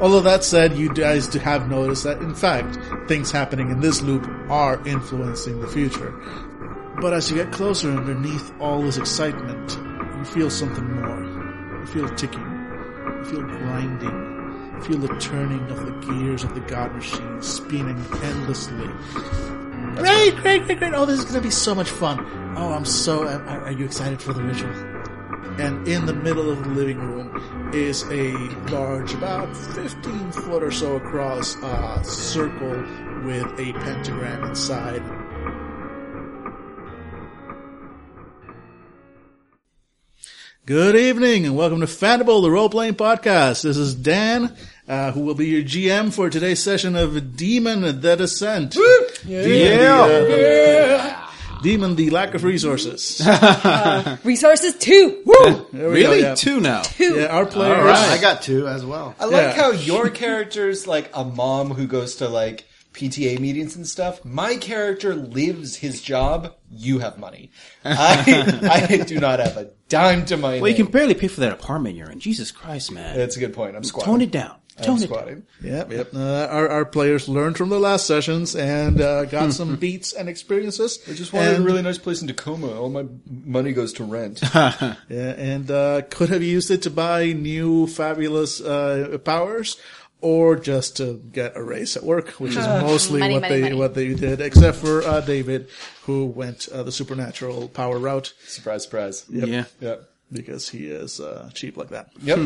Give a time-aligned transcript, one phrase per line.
[0.00, 4.26] Although that said, you guys have noticed that, in fact, things happening in this loop
[4.50, 6.12] are influencing the future.
[7.00, 9.78] But as you get closer underneath all this excitement,
[10.18, 11.80] you feel something more.
[11.80, 12.40] You feel ticking.
[12.40, 14.74] You feel grinding.
[14.74, 18.88] You feel the turning of the gears of the God machine spinning endlessly.
[19.96, 20.94] Great, great, great, great.
[20.94, 22.18] Oh, this is going to be so much fun.
[22.56, 23.26] Oh, I'm so.
[23.26, 24.93] Are you excited for the ritual?
[25.56, 28.32] And in the middle of the living room is a
[28.72, 32.82] large, about 15 foot or so across, uh, circle
[33.24, 35.00] with a pentagram inside.
[40.66, 43.62] Good evening and welcome to Fandible, the role playing podcast.
[43.62, 44.56] This is Dan,
[44.88, 48.72] uh, who will be your GM for today's session of Demon the Descent.
[49.24, 51.23] Demon, the, uh,
[51.64, 53.20] Demon, the lack of resources.
[53.64, 55.22] Uh, resources two.
[55.24, 56.20] There we go, Really?
[56.20, 56.34] yeah.
[56.34, 56.82] Two now.
[56.82, 57.16] Two.
[57.20, 57.78] Yeah, our players.
[57.78, 58.10] All right.
[58.10, 59.14] I got two as well.
[59.18, 59.52] I like Yeah.
[59.54, 64.24] how your character's like a mom who goes to like PTA meetings and stuff.
[64.24, 66.54] My character lives his job.
[66.70, 67.50] You have money.
[67.84, 71.40] I I do not have a dime to my Well, you can barely pay for
[71.40, 72.20] that apartment you're in.
[72.20, 73.16] Jesus Christ, man.
[73.16, 73.74] That's a good point.
[73.76, 74.12] I'm squatting.
[74.12, 74.56] Tone it down.
[74.78, 75.46] I'm Tone it squatting.
[75.62, 76.14] Yep, yep.
[76.14, 80.28] Uh, our, our players learned from the last sessions and uh, got some beats and
[80.28, 80.98] experiences.
[81.08, 82.72] I just wanted and, a really nice place in Tacoma.
[82.72, 84.40] All my money goes to rent.
[84.54, 89.80] yeah, and uh, could have used it to buy new fabulous uh, powers.
[90.20, 93.62] Or just to get a raise at work, which is mostly Money, what money, they
[93.64, 93.74] money.
[93.74, 95.68] what they did, except for uh, David,
[96.06, 99.26] who went uh, the supernatural power route surprise, surprise.
[99.28, 99.66] Yeah.
[99.80, 100.08] Yep.
[100.32, 102.08] because he is uh, cheap like that.
[102.22, 102.38] Yep.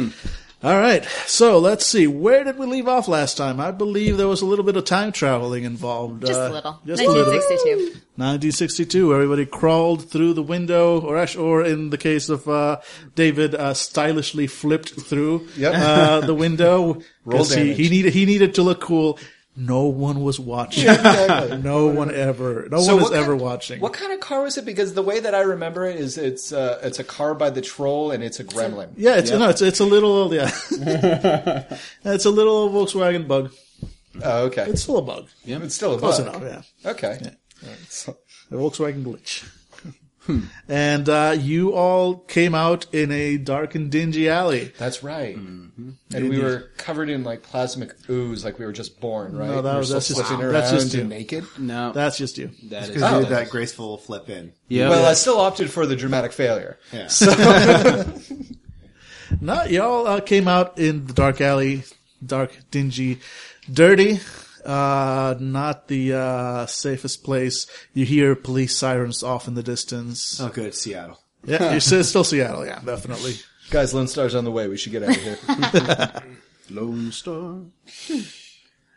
[0.60, 2.08] All right, so let's see.
[2.08, 3.60] Where did we leave off last time?
[3.60, 6.26] I believe there was a little bit of time traveling involved.
[6.26, 6.80] Just uh, a little.
[6.84, 7.32] Just a little.
[7.32, 8.00] 1962.
[8.16, 9.14] 1962.
[9.14, 12.80] Everybody crawled through the window, or actually, or in the case of uh,
[13.14, 15.74] David, uh, stylishly flipped through Yep.
[15.76, 17.02] uh, the window.
[17.24, 19.18] Roll 'cause he, he needed he needed to look cool.
[19.60, 20.84] No one was watching.
[21.62, 22.68] no one ever.
[22.70, 23.80] No So one was ever kind- watching.
[23.80, 24.64] What kind of car was it?
[24.64, 27.60] Because the way that I remember it is it's uh, it's a car by the
[27.60, 28.90] troll and it's a gremlin.
[28.96, 30.50] Yeah, it's no, it's it's a little yeah.
[32.04, 33.52] it's a little Volkswagen Bug.
[34.22, 34.62] Oh, okay.
[34.68, 35.28] It's still a bug.
[35.44, 36.42] Yeah, it's still a Close bug.
[36.42, 36.64] enough.
[36.84, 36.90] Yeah.
[36.92, 37.18] Okay.
[37.62, 38.18] Alright, so-
[38.50, 39.44] The Volkswagen glitch.
[40.68, 44.72] And uh, you all came out in a dark and dingy alley.
[44.78, 45.36] That's right.
[45.36, 45.90] Mm-hmm.
[46.14, 49.48] And we were covered in like plasmic ooze, like we were just born, right?
[49.48, 51.04] No, that we was- that's just- flipping that's just you.
[51.04, 51.44] naked.
[51.58, 51.92] No.
[51.92, 52.50] That's just you.
[52.64, 52.88] that is.
[52.88, 53.18] Because Oh.
[53.18, 54.52] you did that graceful flip in.
[54.68, 54.88] Yeah.
[54.90, 56.78] well, I still opted for the dramatic failure.
[56.92, 57.08] Yeah.
[59.40, 61.84] No, y'all uh, came out in the dark alley,
[62.24, 63.20] dark, dingy,
[63.70, 64.20] dirty.
[64.68, 67.66] Uh, not the uh, safest place.
[67.94, 70.38] You hear police sirens off in the distance.
[70.40, 70.74] Oh, good.
[70.74, 71.18] Seattle.
[71.44, 72.66] Yeah, you're still, still Seattle.
[72.66, 73.34] Yeah, definitely.
[73.70, 74.68] Guys, Lone Star's on the way.
[74.68, 76.22] We should get out of here.
[76.70, 77.60] Lone Star.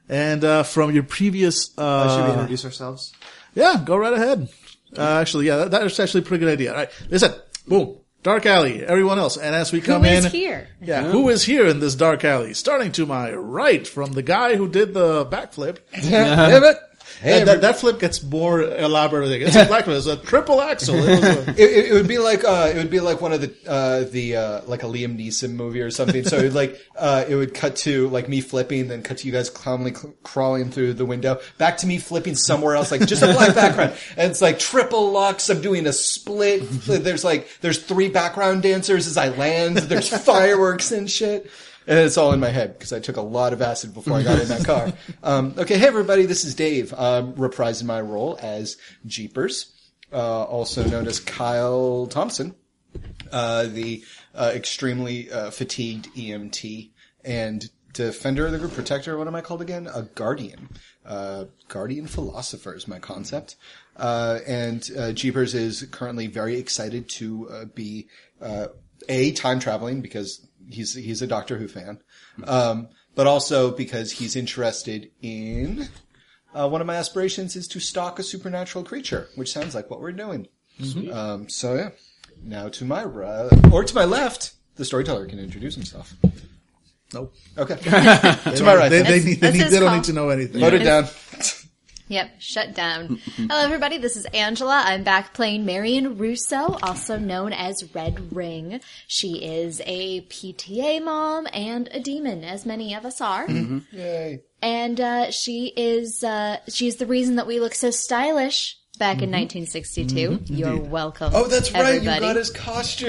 [0.09, 3.13] And uh, from your previous, Uh, should we introduce ourselves?
[3.55, 4.49] yeah, go right ahead.
[4.97, 6.71] Uh, actually, yeah, that, that's actually a pretty good idea.
[6.71, 7.31] All right, listen,
[7.65, 8.85] boom, dark alley.
[8.85, 10.67] Everyone else, and as we Who come in, is here?
[10.81, 12.53] yeah, who is here in this dark alley?
[12.53, 15.77] Starting to my right, from the guy who did the backflip.
[16.01, 16.77] Damn it!
[17.19, 19.29] Hey, that, that, that flip gets more elaborate.
[19.41, 20.95] It's a black It's a triple axel.
[20.95, 23.41] It a- it, it, it would be like uh, it would be like one of
[23.41, 26.23] the uh, the uh, like a Liam Neeson movie or something.
[26.23, 29.27] So it would like uh, it would cut to like me flipping, then cut to
[29.27, 33.05] you guys calmly cl- crawling through the window, back to me flipping somewhere else, like
[33.05, 35.49] just a black background, and it's like triple locks.
[35.49, 36.61] I'm doing a split.
[36.69, 39.77] There's like there's three background dancers as I land.
[39.77, 41.49] There's fireworks and shit.
[41.87, 44.23] And it's all in my head because I took a lot of acid before I
[44.23, 44.93] got in that car.
[45.23, 49.71] Um, okay, hey everybody, this is Dave, um, reprising my role as Jeepers
[50.11, 52.55] uh, also known as Kyle Thompson,
[53.31, 54.03] uh, the
[54.35, 56.91] uh, extremely uh, fatigued EMT
[57.23, 59.17] and defender of the group, protector.
[59.17, 59.87] What am I called again?
[59.93, 60.69] A guardian.
[61.05, 63.55] Uh, guardian philosopher is my concept.
[63.97, 68.07] Uh, and uh, Jeepers is currently very excited to uh, be
[68.41, 68.67] uh,
[69.09, 71.99] a time traveling because he's he's a Doctor Who fan,
[72.45, 75.89] um, but also because he's interested in
[76.53, 80.01] uh, one of my aspirations is to stalk a supernatural creature, which sounds like what
[80.01, 80.47] we're doing.
[81.11, 81.89] Um, so yeah.
[82.43, 86.15] Now to my right, or to my left, the storyteller can introduce himself.
[87.13, 87.33] nope.
[87.57, 87.75] Okay.
[87.83, 88.89] to my right.
[88.89, 89.11] They, then.
[89.11, 89.95] they, need, they, That's need, his they don't call.
[89.97, 90.59] need to know anything.
[90.61, 91.05] Vote it down.
[92.11, 93.21] Yep, shut down.
[93.37, 93.97] Hello, everybody.
[93.97, 94.83] This is Angela.
[94.85, 98.81] I'm back playing Marion Russo, also known as Red Ring.
[99.07, 103.47] She is a PTA mom and a demon, as many of us are.
[103.47, 103.97] Mm-hmm.
[103.97, 104.41] Yay.
[104.61, 109.29] And uh, she is uh, she's the reason that we look so stylish back in
[109.29, 109.43] mm-hmm.
[109.43, 110.13] 1962.
[110.31, 110.53] Mm-hmm.
[110.53, 111.31] You're welcome.
[111.33, 111.95] Oh, that's right.
[111.95, 112.25] everybody.
[112.25, 112.51] You got his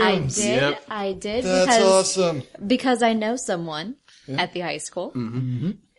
[0.00, 0.62] I did.
[0.62, 0.84] Yep.
[0.88, 2.42] I did That's because awesome.
[2.64, 3.96] because I know someone
[4.28, 5.10] at the high school.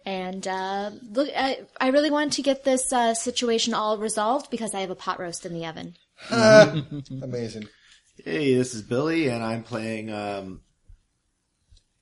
[0.06, 4.74] And uh, look, I, I really wanted to get this uh, situation all resolved because
[4.74, 5.96] I have a pot roast in the oven.
[7.22, 7.68] Amazing.
[8.24, 10.62] Hey, this is Billy, and I'm playing um,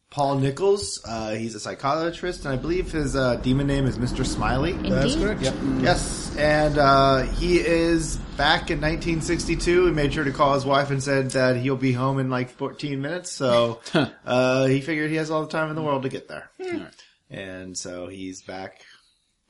[0.10, 1.02] Paul Nichols.
[1.08, 4.26] Uh, he's a psychiatrist, and I believe his uh, demon name is Mr.
[4.26, 4.74] Smiley.
[4.74, 5.26] That's Indeed.
[5.26, 5.42] correct.
[5.42, 5.54] Yep.
[5.80, 9.86] Yes, and uh, he is back in 1962.
[9.86, 12.50] He made sure to call his wife and said that he'll be home in like
[12.50, 13.32] 14 minutes.
[13.32, 13.80] So
[14.26, 16.52] uh, he figured he has all the time in the world to get there,
[17.32, 18.82] and so he's back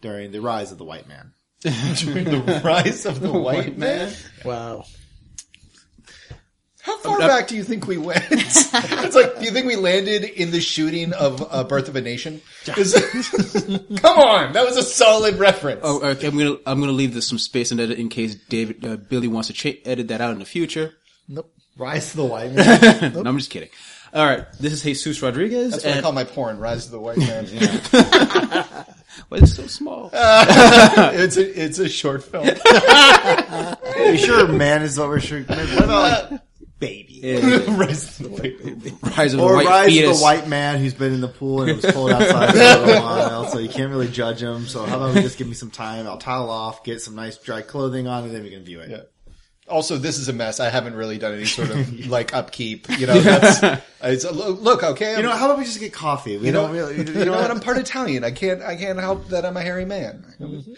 [0.02, 1.34] during the rise of the white man.
[1.98, 4.12] During the rise of the white man.
[4.44, 4.86] Wow.
[6.82, 8.26] How far back do you think we went?
[8.32, 12.02] it's like, do you think we landed in the shooting of uh, Birth of a
[12.02, 12.42] Nation?
[12.66, 12.76] Come
[14.18, 15.82] on, that was a solid reference.
[15.84, 18.84] Oh, okay, I'm gonna I'm gonna leave this some space and edit in case David
[18.84, 20.96] uh, Billy wants to cha- edit that out in the future.
[21.28, 21.54] Nope.
[21.78, 23.14] Rise of the white man.
[23.14, 23.70] No, I'm just kidding.
[24.14, 25.72] All right, this is Jesus Rodriguez.
[25.72, 27.46] That's what I and call my porn, Rise of the White Man.
[29.30, 30.10] Why is it so small?
[30.14, 32.46] it's a it's a short film.
[32.46, 35.42] Are you sure man is what we're sure?
[35.44, 36.42] What about like
[36.80, 37.22] baby?
[37.70, 38.98] Rise of the White Man.
[39.16, 40.12] Rise of the Or White rise Fetus.
[40.12, 42.58] of the white man who's been in the pool and it was cold outside for
[42.58, 44.68] a little while, so you can't really judge him.
[44.68, 46.06] So how about we just give me some time?
[46.08, 48.90] I'll towel off, get some nice dry clothing on, and then we can view it.
[48.90, 49.02] Yeah.
[49.68, 50.60] Also, this is a mess.
[50.60, 52.90] I haven't really done any sort of like upkeep.
[52.98, 55.16] You know, that's, it's, look, okay.
[55.16, 56.36] You know, how about we just get coffee?
[56.38, 56.98] We You know, don't really.
[56.98, 57.50] You, you know what?
[57.50, 58.24] I'm part Italian.
[58.24, 58.62] I can't.
[58.62, 60.26] I can't help that I'm a hairy man.
[60.40, 60.74] Mm-hmm.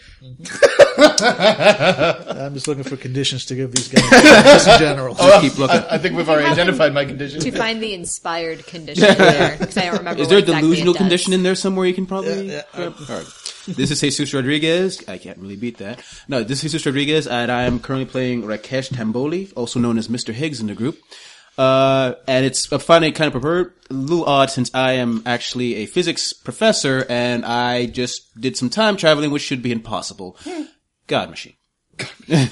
[2.38, 5.14] I'm just looking for conditions to give these guys just in general.
[5.14, 5.80] Just keep looking.
[5.90, 7.40] I think we've already identified my condition.
[7.40, 10.22] To find the inspired condition there, because I don't remember.
[10.22, 12.50] Is there a what exactly delusional it condition in there somewhere you can probably?
[12.50, 13.24] Yeah, grab?
[13.66, 13.76] All right.
[13.76, 15.06] This is Jesus Rodriguez.
[15.08, 16.02] I can't really beat that.
[16.28, 20.08] No, this is Jesus Rodriguez, and I am currently playing Rakesh Tamboli, also known as
[20.08, 20.32] Mr.
[20.32, 20.98] Higgs in the group.
[21.56, 25.76] Uh, and it's a funny kind of prepared, a little odd since I am actually
[25.76, 30.36] a physics professor and I just did some time traveling, which should be impossible.
[31.06, 31.54] God machine.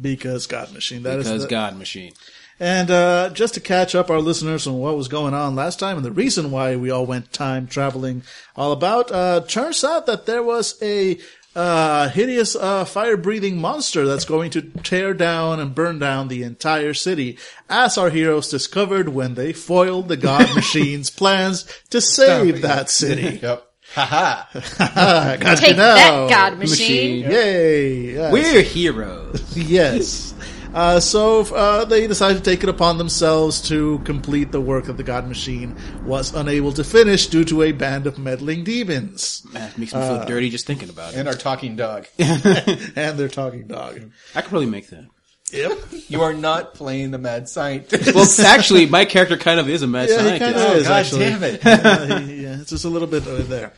[0.00, 1.02] Because God Machine.
[1.04, 2.12] That is Because the, God machine.
[2.58, 5.96] And uh, just to catch up our listeners on what was going on last time
[5.96, 8.22] and the reason why we all went time traveling
[8.54, 11.18] all about, uh, turns out that there was a
[11.54, 16.92] uh, hideous uh, fire-breathing monster that's going to tear down and burn down the entire
[16.92, 17.38] city,
[17.70, 23.38] as our heroes discovered when they foiled the God Machine's plans to save that city.
[23.42, 23.66] Yep.
[23.94, 24.44] Haha.
[24.78, 27.22] I got Take that, God machine.
[27.22, 27.30] Machine.
[27.30, 28.12] Yay!
[28.12, 28.32] yes.
[28.32, 29.42] We're heroes.
[29.56, 30.34] Yes.
[30.76, 34.98] Uh, so uh, they decided to take it upon themselves to complete the work that
[34.98, 35.74] the God Machine
[36.04, 40.00] was unable to finish due to a band of meddling demons Man, it makes me
[40.00, 41.16] feel dirty just thinking about it.
[41.18, 42.06] And our talking dog.
[42.18, 44.02] and their talking dog.
[44.34, 45.06] I could probably make that.
[45.52, 45.78] Yep.
[46.08, 48.14] You are not playing the mad scientist.
[48.14, 50.52] Well, actually, my character kind of is a mad Yeah, he scientist.
[50.54, 51.18] kind of is God actually.
[51.20, 51.60] damn it.
[51.64, 53.72] Uh, he- yeah, it's just a little bit over there.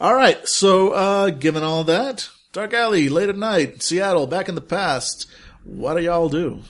[0.00, 0.46] All right.
[0.46, 5.26] So, uh, given all that, Dark Alley, late at night, Seattle, back in the past.
[5.68, 6.60] What do y'all do?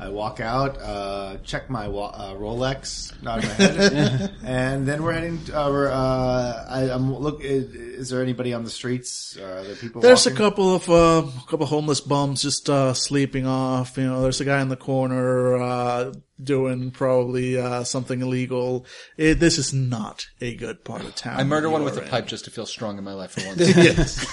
[0.00, 5.12] I walk out, uh, check my wa- uh, Rolex, nod my head, and then we're
[5.12, 5.40] heading.
[5.52, 7.42] Uh, we're, uh, I, I'm look.
[7.42, 9.36] Is, is there anybody on the streets?
[9.36, 10.00] Uh, are there people?
[10.00, 13.96] There's a couple of uh, couple homeless bums just uh, sleeping off.
[13.98, 18.86] You know, there's a guy in the corner uh, doing probably uh, something illegal.
[19.16, 21.40] It, this is not a good part of town.
[21.40, 23.44] I murder one with You're a pipe just to feel strong in my life for
[23.48, 23.58] once.
[23.76, 24.24] yes.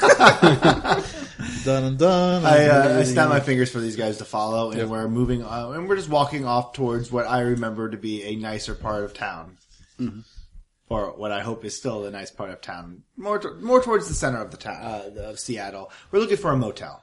[0.00, 2.44] Done and done.
[2.44, 5.70] I, uh, I snap my fingers for these guys to follow, and we're moving, uh,
[5.70, 9.14] and we're just walking off towards what I remember to be a nicer part of
[9.14, 9.58] town,
[10.88, 14.08] or what I hope is still a nice part of town, more to- more towards
[14.08, 15.90] the center of the town uh, of Seattle.
[16.10, 17.02] We're looking for a motel,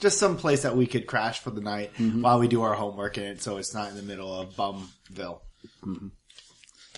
[0.00, 3.18] just some place that we could crash for the night while we do our homework
[3.18, 5.40] in it, so it's not in the middle of Bumville.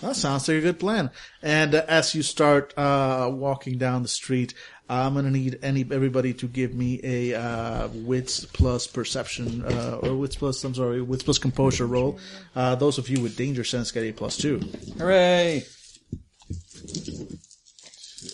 [0.01, 1.11] That sounds like a good plan.
[1.41, 4.53] And uh, as you start uh, walking down the street,
[4.89, 10.15] I'm gonna need any everybody to give me a uh, wits plus perception uh, or
[10.15, 12.17] wits plus I'm sorry wits plus composure roll.
[12.55, 14.59] Uh, those of you with danger sense get a plus two.
[14.97, 15.63] Hooray!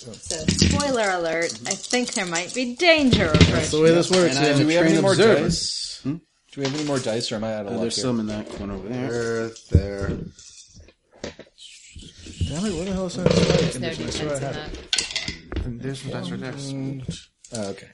[0.05, 0.11] So,
[0.47, 3.31] spoiler alert, I think there might be danger.
[3.33, 4.35] That's the way this works.
[4.35, 4.57] And I yeah.
[4.57, 5.41] Do we have any more observer.
[5.41, 6.01] dice?
[6.03, 8.03] Do we have any more dice, or am I out of luck There's here?
[8.03, 9.09] some in that corner over there.
[9.09, 10.17] There, there.
[12.47, 12.73] Damn it!
[12.75, 13.29] What the hell is that?
[13.29, 14.07] There's no condition.
[14.07, 15.65] I swear I defense in that.
[15.65, 17.01] And there's some dice right there.
[17.53, 17.87] Oh, okay.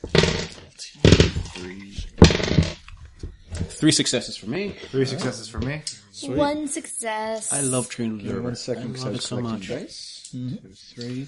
[3.70, 4.76] Three successes for me.
[4.90, 5.82] Three successes for me.
[6.26, 7.52] One success.
[7.52, 8.44] I love trained Give me observer.
[8.44, 9.68] one second, I because love it was so collecting much.
[9.82, 10.32] dice.
[10.36, 10.56] Mm-hmm.
[10.68, 11.28] Two, three.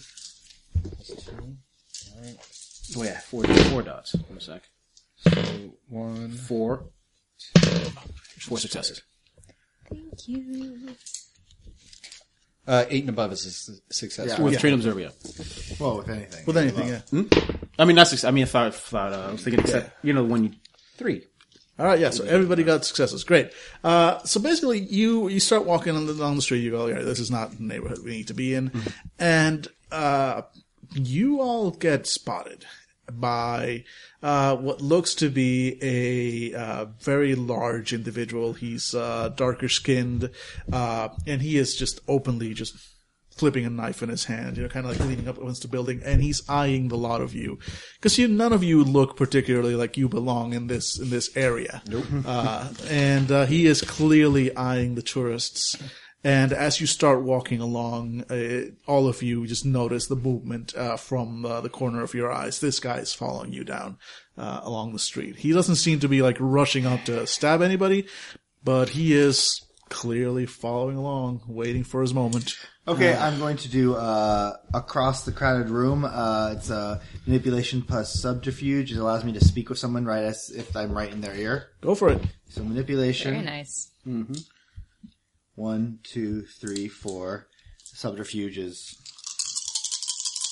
[2.98, 4.14] Oh yeah, four, four dots.
[4.28, 4.62] One sec.
[5.16, 5.32] So
[5.88, 6.32] one.
[6.32, 6.86] Four.
[8.40, 9.02] Four successes.
[9.90, 10.90] Thank you.
[12.66, 14.28] Uh, eight and above is a su- success.
[14.30, 14.42] Yeah.
[14.42, 15.10] With train observer, yeah.
[15.80, 16.46] Well, with anything.
[16.46, 17.42] With anything, yeah.
[17.78, 18.24] I mean, not six.
[18.24, 20.52] I mean, I thought, thought uh, I was thinking, except you know, when you
[20.96, 21.26] Three.
[21.80, 22.12] All right, yeah.
[22.12, 23.24] So everybody got successes.
[23.24, 23.52] Great.
[23.84, 26.60] Uh, so basically, you you start walking on the, on the street.
[26.60, 28.72] You go, "Okay, this is not the neighborhood we need to be in,"
[29.18, 30.44] and uh,
[30.94, 32.66] you all get spotted
[33.12, 33.84] by
[34.22, 38.54] uh, what looks to be a uh, very large individual.
[38.54, 40.30] He's uh, darker skinned,
[40.72, 42.76] uh, and he is just openly just
[43.36, 45.68] flipping a knife in his hand, you know, kind of like leaning up against the
[45.68, 47.58] building, and he's eyeing the lot of you
[47.96, 51.82] because you none of you look particularly like you belong in this in this area.
[51.88, 52.06] Nope.
[52.26, 55.78] Uh, and uh, he is clearly eyeing the tourists.
[56.24, 60.96] And as you start walking along, uh, all of you just notice the movement uh,
[60.96, 62.60] from uh, the corner of your eyes.
[62.60, 63.98] This guy is following you down
[64.38, 65.36] uh, along the street.
[65.38, 68.08] He doesn't seem to be like rushing up to stab anybody,
[68.64, 72.56] but he is clearly following along, waiting for his moment.
[72.88, 76.04] Okay, I'm going to do uh, across the crowded room.
[76.04, 78.92] Uh, it's a manipulation plus subterfuge.
[78.92, 81.68] It allows me to speak with someone right as if I'm right in their ear.
[81.82, 82.22] Go for it.
[82.50, 83.34] So manipulation.
[83.34, 83.92] Very nice.
[85.56, 87.48] One, two, three, four.
[87.84, 88.98] Subterfuge is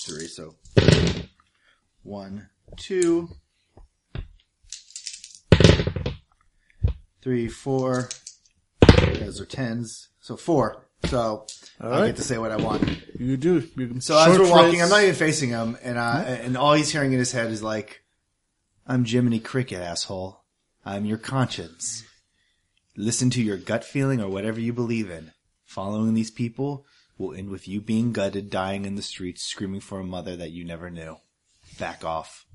[0.06, 0.28] three.
[0.28, 0.56] So
[2.04, 3.30] one, two,
[7.22, 8.10] three, four.
[9.20, 10.10] Those are tens.
[10.20, 10.86] So four.
[11.06, 11.48] So
[11.80, 12.06] I right.
[12.08, 12.84] get to say what I want.
[13.20, 13.68] You do.
[13.76, 16.74] You can So as we're walking, I'm not even facing him, and I, and all
[16.74, 18.04] he's hearing in his head is like,
[18.86, 20.44] "I'm Jiminy Cricket, asshole.
[20.86, 22.04] I'm your conscience.
[23.02, 25.32] Listen to your gut feeling or whatever you believe in.
[25.66, 26.86] Following these people
[27.18, 30.52] will end with you being gutted, dying in the streets, screaming for a mother that
[30.52, 31.18] you never knew.
[31.80, 32.46] Back off.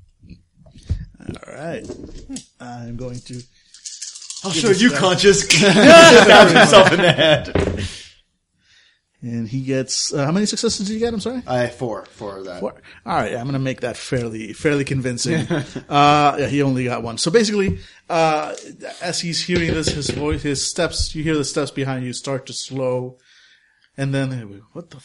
[1.19, 1.85] All right.
[2.61, 3.43] I'm going to.
[4.45, 5.43] I'll show you, conscious.
[5.49, 7.89] Stabs himself in the head.
[9.23, 11.15] And he gets uh, how many successes did you get?
[11.15, 11.43] I'm sorry.
[11.47, 12.61] I four for that.
[12.61, 12.75] Four.
[13.07, 15.47] All right, I'm going to make that fairly fairly convincing.
[15.89, 17.17] uh, yeah, he only got one.
[17.17, 17.79] So basically,
[18.11, 18.55] uh,
[19.01, 22.47] as he's hearing this, his voice, his steps, you hear the steps behind you start
[22.47, 23.17] to slow,
[23.97, 25.01] and then what the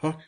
[0.00, 0.18] fuck?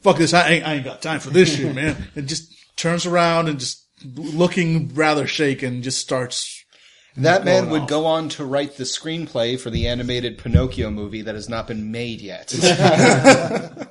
[0.00, 0.32] Fuck this!
[0.32, 1.96] I ain't, I ain't got time for this shit, man.
[2.14, 6.57] And just turns around and just looking rather shaken, just starts.
[7.18, 7.88] That man would off.
[7.88, 11.90] go on to write the screenplay for the animated Pinocchio movie that has not been
[11.90, 12.54] made yet.
[12.54, 13.88] it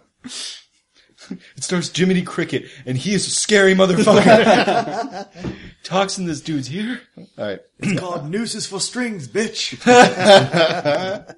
[1.59, 5.27] stars Jiminy Cricket, and he is a scary motherfucker.
[5.83, 7.01] Talks in this dude's ear.
[7.17, 7.59] All right.
[7.79, 9.77] It's called nooses for strings, bitch.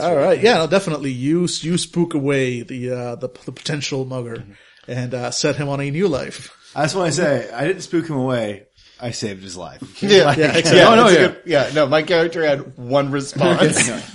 [0.00, 1.10] All right, yeah, no, definitely.
[1.12, 4.44] You you spook away the uh, the, the potential mugger
[4.88, 6.50] and uh, set him on a new life.
[6.74, 8.66] I just want to say, I didn't spook him away.
[9.02, 9.82] I saved his life.
[10.02, 10.76] Yeah, Yeah, exactly.
[10.78, 11.16] Yeah, Oh, no, yeah.
[11.18, 11.70] good- yeah.
[11.74, 13.90] No, my character had one response.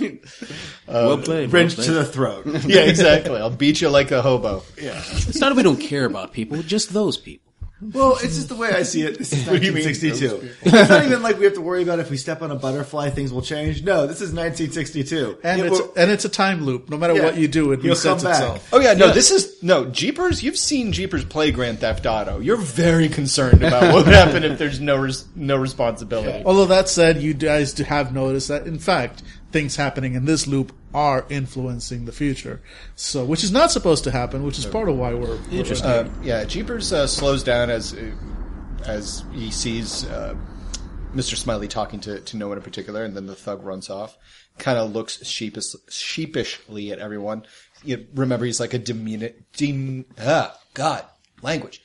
[0.88, 1.52] Uh, well played.
[1.52, 1.84] well Wrench played.
[1.86, 2.46] to the throat.
[2.64, 3.36] yeah, exactly.
[3.38, 4.62] I'll beat you like a hobo.
[4.80, 7.47] Yeah, it's not that we don't care about people, just those people.
[7.80, 9.18] Well, it's just the way I see it.
[9.18, 10.54] This is do you mean, 1962.
[10.62, 13.10] It's not even like we have to worry about if we step on a butterfly,
[13.10, 13.84] things will change.
[13.84, 15.38] No, this is 1962.
[15.44, 16.90] And It it's will- and it's a time loop.
[16.90, 17.22] No matter Yeah.
[17.24, 18.30] what you do, it resets come back.
[18.34, 18.68] itself.
[18.72, 20.42] Oh yeah, no, this is no Jeepers.
[20.42, 22.40] You've seen Jeepers play Grand Theft Auto.
[22.40, 26.42] You're very concerned about what would happen if there's no res- no responsibility.
[26.44, 30.46] Although that said, you guys do have noticed that in fact things happening in this
[30.46, 32.60] loop are influencing the future.
[32.96, 35.86] So, which is not supposed to happen, which is part of why we're interested.
[35.86, 38.10] Uh, yeah, Jeepers uh, slows down as uh,
[38.84, 40.34] as he sees uh,
[41.14, 41.36] Mr.
[41.36, 44.16] Smiley talking to, to no one in particular, and then the thug runs off.
[44.58, 47.44] Kind of looks sheepish, sheepishly at everyone.
[47.84, 51.04] You remember, he's like a diminu- dim, ah, God,
[51.42, 51.80] language.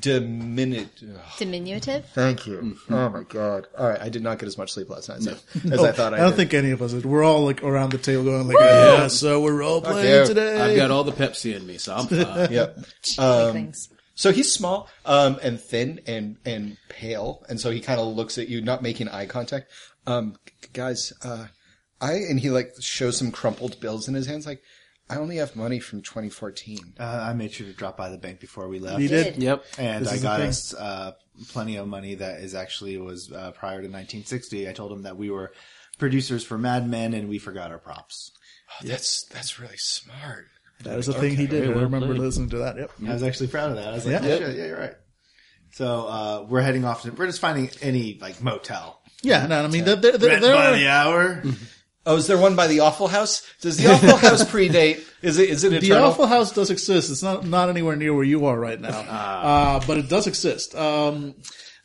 [0.00, 1.02] Diminute.
[1.38, 2.06] Diminutive.
[2.14, 2.76] Thank you.
[2.90, 3.66] Oh my God.
[3.78, 6.14] All right, I did not get as much sleep last night as, as I thought
[6.14, 6.36] I, I don't did.
[6.36, 6.92] think any of us.
[6.92, 7.04] did.
[7.06, 9.90] We're all like around the table going like, "Yeah, so we're role yeah.
[9.90, 12.52] playing today." I've got all the Pepsi in me, so I'm fine.
[12.52, 12.78] Yep.
[13.18, 13.88] Like things.
[14.20, 17.42] So he's small, um, and thin and, and pale.
[17.48, 19.70] And so he kind of looks at you, not making eye contact.
[20.06, 20.36] Um,
[20.74, 21.46] guys, uh,
[22.02, 24.62] I, and he like shows some crumpled bills in his hands, like,
[25.10, 26.94] I only have money from 2014.
[27.00, 29.00] uh, I made sure to drop by the bank before we left.
[29.00, 29.34] He did.
[29.34, 29.42] Did.
[29.42, 29.64] Yep.
[29.78, 30.48] And This I is the got thing.
[30.48, 31.12] us uh,
[31.48, 34.68] plenty of money that is actually was uh, prior to 1960.
[34.68, 35.52] I told him that we were
[35.98, 38.30] producers for Mad Men and we forgot our props.
[38.70, 40.46] Oh, that's, that's really smart.
[40.84, 41.64] That is the thing he did.
[41.68, 42.20] I remember played.
[42.20, 42.76] listening to that.
[42.76, 42.90] Yep.
[43.06, 43.88] I was actually proud of that.
[43.88, 44.28] I was like, Yeah.
[44.28, 44.94] yeah, shit, yeah, you're right.
[45.72, 47.02] So uh, we're heading off.
[47.02, 49.02] To, we're just finding any like motel.
[49.22, 49.46] Yeah.
[49.46, 51.42] No, I mean, there, there, there, Rent there by are, the hour.
[52.06, 53.42] Oh, is there one by the Awful House?
[53.60, 55.04] Does the Awful House predate?
[55.22, 55.80] Is it, is it eternal?
[55.80, 56.08] the eternal?
[56.08, 57.10] Awful House does exist.
[57.10, 60.74] It's not not anywhere near where you are right now, uh, but it does exist.
[60.74, 61.34] Um,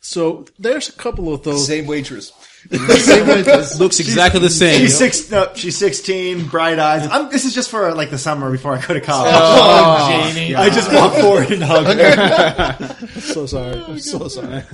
[0.00, 1.66] so there's a couple of those.
[1.66, 2.32] Same waitress.
[2.70, 4.80] Same height as- Looks exactly the same.
[4.80, 5.30] She's six.
[5.30, 6.46] No, she's sixteen.
[6.48, 7.06] Bright eyes.
[7.08, 9.32] I'm, this is just for like the summer before I go to college.
[9.36, 10.54] Oh, Janie.
[10.56, 13.20] I just walk forward and hug her.
[13.20, 13.80] so sorry.
[13.84, 14.64] I'm so sorry.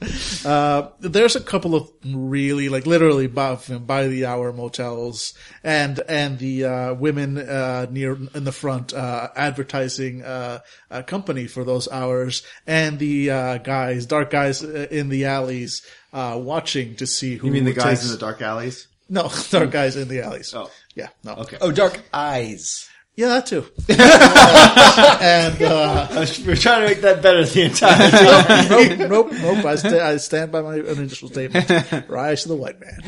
[0.44, 6.38] Uh, there's a couple of really, like, literally by, by the hour motels and, and
[6.38, 11.88] the, uh, women, uh, near, in the front, uh, advertising, uh, a company for those
[11.90, 17.36] hours and the, uh, guys, dark guys uh, in the alleys, uh, watching to see
[17.36, 18.86] who You mean the guys takes- in the dark alleys?
[19.08, 20.54] No, dark guys in the alleys.
[20.54, 20.70] Oh.
[20.94, 21.34] Yeah, no.
[21.34, 21.58] Okay.
[21.60, 22.88] Oh, dark eyes.
[23.18, 23.64] Yeah, that too.
[23.88, 26.06] and, uh,
[26.46, 28.68] We're trying to make that better the entire time.
[29.08, 29.64] nope, nope, nope.
[29.64, 31.68] I, sta- I stand by my initial statement.
[32.08, 33.00] Rise to the white man.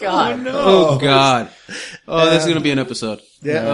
[0.00, 1.48] God, Oh God!
[2.08, 3.20] Oh, this is gonna be an episode.
[3.44, 3.68] Yeah.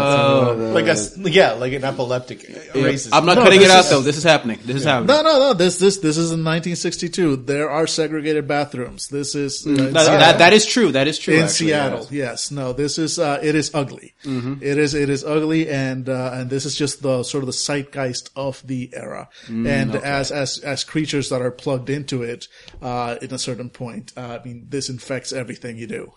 [0.74, 2.40] Like a, s- yeah, like an epileptic
[2.74, 3.10] racist.
[3.12, 4.00] I'm not No, cutting it this out is- though.
[4.00, 4.58] This is happening.
[4.64, 5.06] This is happening.
[5.08, 5.52] no, no, no.
[5.54, 7.36] This, this, this is in 1962.
[7.36, 9.08] There are segregated bathrooms.
[9.08, 10.92] This is uh, in, No, that, that is true.
[10.92, 11.34] That is true.
[11.34, 11.98] in actually, Seattle.
[12.00, 12.10] yes.
[12.10, 12.50] Yes.
[12.50, 12.72] No.
[12.72, 13.18] This is.
[13.18, 14.14] Uh, it is ugly.
[14.24, 14.94] It is.
[14.94, 18.62] It is ugly, and uh, and this is just the sort of the zeitgeist of
[18.66, 19.28] the era.
[19.48, 22.48] and as as as creatures that are plugged into it,
[22.82, 26.12] uh, in a certain point, uh, I mean, this infects everything you do.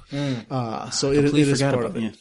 [0.49, 2.07] Uh, so it, it Completely is forgot part about of it.
[2.13, 2.17] it.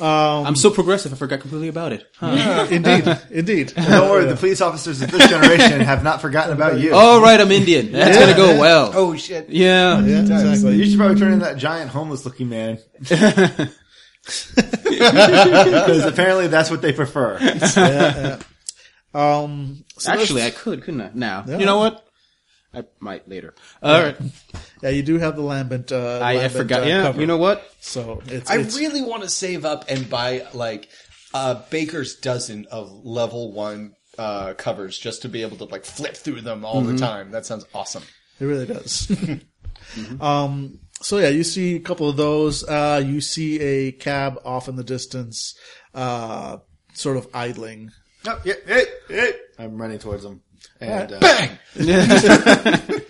[0.00, 0.44] Yeah.
[0.46, 1.12] I'm so progressive.
[1.12, 2.06] I forgot completely about it.
[2.16, 2.66] Huh.
[2.70, 3.72] indeed, indeed.
[3.76, 6.90] Don't worry, the police officers of this generation have not forgotten about you.
[6.94, 7.92] Oh right, I'm Indian.
[7.92, 8.92] That's gonna go well.
[8.94, 9.48] oh shit.
[9.48, 10.00] Yeah.
[10.00, 10.76] Yeah, exactly.
[10.76, 12.78] You should probably turn in that giant homeless looking man.
[14.24, 17.38] Because apparently that's what they prefer.
[19.14, 21.10] Um, so Actually, I could, couldn't I?
[21.14, 21.58] Now, Yeah.
[21.58, 22.06] you know what?
[22.74, 23.54] I might later.
[23.82, 24.16] All right.
[24.82, 25.90] yeah, you do have the Lambent.
[25.90, 26.82] Uh, I, I Lambent, forgot.
[26.82, 27.02] uh, yeah.
[27.02, 27.20] cover.
[27.20, 27.62] You know what?
[27.80, 30.88] So it's, I it's really want to save up and buy like
[31.32, 36.16] a baker's dozen of level one uh, covers just to be able to like flip
[36.16, 37.30] through them all the time.
[37.30, 38.02] That sounds awesome.
[38.40, 39.10] it really does.
[40.20, 40.80] Um.
[41.00, 42.62] So yeah, you see a couple of those.
[42.62, 45.54] Uh, you see a cab off in the distance,
[45.94, 46.58] uh,
[46.92, 47.90] sort of idling.
[48.26, 49.32] Oh, yeah, hey, hey.
[49.58, 50.42] I'm running towards him.
[50.80, 51.58] And, uh, Bang!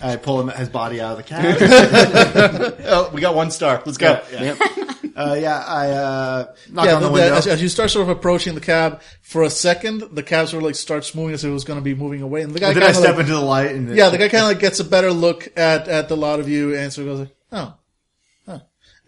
[0.00, 2.74] I pull him, his body out of the cab.
[2.86, 3.82] Oh, we got one star.
[3.84, 4.20] Let's go.
[4.32, 4.56] Yeah, yeah.
[5.18, 7.34] Uh, yeah, I, uh, knock yeah, on the the- window.
[7.34, 10.62] as, as you start sort of approaching the cab, for a second, the cab sort
[10.62, 12.60] of like starts moving as if it was going to be moving away, and the
[12.60, 14.44] guy then I kind of step like, into the light and yeah, the guy kind
[14.44, 17.18] of like gets a better look at at the lot of you, and so goes
[17.18, 17.72] like, oh, huh,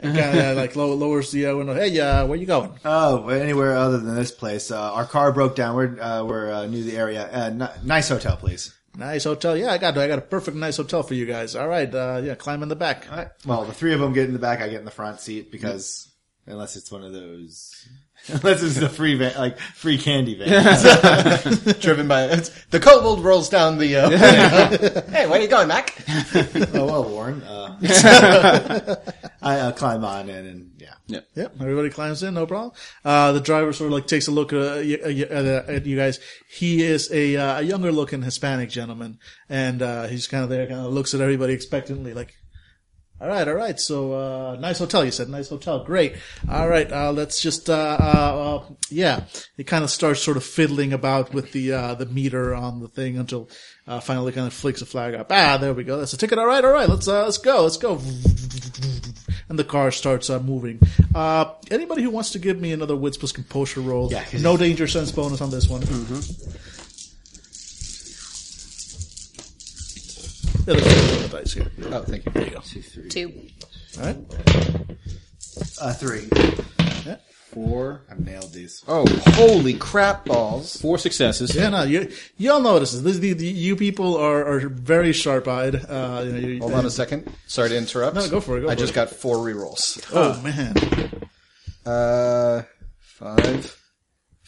[0.03, 1.75] and kind of like low, lowers the uh, window.
[1.75, 2.73] Hey, uh, where you going?
[2.85, 4.71] Oh, anywhere other than this place.
[4.71, 5.77] Uh, our car broke down.
[5.77, 7.29] We're, uh, we're, uh, new to the area.
[7.33, 8.75] Uh, n- nice hotel, please.
[8.97, 9.57] Nice hotel.
[9.57, 11.55] Yeah, I got I got a perfect nice hotel for you guys.
[11.55, 13.07] All right, uh, yeah, climb in the back.
[13.11, 13.29] All right.
[13.47, 14.61] Well, the three of them get in the back.
[14.61, 16.13] I get in the front seat because
[16.47, 17.89] unless it's one of those,
[18.29, 20.49] unless it's the free van, like free candy van.
[21.81, 23.97] Driven by it's, the kobold rolls down the.
[23.97, 24.11] Uh,
[25.11, 25.95] hey, where you going, Mac?
[26.75, 27.43] oh well, Warren.
[27.43, 28.97] Uh,
[29.43, 31.21] I uh, climb on in and yeah.
[31.35, 32.73] Yep, everybody climbs in, no problem.
[33.05, 35.97] Uh, the driver sort of like takes a look at, uh, uh, at, at you
[35.97, 36.21] guys.
[36.49, 40.67] He is a, uh, a younger looking Hispanic gentleman, and uh, he's kind of there,
[40.67, 42.37] kind of looks at everybody expectantly, like,
[43.21, 43.79] "All right, all right.
[43.79, 46.15] So, uh, nice hotel." You said, "Nice hotel, great."
[46.51, 49.25] All right, uh, let's just, uh, uh, uh, yeah.
[49.57, 52.89] He kind of starts sort of fiddling about with the uh, the meter on the
[52.89, 53.49] thing until
[53.87, 55.31] uh, finally kind of flicks a flag up.
[55.31, 55.99] Ah, there we go.
[55.99, 56.39] That's a ticket.
[56.39, 56.89] All right, all right.
[56.89, 57.63] Let's uh, let's go.
[57.63, 58.01] Let's go
[59.51, 60.79] and the car starts uh, moving.
[61.15, 64.11] Uh, anybody who wants to give me another wits plus composure roll?
[64.11, 65.83] Yeah, no danger sense bonus on this one.
[70.71, 71.73] Yeah, there's a couple of dice here.
[71.87, 72.33] Oh, thank you.
[72.33, 73.09] There you go.
[73.09, 73.33] Two.
[73.99, 74.17] All right.
[75.81, 76.29] Uh, three.
[77.53, 78.03] Four.
[78.09, 78.85] I've nailed these.
[78.87, 80.81] Oh, holy crap balls!
[80.81, 81.53] Four successes.
[81.53, 83.19] Yeah, no, you y'all notice this.
[83.19, 85.75] The, the, you people are, are very sharp eyed.
[85.75, 87.29] Uh, you know, you, Hold on a second.
[87.49, 88.15] Sorry to interrupt.
[88.15, 88.95] No, go for it, go I for just it.
[88.95, 90.01] got four rerolls.
[90.15, 90.77] Oh man.
[91.85, 92.63] Uh,
[93.01, 93.80] five,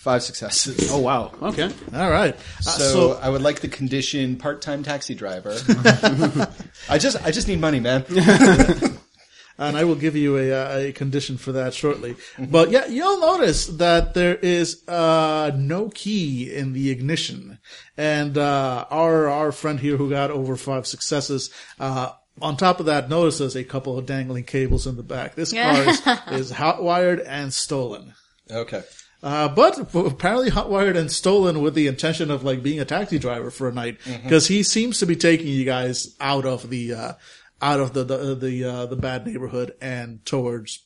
[0.02, 0.90] five successes.
[0.90, 1.30] Oh wow.
[1.40, 1.70] Okay.
[1.94, 2.34] All right.
[2.34, 5.56] Uh, So, so I would like the condition part-time taxi driver.
[6.88, 8.04] I just I just need money, man.
[9.58, 12.16] and I will give you a, uh, a condition for that shortly.
[12.36, 17.58] But yeah, you'll notice that there is uh, no key in the ignition,
[17.96, 21.50] and uh, our our friend here who got over five successes.
[21.78, 22.10] Uh,
[22.40, 25.34] on top of that, notices a couple of dangling cables in the back.
[25.36, 26.02] This car is,
[26.40, 28.14] is hot wired and stolen.
[28.50, 28.82] Okay.
[29.22, 33.50] Uh, but apparently hotwired and stolen with the intention of like being a taxi driver
[33.50, 33.98] for a night.
[34.04, 37.12] Because he seems to be taking you guys out of the uh,
[37.60, 40.80] out of the the the, uh, the bad neighborhood and towards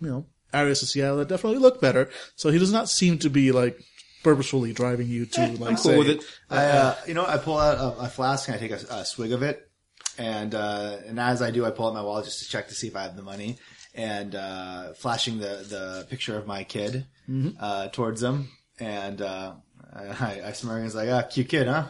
[0.00, 2.10] you know areas of Seattle that definitely look better.
[2.36, 3.80] So he does not seem to be like
[4.22, 6.24] purposefully driving you to like I'm say cool with it.
[6.50, 9.04] I, uh, you know, I pull out a, a flask and I take a, a
[9.06, 9.66] swig of it,
[10.18, 12.74] and uh, and as I do, I pull out my wallet just to check to
[12.74, 13.56] see if I have the money,
[13.94, 17.06] and uh, flashing the the picture of my kid
[17.60, 19.54] uh, towards him, and uh,
[19.92, 21.86] I, I smirk and was like, "Ah, cute kid, huh?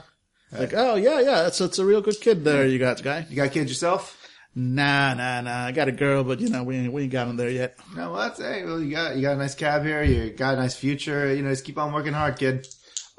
[0.53, 3.27] Like, oh yeah, yeah, that's it's a real good kid there you got, guy.
[3.29, 4.15] You got kids yourself?"
[4.55, 5.67] Nah, nah, nah.
[5.67, 7.79] I got a girl, but you know we ain't, we ain't got him there yet.
[7.95, 10.03] No, well, that's hey, well, you got you got a nice cab here.
[10.03, 11.33] You got a nice future.
[11.33, 12.67] You know, just keep on working hard, kid.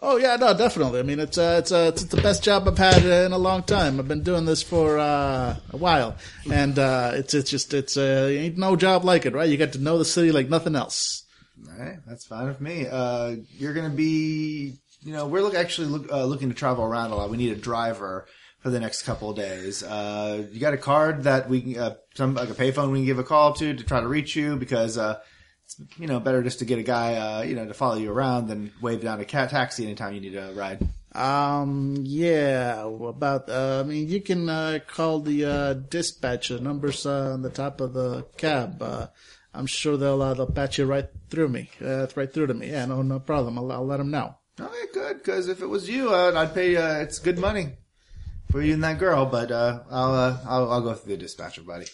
[0.02, 1.00] Oh yeah, no, definitely.
[1.00, 3.64] I mean, it's uh, it's uh, it's the best job I've had in a long
[3.64, 4.00] time.
[4.00, 6.16] I've been doing this for uh, a while,
[6.52, 9.50] and uh, it's it's just it's uh, ain't no job like it, right?
[9.50, 11.24] You get to know the city like nothing else.
[11.68, 12.88] All right, that's fine with me.
[12.90, 17.12] Uh, you're gonna be, you know, we're look, actually look, uh, looking to travel around
[17.12, 17.30] a lot.
[17.30, 18.26] We need a driver
[18.60, 19.84] for the next couple of days.
[19.84, 23.06] Uh, you got a card that we, can, uh, some like a payphone we can
[23.06, 25.20] give a call to to try to reach you because, uh,
[25.64, 28.12] it's you know better just to get a guy, uh, you know, to follow you
[28.12, 30.88] around than wave down a cat taxi anytime you need a ride.
[31.14, 37.34] Um, yeah, about, uh, I mean, you can, uh, call the, uh, dispatcher numbers, uh,
[37.34, 38.82] on the top of the cab.
[38.82, 39.08] Uh,
[39.54, 42.70] I'm sure they'll, uh, they'll patch you right through me, uh, right through to me.
[42.72, 43.58] Yeah, no, no problem.
[43.58, 44.36] I'll, I'll let them know.
[44.60, 45.18] Okay, good.
[45.18, 46.76] Because if it was you, uh, I'd pay.
[46.76, 47.74] Uh, it's good money
[48.52, 49.26] for you and that girl.
[49.26, 51.86] But uh, I'll, uh, I'll I'll go through the dispatcher, buddy.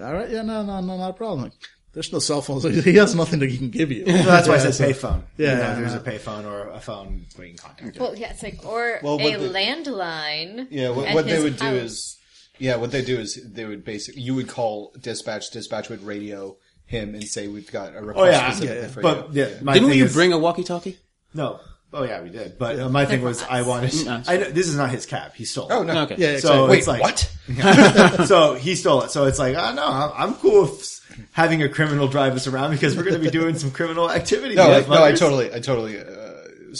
[0.00, 0.28] All right.
[0.30, 1.50] Yeah, no, no, no, not a problem.
[1.92, 2.62] There's no cell phones.
[2.84, 4.06] He has nothing that he can give you.
[4.06, 5.22] So that's why I Yeah, said so- payphone.
[5.36, 5.98] Yeah, You know, yeah, there's yeah.
[5.98, 7.94] a payphone or a phone where you can contact.
[7.94, 8.02] them.
[8.02, 10.68] Well, yeah, it's like or Well, a the- landline.
[10.70, 11.74] Yeah, what, at what they his would do house.
[11.74, 12.18] is,
[12.58, 16.56] yeah, what they do is they would basically, you would call dispatch, dispatch would radio
[16.90, 19.42] him and say we've got a Oh request yeah, specifically yeah, for but you.
[19.44, 20.98] yeah, my Didn't thing you is- bring a walkie-talkie?
[21.32, 21.60] No.
[21.92, 22.56] Oh yeah, we did.
[22.58, 23.90] But uh, my thing was, I wanted.
[23.90, 25.34] Mm, I this is not his cab.
[25.34, 25.66] He stole.
[25.70, 25.86] Oh it.
[25.86, 26.14] no, Okay.
[26.18, 26.78] Yeah, So exactly.
[26.78, 28.26] it's like what?
[28.28, 29.10] so he stole it.
[29.10, 31.00] So it's like, oh no, I'm I'm cool with
[31.32, 34.54] having a criminal drive us around because we're going to be doing some criminal activity.
[34.54, 35.98] No, I, no, I totally, I totally.
[35.98, 36.04] Uh,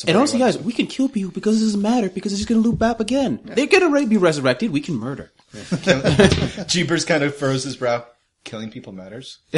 [0.06, 2.38] And also, you on guys, we can kill people because it doesn't matter because it's
[2.40, 3.40] just going to loop back again.
[3.44, 4.70] They're going to be resurrected.
[4.70, 5.32] We can murder.
[5.52, 6.64] that.
[6.68, 8.06] Jeepers kind of furrows his brow.
[8.44, 9.38] Killing people matters.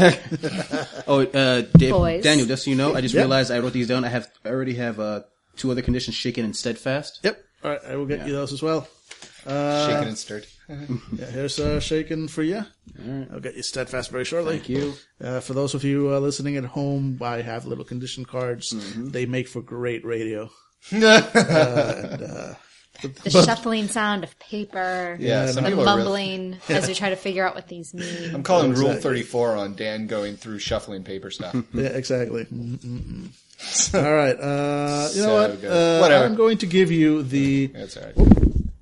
[1.07, 2.23] oh, uh, Dave, Boys.
[2.25, 3.23] Daniel, just so you know, I just Yep.
[3.23, 4.05] realized I wrote these down.
[4.05, 5.23] I have I already have uh,
[5.57, 7.21] two other conditions: shaken and steadfast.
[7.23, 7.41] Yep.
[7.65, 7.81] All right.
[7.89, 8.89] I will get you those as well.
[9.45, 10.47] Shaken and stirred.
[10.69, 12.57] Yeah, here's uh, shaken for you.
[12.57, 12.65] All
[13.13, 14.57] right, I'll get you steadfast very shortly.
[14.57, 14.95] Thank you.
[15.23, 18.73] Uh, for those of you uh, listening at home, I have little condition cards.
[18.73, 19.11] Mm-hmm.
[19.11, 20.49] They make for great radio.
[23.03, 25.17] the shuffling sound of paper.
[25.21, 27.93] Yeah, some The people are really, mumbling as we try to figure out what these
[27.95, 28.35] mean.
[28.35, 29.23] I'm calling Rule Exactly.
[29.23, 31.55] 34 on Dan going through shuffling paper stuff.
[31.75, 32.45] Yeah, exactly.
[32.45, 33.29] Mm-mm-mm.
[33.95, 34.37] All right.
[34.39, 35.61] Uh, you know So what?
[35.61, 35.71] good.
[35.71, 36.25] Uh, Whatever.
[36.25, 37.67] I'm going to give you the.
[37.69, 38.15] That's all right.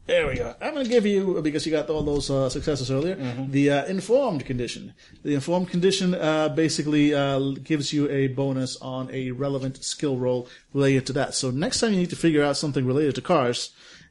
[0.06, 0.52] There we go.
[0.61, 3.14] I'm going to give you because you got all those uh, successes earlier.
[3.14, 3.52] Mm-hmm.
[3.52, 4.92] The uh, informed condition.
[5.22, 10.48] The informed condition uh, basically uh, gives you a bonus on a relevant skill roll
[10.74, 11.35] related to that.
[11.35, 13.70] So next time you need to figure out something related to cars,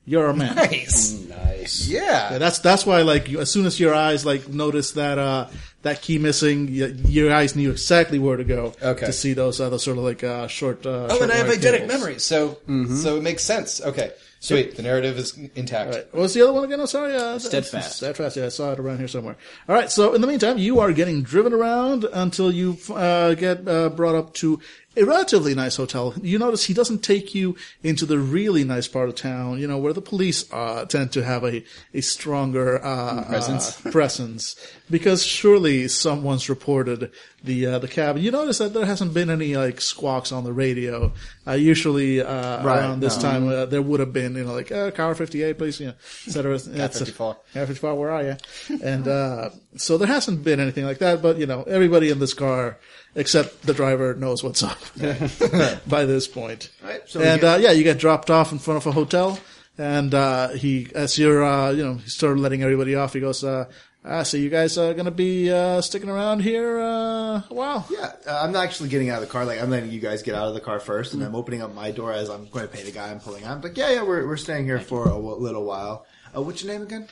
[0.09, 0.55] you're a man.
[0.55, 1.13] Nice.
[1.29, 1.87] Nice.
[1.87, 2.31] Yeah.
[2.33, 5.47] Yeah, that's that's why like you, as soon as your eyes like notice that uh
[5.83, 9.05] that key missing, y- your eyes knew exactly where to go Okay.
[9.05, 10.85] to see those other sort of like uh short.
[10.85, 11.93] Uh, Oh, short and I have wire eidetic cables.
[11.93, 12.57] memory, so
[13.03, 13.79] so it makes sense.
[13.81, 14.75] Okay, sweet.
[14.75, 15.89] The narrative is intact.
[15.91, 16.13] All right.
[16.13, 16.79] What was the other one again?
[16.81, 17.13] I'm sorry.
[17.15, 17.97] Uh, Steadfast.
[17.97, 18.35] Steadfast.
[18.37, 19.37] Yeah, I saw it around here somewhere.
[19.69, 19.91] All right.
[19.91, 24.15] So in the meantime, you are getting driven around until you uh, get uh, brought
[24.15, 24.59] up to
[24.97, 26.13] a relatively nice hotel.
[26.21, 29.77] You notice he doesn't take you into the really nice part of town, you know,
[29.77, 33.85] where the police uh, tend to have a a stronger uh, Presence.
[33.85, 34.55] uh, presence,
[34.89, 37.11] because surely someone's reported
[37.43, 38.17] the uh, the cab.
[38.17, 41.13] You notice that there hasn't been any like squawks on the radio.
[41.47, 43.21] Uh, usually uh, Right, around this no.
[43.21, 45.87] time uh, there would have been, you know, like uh, car fifty eight, please, you
[45.87, 45.93] know,
[46.27, 46.57] et cetera.
[46.57, 47.37] That's- 54.
[47.53, 48.37] Car fifty four, where are you?
[48.83, 51.21] And uh, so there hasn't been anything like that.
[51.21, 52.77] But you know, everybody in this car
[53.15, 54.77] except the driver knows what's up
[55.87, 56.69] by this point.
[56.83, 59.39] Right, so and get- uh, yeah, you get dropped off in front of a hotel,
[59.77, 63.13] and uh, he, as you're, uh, you know, he's sort of letting everybody off.
[63.13, 63.65] He goes, uh,
[64.03, 68.11] "Ah, so you guys are gonna be uh, sticking around here uh, a while?" Yeah,
[68.27, 69.45] uh, I'm not actually getting out of the car.
[69.45, 71.73] Like I'm letting you guys get out of the car first, and I'm opening up
[71.73, 73.57] my door as I'm going to pay the guy I'm pulling out.
[73.57, 76.05] I'm like, yeah, yeah, we're we're staying here for a w- little while.
[76.35, 77.07] Uh, what's your name again?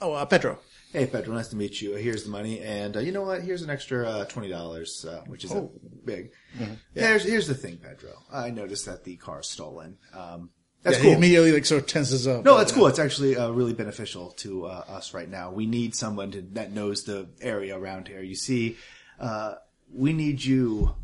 [0.00, 0.58] Oh, uh, Pedro.
[0.92, 1.94] Hey, Pedro, nice to meet you.
[1.94, 3.42] Here's the money, and uh, you know what?
[3.42, 5.70] Here's an extra uh, twenty dollars, uh, which is Oh.
[6.04, 6.30] big.
[6.58, 6.74] Mm-hmm.
[6.94, 8.10] Here's here's the thing, Pedro.
[8.32, 9.98] I noticed that the car's stolen.
[10.14, 10.50] Um,
[10.82, 11.10] that's yeah, cool.
[11.10, 12.44] He immediately like sort of tenses up.
[12.44, 12.86] No, that's cool.
[12.86, 15.50] It's actually uh, really beneficial to uh, us right now.
[15.50, 18.22] We need someone to, that knows the area around here.
[18.22, 18.76] You see,
[19.18, 19.54] uh,
[19.92, 20.94] we need you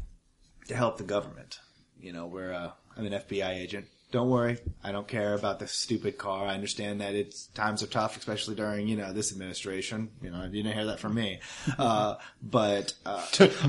[0.68, 1.59] to help the government.
[2.01, 3.87] You know, we're uh, I'm an FBI agent.
[4.12, 6.44] Don't worry, I don't care about the stupid car.
[6.44, 10.11] I understand that it's times are tough, especially during you know this administration.
[10.20, 11.40] You know, you didn't hear that from me.
[11.79, 13.20] Uh, but uh,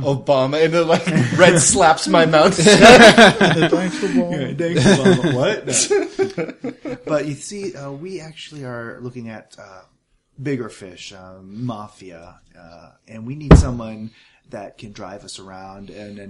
[0.03, 2.57] Obama and then like red slaps my mouth.
[2.57, 4.57] Thanks for balling.
[4.57, 5.33] Thanks, Obama.
[6.75, 6.91] what?
[6.91, 6.97] No.
[7.05, 9.83] but you see, uh, we actually are looking at uh,
[10.41, 14.11] bigger fish, um, mafia, uh, and we need someone
[14.49, 16.27] that can drive us around in a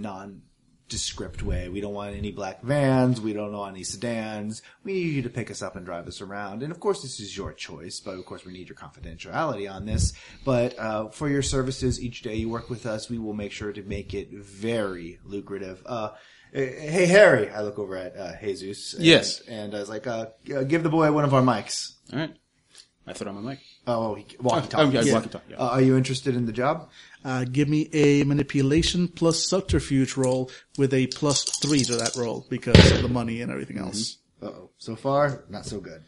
[0.94, 1.70] nondescript way.
[1.70, 3.20] We don't want any black vans.
[3.20, 4.62] We don't want any sedans.
[4.84, 6.62] We need you to pick us up and drive us around.
[6.62, 9.86] And of course, this is your choice, but of course, we need your confidentiality on
[9.86, 10.14] this.
[10.46, 13.74] But uh, for your services each day you work with us, we will make sure
[13.74, 15.82] to make it very lucrative.
[15.86, 16.10] Uh,
[16.56, 18.94] Hey Harry, I look over at uh, Jesus.
[18.94, 19.40] And, Yes.
[19.48, 22.36] and I was like, uh, "Give the boy one of our mics." All right.
[23.08, 23.60] I throw on my mic.
[23.88, 25.12] Oh, he, walkie Oh, yeah, talkie.
[25.14, 25.58] walkie-talkie, yeah.
[25.58, 26.90] Uh, are you interested in the job?
[27.24, 32.46] Uh, give me a manipulation plus subterfuge roll with a plus three to that roll
[32.50, 34.18] because of the money and everything else.
[34.42, 34.70] Uh oh.
[34.78, 36.04] So far, not so good.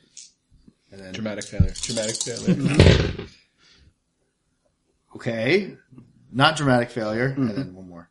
[0.92, 1.74] And then, Dramatic failure.
[1.82, 3.28] Dramatic failure.
[5.16, 5.78] okay,
[6.32, 8.10] not dramatic failure, and then one more.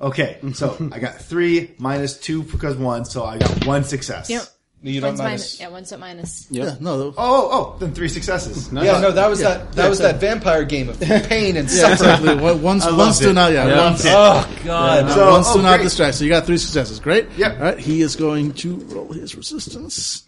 [0.00, 4.28] Okay, so I got three minus two because one, so I got one success.
[4.28, 4.42] Yep.
[4.82, 5.40] You don't One's minus.
[5.40, 5.60] minus.
[5.60, 6.46] Yeah, one's at minus.
[6.50, 8.70] Yeah, no, Oh, oh, oh, then three successes.
[8.72, 9.72] Yeah, no, that was that.
[9.72, 11.92] That was that vampire game of pain and suffering.
[12.10, 12.36] exactly.
[12.36, 13.32] One- Once, I once loved do it.
[13.32, 14.58] not, yeah, I once, loved it.
[14.60, 15.10] Oh God!
[15.12, 15.84] So- once do oh, not great.
[15.84, 16.14] distract.
[16.16, 17.00] So you got three successes.
[17.00, 17.26] Great.
[17.36, 17.52] Yep.
[17.56, 17.78] All right.
[17.78, 20.24] He is going to roll his resistance,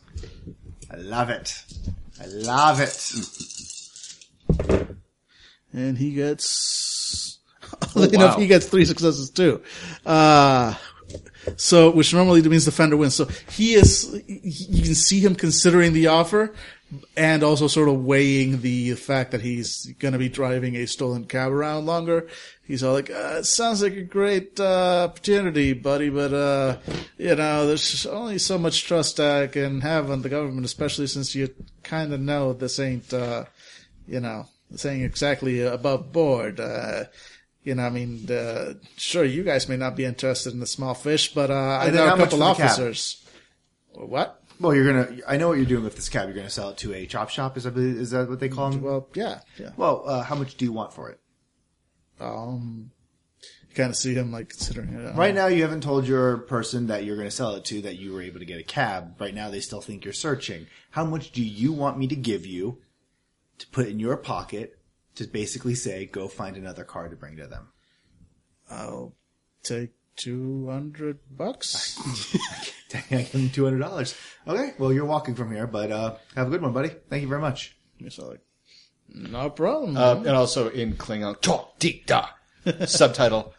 [0.90, 1.54] I love it.
[2.20, 3.12] I love it.
[5.72, 7.38] and he gets.
[7.82, 8.24] Oddly wow.
[8.24, 9.62] enough, he gets three successes too.
[10.06, 10.74] Uh,
[11.56, 13.14] so, which normally means the defender wins.
[13.14, 14.22] So he is.
[14.26, 16.54] You can see him considering the offer,
[17.16, 21.24] and also sort of weighing the fact that he's going to be driving a stolen
[21.24, 22.28] cab around longer.
[22.66, 26.78] He's all like, uh, "It sounds like a great uh, opportunity, buddy, but uh,
[27.16, 31.34] you know, there's only so much trust I can have on the government, especially since
[31.34, 33.44] you kind of know this ain't, uh,
[34.06, 34.46] you know,
[34.84, 37.04] ain't exactly above board." Uh,
[37.68, 40.94] you know, I mean, uh, sure, you guys may not be interested in the small
[40.94, 43.22] fish, but uh, I know a couple officers.
[43.92, 44.42] What?
[44.58, 45.18] Well, you're gonna.
[45.28, 46.28] I know what you're doing with this cab.
[46.28, 47.58] You're gonna sell it to a chop shop.
[47.58, 48.80] Is that is that what they call them?
[48.80, 49.72] Well, yeah, yeah.
[49.76, 51.20] Well, uh, how much do you want for it?
[52.18, 52.90] Um,
[53.68, 55.14] you kind of see him like considering it.
[55.14, 57.98] Right now, you haven't told your person that you're going to sell it to that
[57.98, 59.20] you were able to get a cab.
[59.20, 60.66] Right now, they still think you're searching.
[60.90, 62.78] How much do you want me to give you
[63.58, 64.77] to put in your pocket
[65.18, 67.68] to basically say, go find another car to bring to them?
[68.70, 69.14] I'll
[69.62, 71.98] take two hundred bucks.
[72.94, 74.14] I give them two hundred dollars.
[74.46, 76.90] Okay, well, you're walking from here, but uh, have a good one, buddy.
[77.08, 77.76] Thank you very much.
[77.98, 78.40] He's all like,
[79.08, 79.96] no problem.
[79.96, 82.28] Um, and also in Klingon, "Talk, di, da."
[82.86, 83.54] subtitle.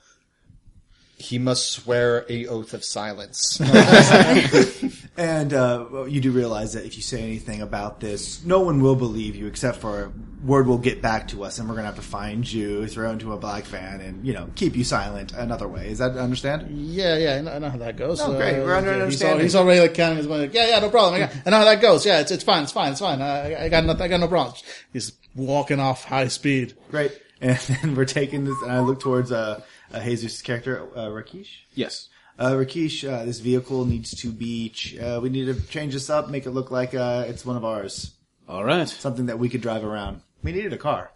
[1.18, 3.60] He must swear a oath of silence.
[5.20, 8.96] And uh, you do realize that if you say anything about this, no one will
[8.96, 10.14] believe you, except for
[10.46, 13.12] word will get back to us, and we're going to have to find you, throw
[13.12, 15.90] into a black van, and you know keep you silent another way.
[15.90, 16.70] Is that understand?
[16.72, 18.22] yeah, yeah, I know, I know how that goes.
[18.22, 18.64] Oh, great.
[18.64, 19.42] We're under yeah, he's, understanding.
[19.42, 20.44] he's already like counting his money.
[20.44, 21.16] Like, yeah, yeah, no problem.
[21.16, 22.06] I, got, I know how that goes.
[22.06, 23.22] Yeah, it's it's fine, it's fine, it's fine.
[23.22, 24.04] I, I got nothing.
[24.04, 24.64] I got no problems.
[24.94, 26.76] He's walking off high speed.
[26.92, 27.12] Great.
[27.42, 29.62] And then we're taking this, and I look towards uh,
[29.94, 31.48] uh, Jesus' character, uh, Rakesh.
[31.74, 32.09] Yes.
[32.40, 34.70] Uh, Rakesh, uh, this vehicle needs to be.
[34.70, 37.58] Ch- uh, we need to change this up, make it look like uh, it's one
[37.58, 38.14] of ours,
[38.48, 38.88] All right.
[38.88, 40.22] something that we could drive around.
[40.42, 41.12] We needed a car.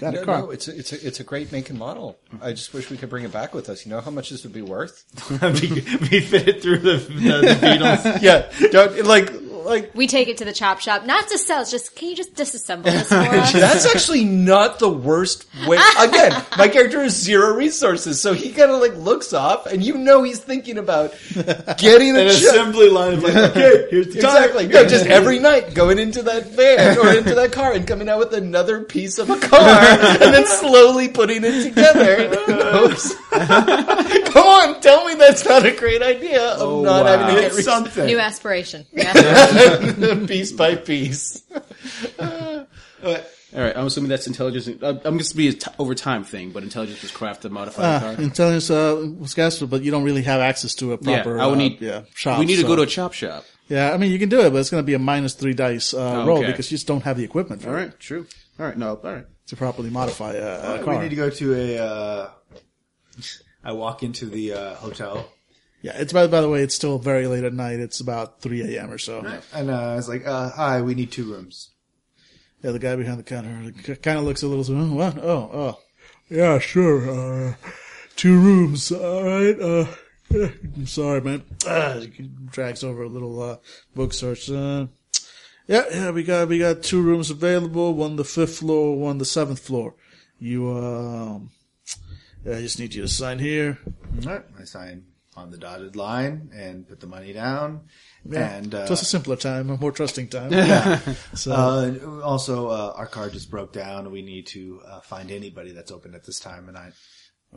[0.00, 0.38] Got a no, car.
[0.40, 2.18] no, it's a, it's a, it's a great make and model.
[2.42, 3.86] I just wish we could bring it back with us.
[3.86, 5.04] You know how much this would be worth?
[5.30, 8.20] we, we fit it through the, the, the Beatles.
[8.22, 9.30] yeah, don't, like
[9.66, 11.60] like We take it to the chop shop, not to sell.
[11.62, 13.52] it's Just can you just disassemble this for us?
[13.52, 15.78] That's actually not the worst way.
[16.00, 19.98] Again, my character has zero resources, so he kind of like looks off, and you
[19.98, 21.14] know he's thinking about
[21.78, 24.44] getting a An ch- assembly line of like, okay, here's the tire.
[24.46, 24.66] Exactly.
[24.68, 28.18] No, just every night going into that van or into that car and coming out
[28.18, 32.30] with another piece of a car and then slowly putting it together.
[34.26, 34.32] Oops.
[34.34, 37.16] Come on, tell me that's not a great idea of not wow.
[37.18, 38.06] having to get re- something.
[38.06, 38.86] New aspiration.
[38.92, 40.26] New aspiration.
[40.26, 41.42] piece by piece.
[42.18, 43.76] All right.
[43.76, 44.68] I'm assuming that's intelligence.
[44.68, 47.50] Uh, I'm going to be a t- over time thing, but intelligence was crafted to
[47.50, 48.22] modify Uh, the car.
[48.24, 51.36] intelligence uh, was gasped, but you don't really have access to a proper.
[51.36, 51.80] yeah, I would uh, need.
[51.80, 52.38] yeah, shop.
[52.38, 53.44] we need to go to a chop shop.
[53.68, 55.54] Yeah, I mean you can do it, but it's going to be a minus three
[55.54, 56.46] dice uh, Oh, roll okay.
[56.48, 57.98] because you just don't have the equipment for All it.
[57.98, 58.26] True.
[58.60, 58.76] All right.
[58.76, 58.90] No.
[59.02, 59.26] All right.
[59.48, 61.02] to properly modify a, a we car.
[61.02, 62.30] need to go to a.
[63.66, 65.28] Uh, I walk into the uh, hotel,
[65.82, 67.80] Yeah, it's by by the way, it's still very late at night.
[67.80, 68.90] It's about three a.m.
[68.90, 69.24] or so.
[69.52, 71.70] and uh, I was like, uh, "Hi, we need two rooms."
[72.62, 74.64] Yeah, the guy behind the counter kind of looks a little.
[74.76, 75.18] Oh, what?
[75.18, 75.80] Oh, oh,
[76.28, 77.10] yeah, sure.
[77.50, 77.54] Uh,
[78.16, 78.90] two rooms.
[78.90, 79.60] All right.
[79.60, 79.86] Uh,
[80.32, 81.42] I'm sorry, man.
[81.64, 83.56] He drags over a little uh,
[83.94, 84.50] book search.
[84.50, 84.86] Uh,
[85.68, 87.94] yeah, yeah, we got we got two rooms available.
[87.94, 89.94] One the fifth floor, one the seventh floor.
[90.38, 91.50] You um,
[92.48, 93.78] I just need you to sign here.
[94.24, 95.04] All right, I sign.
[95.36, 97.82] on the dotted line and put the money down.
[98.32, 100.52] And uh, it was a simpler time, a more trusting time.
[100.52, 100.98] Yeah.
[101.34, 104.10] so uh, also, uh, our car just broke down.
[104.10, 106.92] We need to uh, find anybody that's open at this time of night.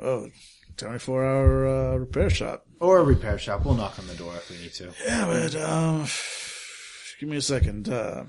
[0.02, 0.30] oh,
[0.78, 2.66] 24 hour uh, repair shop.
[2.80, 3.66] Or a repair shop.
[3.66, 4.92] We'll knock on the door if we need to.
[5.06, 6.06] Yeah, but um,
[7.20, 7.90] give me a second.
[7.90, 8.26] Uh,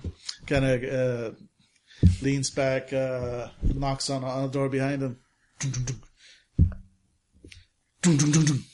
[0.47, 1.37] kind of uh,
[2.23, 5.19] leans back, uh, knocks on on the door behind him.
[8.03, 8.65] Dun, dun, dun.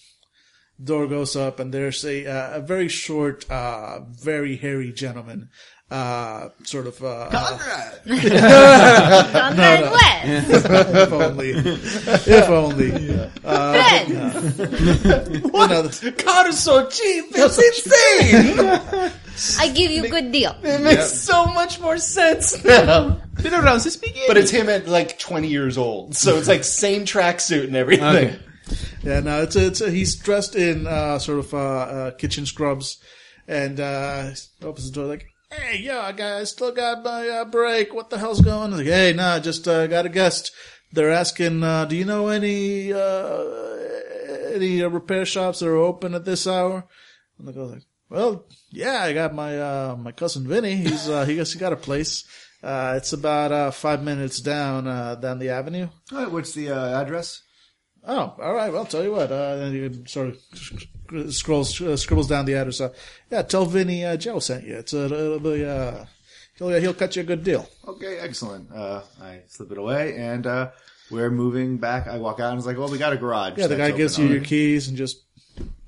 [0.83, 5.49] Door goes up, and there's a uh, a very short, uh, very hairy gentleman.
[5.91, 8.01] Uh, sort of, uh, Conrad
[9.93, 10.67] West.
[10.67, 12.91] if only, if only.
[13.43, 14.09] Ben.
[14.11, 15.89] You know,
[16.25, 17.27] God is so cheap.
[17.31, 19.13] It's insane.
[19.61, 20.57] I give you good deal.
[20.63, 23.21] it makes so much more sense now.
[23.43, 24.25] Been around since beginning.
[24.27, 26.17] But it's him at like 20 years old.
[26.17, 28.05] So it's like same tracksuit and everything.
[28.05, 28.39] Okay.
[29.03, 32.99] Yeah, no, it's it's he's dressed in uh, sort of uh, uh, kitchen scrubs,
[33.47, 34.31] and uh,
[34.63, 37.95] opens the door like, "Hey, yo, I got I still got my uh, break.
[37.95, 38.79] What the hell's going?" on?
[38.79, 40.51] Like, "Hey, nah, just uh, got a guest.
[40.93, 42.93] They're asking, do you know any
[44.53, 46.85] any repair shops that are open at this hour?"
[47.39, 50.77] And the guy's like, "Well, yeah, I got my my cousin Vinny.
[50.77, 52.25] He's he he got a place."
[52.63, 55.89] It's about uh, five minutes down uh, down the avenue.
[56.11, 57.43] All right, what's the address?
[58.07, 58.71] Oh, all right.
[58.73, 59.33] Well, I'll tell you what.
[59.33, 62.81] Uh, and he sort of scrolls uh, scribbles down the address.
[62.81, 62.93] Uh,
[63.31, 64.77] yeah, tell Vinny uh, Joe sent you.
[64.77, 66.05] It's a, it'll be uh,
[66.57, 67.69] he'll he'll cut you a good deal.
[67.87, 68.73] Okay, excellent.
[68.73, 70.71] Uh, I slip it away, and uh,
[71.11, 72.07] we're moving back.
[72.07, 73.55] I walk out, and it's like, well, we got a garage.
[73.57, 74.47] Yeah, the guy gives you your already.
[74.47, 75.23] keys and just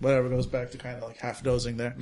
[0.00, 1.96] whatever goes back to kind of like half dozing there.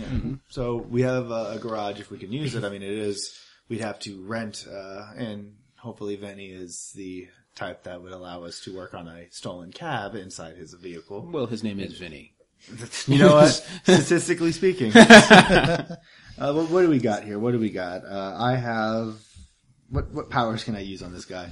[0.49, 2.65] So we have uh, a garage if we can use it.
[2.65, 3.39] I mean, it is.
[3.69, 8.61] We'd have to rent, uh, and hopefully, Vinny is the type that would allow us
[8.61, 11.29] to work on a stolen cab inside his vehicle.
[11.33, 12.33] well, his name is Vinny.
[13.07, 13.49] You know what?
[13.85, 14.93] Statistically speaking.
[14.97, 15.97] uh,
[16.37, 17.39] what, what do we got here?
[17.39, 18.05] What do we got?
[18.05, 19.17] Uh, I have.
[19.91, 21.51] What what powers can I use on this guy?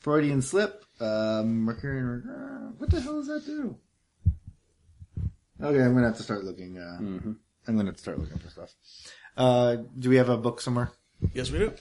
[0.00, 0.84] Freudian slip.
[1.00, 2.22] Um, Mercurian.
[2.28, 3.76] uh, What the hell does that do?
[5.62, 6.78] Okay, I'm gonna have to start looking.
[6.78, 7.40] Uh, I'm
[7.76, 8.70] gonna have to start looking for stuff.
[9.36, 10.90] Uh, do we have a book somewhere?
[11.32, 11.72] Yes, we do.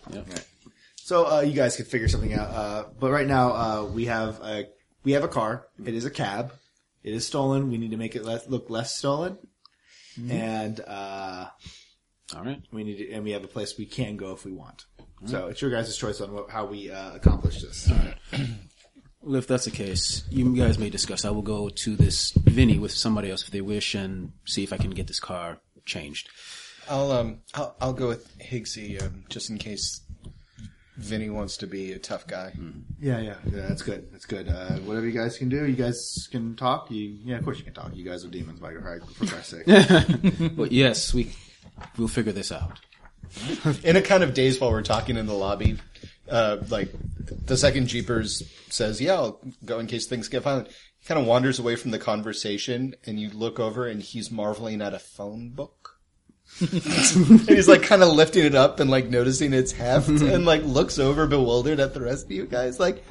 [1.05, 2.49] So uh, you guys could figure something out.
[2.49, 4.65] Uh, but right now uh, we have a
[5.03, 5.67] we have a car.
[5.85, 6.51] It is a cab.
[7.03, 7.69] It is stolen.
[7.69, 9.37] We need to make it less, look less stolen.
[10.27, 11.45] And uh,
[12.35, 12.59] All right.
[12.71, 14.85] we need to, and we have a place we can go if we want.
[15.25, 17.91] So it's your guys' choice on what, how we uh, accomplish this.
[19.21, 21.25] Well, if that's the case, you guys may discuss.
[21.25, 24.71] I will go to this Vinny with somebody else if they wish and see if
[24.71, 26.29] I can get this car changed.
[26.87, 30.04] I'll um I'll, I'll go with Higgsy um, just in case
[30.97, 32.53] Vinny wants to be a tough guy.
[32.99, 33.67] Yeah, yeah, yeah.
[33.67, 34.11] That's good.
[34.11, 34.47] That's good.
[34.47, 36.89] Uh, whatever you guys can do, you guys can talk.
[36.89, 37.93] You, yeah, of course you can talk.
[37.95, 40.51] You guys are demons, by for Christ's sake.
[40.55, 41.31] But yes, we
[41.97, 42.79] we'll figure this out.
[43.83, 45.77] In a kind of daze while we're talking in the lobby,
[46.29, 46.89] uh, like
[47.45, 51.25] the second Jeepers says, "Yeah, I'll go in case things get violent." He kind of
[51.27, 55.49] wanders away from the conversation, and you look over, and he's marveling at a phone
[55.49, 55.74] book.
[56.61, 60.63] And he's like kind of lifting it up and like noticing its heft, and like
[60.63, 63.03] looks over bewildered at the rest of you guys, like,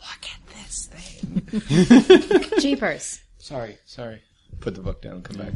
[0.00, 3.20] "Look at this thing." Jeepers.
[3.38, 4.22] Sorry, sorry.
[4.60, 5.54] Put the book down and come back.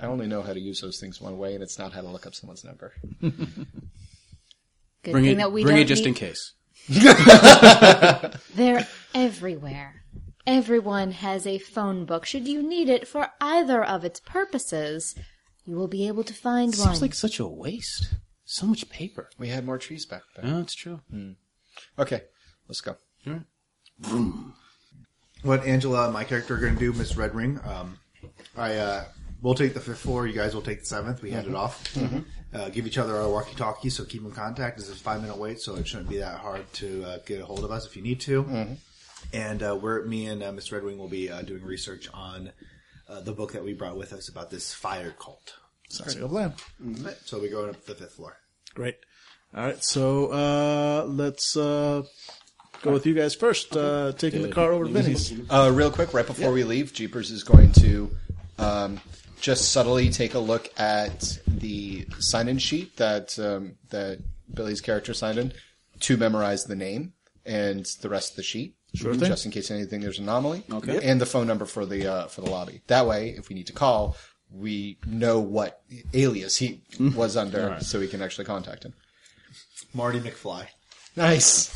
[0.00, 2.08] I only know how to use those things one way, and it's not how to
[2.08, 2.92] look up someone's number.
[3.20, 3.32] Good
[5.12, 6.52] Bring thing it, that we bring don't it just need- in case.
[8.54, 10.04] They're everywhere.
[10.46, 12.26] Everyone has a phone book.
[12.26, 15.14] Should you need it for either of its purposes,
[15.64, 16.88] you will be able to find one.
[16.88, 18.14] Seems like such a waste.
[18.44, 19.30] So much paper.
[19.38, 20.50] We had more trees back then.
[20.50, 21.00] No, it's true.
[21.98, 22.22] Okay,
[22.68, 22.96] let's go.
[25.42, 27.60] what Angela and my character are going to do, Miss Red Ring.
[27.64, 27.98] Um,
[28.56, 29.04] I uh,
[29.40, 30.26] we'll take the fifth floor.
[30.26, 31.22] You guys will take the seventh.
[31.22, 31.96] We hand it off.
[32.54, 34.76] Uh, give each other our walkie-talkie, so keep in contact.
[34.76, 37.46] This is a five-minute wait, so it shouldn't be that hard to uh, get a
[37.46, 38.76] hold of us if you need to.
[39.32, 42.52] And uh, we're me and uh, Miss Red Wing will be uh, doing research on
[43.08, 45.54] uh, the book that we brought with us about this fire cult.
[45.88, 46.54] Sounds like a plan.
[47.24, 48.38] So we're going up to the fifth floor.
[48.74, 48.96] Great.
[49.54, 52.04] All right, so uh, let's uh,
[52.80, 53.76] go with you guys first.
[53.76, 55.32] Uh, taking the car over to Vinny's.
[55.50, 58.10] Uh, real quick, right before we leave, Jeepers is going to
[58.58, 58.98] um,
[59.40, 64.20] just subtly take a look at the sign-in sheet that um, that
[64.54, 65.52] Billy's character signed in
[66.00, 67.12] to memorize the name
[67.44, 68.74] and the rest of the sheet.
[68.94, 69.28] Sure thing.
[69.28, 70.64] Just in case anything there's an anomaly.
[70.70, 71.00] Okay.
[71.02, 72.82] And the phone number for the uh, for the lobby.
[72.88, 74.16] That way, if we need to call,
[74.50, 75.82] we know what
[76.12, 76.82] alias he
[77.16, 78.92] was under, so we can actually contact him.
[79.94, 80.66] Marty McFly.
[81.16, 81.70] Nice.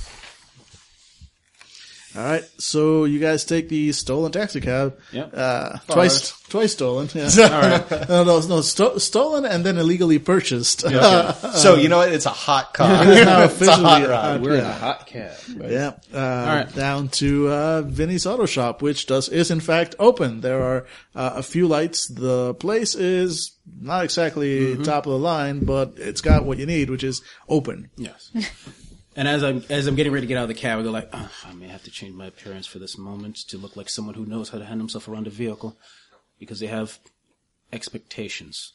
[2.17, 4.99] All right, so you guys take the stolen taxi cab.
[5.13, 5.33] Yep.
[5.37, 7.09] Uh, twice, twice stolen.
[7.15, 7.29] Yeah.
[8.09, 10.81] no, no, no, sto- stolen and then illegally purchased.
[11.55, 12.13] so you know what?
[12.13, 13.03] It's a hot car.
[13.05, 14.11] It's it's a officially hot ride.
[14.33, 15.37] hot- We're in a hot cab.
[15.57, 15.71] Right?
[15.71, 16.19] Yeah, uh,
[16.65, 16.75] right.
[16.75, 20.41] down to uh, Vinny's Auto Shop, which does is in fact open.
[20.41, 22.09] There are uh, a few lights.
[22.09, 24.83] The place is not exactly Mm-hmm.
[24.85, 27.91] top of the line, but it's got what you need, which is open.
[27.97, 28.31] Yes.
[29.19, 30.91] And as I'm as I'm getting ready to get out of the cab, I go
[30.91, 33.89] like, oh, I may have to change my appearance for this moment to look like
[33.89, 35.79] someone who knows how to hand himself around a vehicle,
[36.39, 36.99] because they have
[37.73, 38.73] expectations.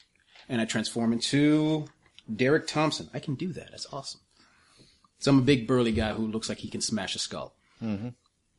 [0.49, 1.85] And I transform into
[2.33, 3.09] Derek Thompson.
[3.13, 3.69] I can do that.
[3.71, 4.21] That's awesome.
[5.19, 7.53] So I'm a big burly guy who looks like he can smash a skull.
[7.81, 8.09] Mm-hmm.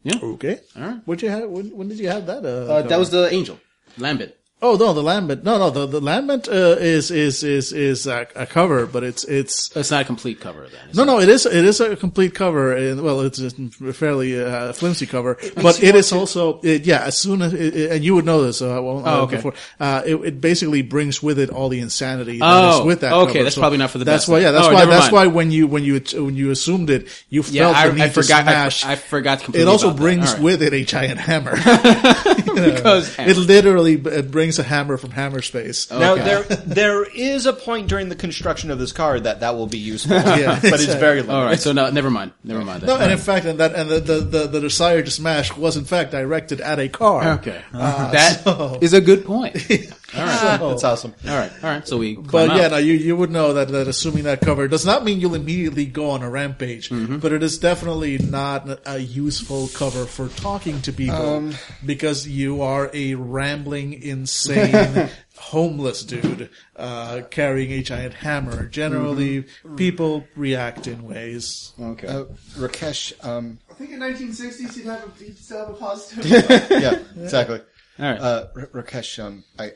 [0.05, 0.19] Yeah.
[0.23, 1.01] Okay, All right.
[1.05, 1.49] What you have?
[1.49, 2.45] When, when did you have that?
[2.45, 3.59] Uh, Uh, that was the angel,
[3.99, 4.33] Lambent.
[4.65, 5.43] Oh no, the lambent.
[5.43, 9.25] No, no, the the lambent uh, is is is is a, a cover, but it's
[9.25, 10.91] it's It's not a complete cover then.
[10.95, 11.07] no, it?
[11.07, 11.19] no.
[11.21, 13.51] It is it is a complete cover, and well, it's a
[13.93, 17.03] fairly uh, flimsy cover, but it is also it, yeah.
[17.03, 19.37] As soon as it, it- and you would know this, uh, well, uh, Oh, okay.
[19.37, 23.01] before uh, it, it basically brings with it all the insanity that Oh, is with
[23.01, 23.13] that.
[23.15, 23.43] okay, cover.
[23.45, 24.45] that's probably not for the That's best why, then.
[24.47, 25.13] yeah, that's Oh, why that's mind.
[25.13, 28.03] why when you when you when you assumed it, you Yeah, felt I, the need
[28.03, 28.41] I to forgot.
[28.47, 28.85] I, smash.
[28.87, 29.63] I forgot completely.
[29.63, 30.03] it also about that.
[30.03, 30.43] brings All right.
[30.45, 31.57] with it a giant hammer.
[32.55, 34.23] because it literally b-
[34.53, 35.91] it brings a hammer from hammer space.
[35.91, 36.25] Now Okay.
[36.25, 39.79] there there is a point during the construction of this car that that will be
[39.79, 41.31] useful, Yeah, but it's very limited.
[41.35, 41.59] all right.
[41.61, 42.33] So no, never mind.
[42.45, 42.87] Never mind that.
[42.87, 45.77] No, and in fact, and that and the, the, the, the desire to smash was
[45.77, 47.33] in fact directed at a car.
[47.39, 49.57] Okay, uh, That is so- a good point.
[50.15, 51.15] All right, So- That's awesome.
[51.27, 51.89] all right, all right.
[51.89, 52.71] So we, But climb yeah, out.
[52.73, 55.87] no, you you would know that that assuming that cover does not mean you'll immediately
[55.87, 57.19] go on a rampage, Mm-hmm.
[57.19, 61.55] but it is definitely not a useful cover for talking to people Um,
[61.85, 65.09] because you are a rambling, insane,
[65.39, 68.67] homeless dude uh, carrying a giant hammer.
[68.67, 69.77] Generally, Mm-hmm.
[69.77, 71.73] people react in ways.
[71.81, 72.07] okay.
[72.07, 72.25] Uh,
[72.57, 76.27] Rakesh, um, I think in 1960s you'd have a, you'd still have a positive.
[76.71, 77.61] yeah, exactly.
[77.99, 78.21] all right.
[78.21, 79.73] Uh, R- Rakesh, um, I,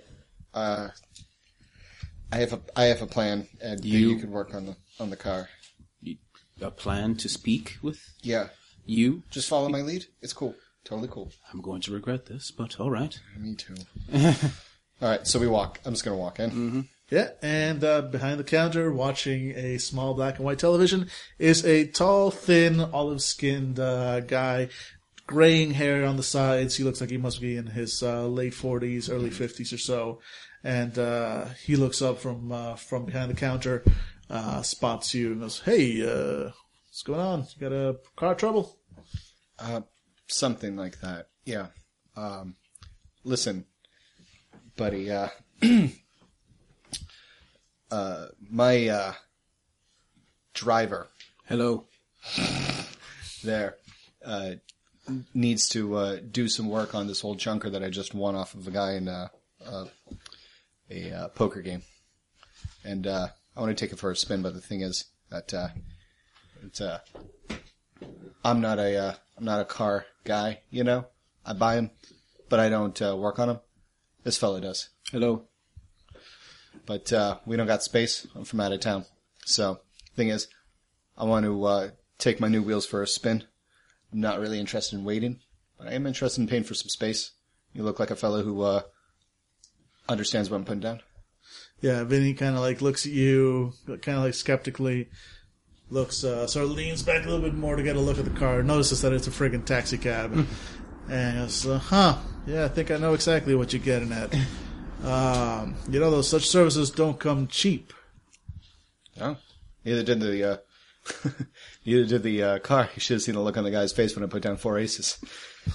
[0.56, 0.88] uh,
[2.32, 4.76] I have a I have a plan, and you, You- you can work on the
[4.98, 5.48] on the car.
[6.60, 8.48] a plan to speak with Yeah,
[8.86, 9.22] you.
[9.30, 10.06] just follow my lead.
[10.22, 10.54] It's cool,
[10.84, 11.30] totally cool.
[11.52, 13.18] I'm going to regret this, but all right.
[13.38, 13.74] Me too.
[15.02, 15.78] All right, so we walk.
[15.84, 16.88] I'm just gonna walk in.
[17.10, 21.86] Yeah, and uh, behind the counter, watching a small black and white television, is a
[21.86, 24.68] tall, thin, olive-skinned uh, guy,
[25.26, 26.76] graying hair on the sides.
[26.76, 30.20] He looks like he must be in his uh, late forties, early fifties or so.
[30.64, 33.84] And uh, he looks up from uh, from behind the counter,
[34.30, 36.50] uh, spots you, and goes, "Hey, uh,
[36.88, 37.46] what's going on?
[37.56, 38.78] You got a car trouble?"
[39.58, 39.82] Uh,
[40.28, 41.28] something like that.
[41.44, 41.68] Yeah.
[42.16, 42.56] Um,
[43.24, 43.64] listen,
[44.76, 45.10] buddy.
[45.10, 45.28] Uh,
[47.90, 49.12] uh, my uh,
[50.54, 51.08] driver
[51.48, 51.86] Hello.
[53.44, 53.76] there
[54.24, 54.50] uh,
[55.34, 58.54] needs to uh, do some work on this old junker that I just won off
[58.54, 59.28] of a guy in uh,
[59.64, 59.84] uh,
[60.90, 61.82] a uh, poker game,
[62.84, 64.42] and uh, I want to take it for a spin.
[64.42, 65.68] But the thing is that uh,
[66.64, 67.00] it's uh,
[68.44, 70.60] I'm not a uh, I'm not a car guy.
[70.70, 71.06] You know,
[71.44, 71.90] I buy them,
[72.48, 73.60] but I don't uh, work on them.
[74.24, 74.88] This fella does.
[75.10, 75.44] Hello.
[76.84, 78.26] But uh, we don't got space.
[78.34, 79.04] I'm from out of town.
[79.44, 79.80] So,
[80.14, 80.48] thing is,
[81.16, 81.88] I want to uh,
[82.18, 83.44] take my new wheels for a spin.
[84.12, 85.40] I'm not really interested in waiting,
[85.78, 87.32] but I am interested in paying for some space.
[87.72, 88.82] You look like a fellow who uh,
[90.08, 91.00] understands what I'm putting down.
[91.80, 95.08] Yeah, Vinny kind of like looks at you, kind of like skeptically,
[95.90, 98.24] looks, uh, sort of leans back a little bit more to get a look at
[98.24, 100.46] the car, notices that it's a friggin' taxi cab,
[101.10, 104.34] and goes, uh, huh, yeah, I think I know exactly what you're getting at.
[105.04, 107.92] Um, you know, those such services don't come cheap.
[109.20, 109.36] Oh,
[109.84, 110.56] neither did the uh,
[111.86, 112.88] neither did the uh, car.
[112.94, 114.78] You should have seen the look on the guy's face when I put down four
[114.78, 115.18] aces.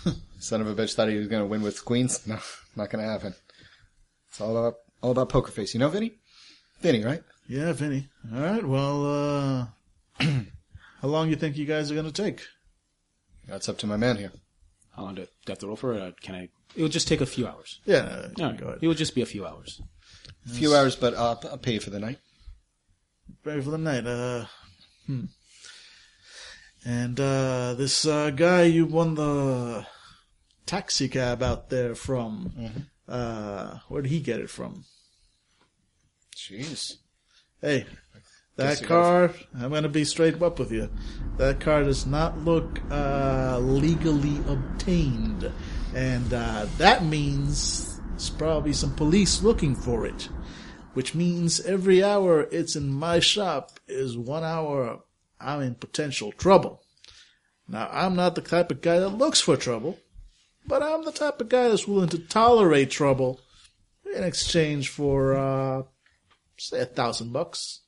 [0.40, 2.26] Son of a bitch thought he was going to win with queens.
[2.28, 2.40] No,
[2.76, 3.36] not going to happen.
[4.30, 5.74] It's all about all about poker face.
[5.74, 6.14] You know, Vinny?
[6.82, 7.24] Vinny, right?
[7.48, 8.08] Yeah, Vinny.
[8.34, 9.66] All right, well, uh,
[11.02, 12.42] how long you think you guys are going to take?
[13.48, 14.32] That's up to my man here.
[14.96, 16.22] How long do I do I have to roll for it?
[16.22, 16.50] Can I?
[16.76, 17.82] It will just take a few hours.
[17.86, 18.58] Yeah, All right.
[18.58, 18.80] go ahead.
[18.82, 19.82] It will just be a few hours.
[20.46, 22.20] A few hours, but uh, I'll pay you for the night.
[23.44, 24.06] Pay for the night.
[24.08, 24.46] Uh,
[25.06, 25.26] hmm.
[26.84, 29.86] And uh, this uh, guy you won the
[30.66, 34.86] taxi cab out there from, uh, where did he get it from?
[36.36, 36.94] Jeez.
[37.62, 37.86] Hey,
[38.56, 40.90] that car, I'm going to be straight up with you.
[41.38, 45.52] That car does not look uh, legally obtained.
[45.94, 50.30] And uh, that means there's probably some police looking for it.
[50.94, 55.00] Which means every hour it's in my shop is one hour
[55.40, 56.84] I'm in potential trouble.
[57.68, 59.98] Now, I'm not the type of guy that looks for trouble,
[60.68, 63.40] but I'm the type of guy that's willing to tolerate trouble
[64.14, 65.84] in exchange for, uh,
[66.58, 67.80] say a thousand bucks.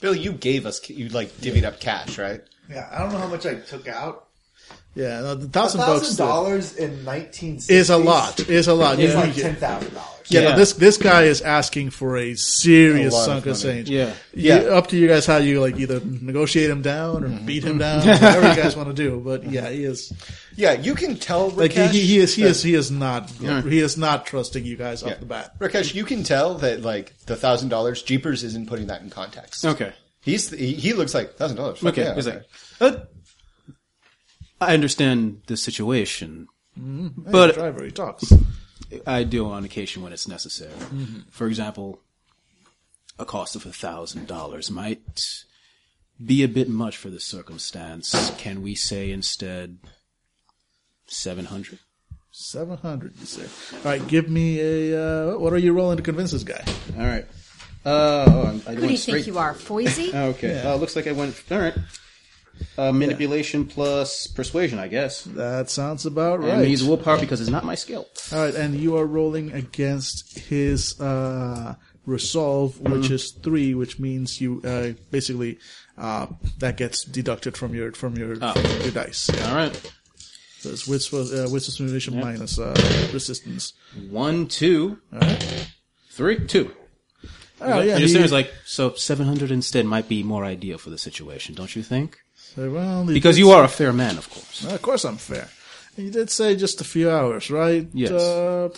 [0.00, 2.40] Bill, you gave us, you like divvied up cash, right?
[2.70, 4.28] Yeah, I don't know how much I took out.
[4.94, 8.38] Yeah, no, the A thousand bucks thousand dollars in nineteen is a lot.
[8.48, 8.98] Is a lot.
[8.98, 10.17] It's You- like ten thousand dollars.
[10.30, 13.58] Yeah, no, this this guy is asking for a serious A lot of sunk of
[13.60, 13.88] change.
[13.90, 14.12] Yeah.
[14.34, 14.62] yeah.
[14.62, 14.68] Yeah.
[14.70, 17.98] Up to you guys how you like either negotiate him down or beat him down,
[18.06, 19.20] whatever you guys want to do.
[19.20, 20.12] But yeah, he is
[20.56, 22.90] Yeah, you can tell like he, Rakesh he, he is he that- is he is
[22.90, 23.62] not Yeah.
[23.62, 25.12] he is not trusting you guys Yeah.
[25.12, 25.58] off the bat.
[25.58, 29.64] Rakesh, you can tell that like the thousand dollars, Jeepers isn't putting that in context.
[29.64, 29.92] Okay.
[30.20, 31.82] He's he, he looks like thousand dollars.
[31.84, 32.02] Okay.
[32.02, 32.40] Yeah, It's okay.
[32.80, 32.96] like, uh,
[34.60, 38.32] I understand the situation, Hey, but driver, he talks.
[39.06, 40.72] I do on occasion when it's necessary.
[41.30, 42.00] For example,
[43.18, 45.20] a cost of a thousand dollars might
[46.24, 48.32] be a bit much for the circumstance.
[48.38, 49.78] Can we say instead
[51.06, 51.78] seven hundred?
[52.30, 53.76] Seven hundred, you say.
[53.78, 55.32] All right, give me a.
[55.34, 56.62] Uh, what are you rolling to convince this guy?
[56.98, 57.26] All right.
[57.84, 60.12] Uh, oh, I'm- I Who do you went think you are, Foisey?
[60.34, 60.54] Okay.
[60.62, 60.72] Yeah.
[60.72, 61.40] Uh, looks like I went.
[61.50, 61.74] All right.
[62.76, 65.22] Uh, manipulation plus persuasion, I guess.
[65.24, 66.66] That sounds about And right.
[66.68, 68.06] he's willpower because it's not my skill.
[68.32, 71.74] All right, and you are rolling against his uh,
[72.06, 72.92] resolve, Mm-hmm.
[72.92, 75.58] which is three, which means you uh, basically
[75.96, 76.26] uh,
[76.58, 78.52] that gets deducted from your from your Oh.
[78.54, 79.28] from your dice.
[79.46, 79.92] All right.
[80.60, 82.74] So it's wits uh, wits assimilatation minus uh,
[83.12, 83.74] resistance.
[84.10, 84.98] One, two,
[86.10, 86.72] three, two.
[87.60, 88.94] Oh yeah, and your he- saying is like so.
[88.94, 92.18] Seven hundred instead might be more ideal for the situation, don't you think?
[92.54, 94.64] So, well, Because you are a fair man, of course.
[94.64, 95.48] Of course, I'm fair.
[95.96, 97.86] And you did say just a few hours, right?
[97.92, 98.10] Yes.
[98.12, 98.68] Uh,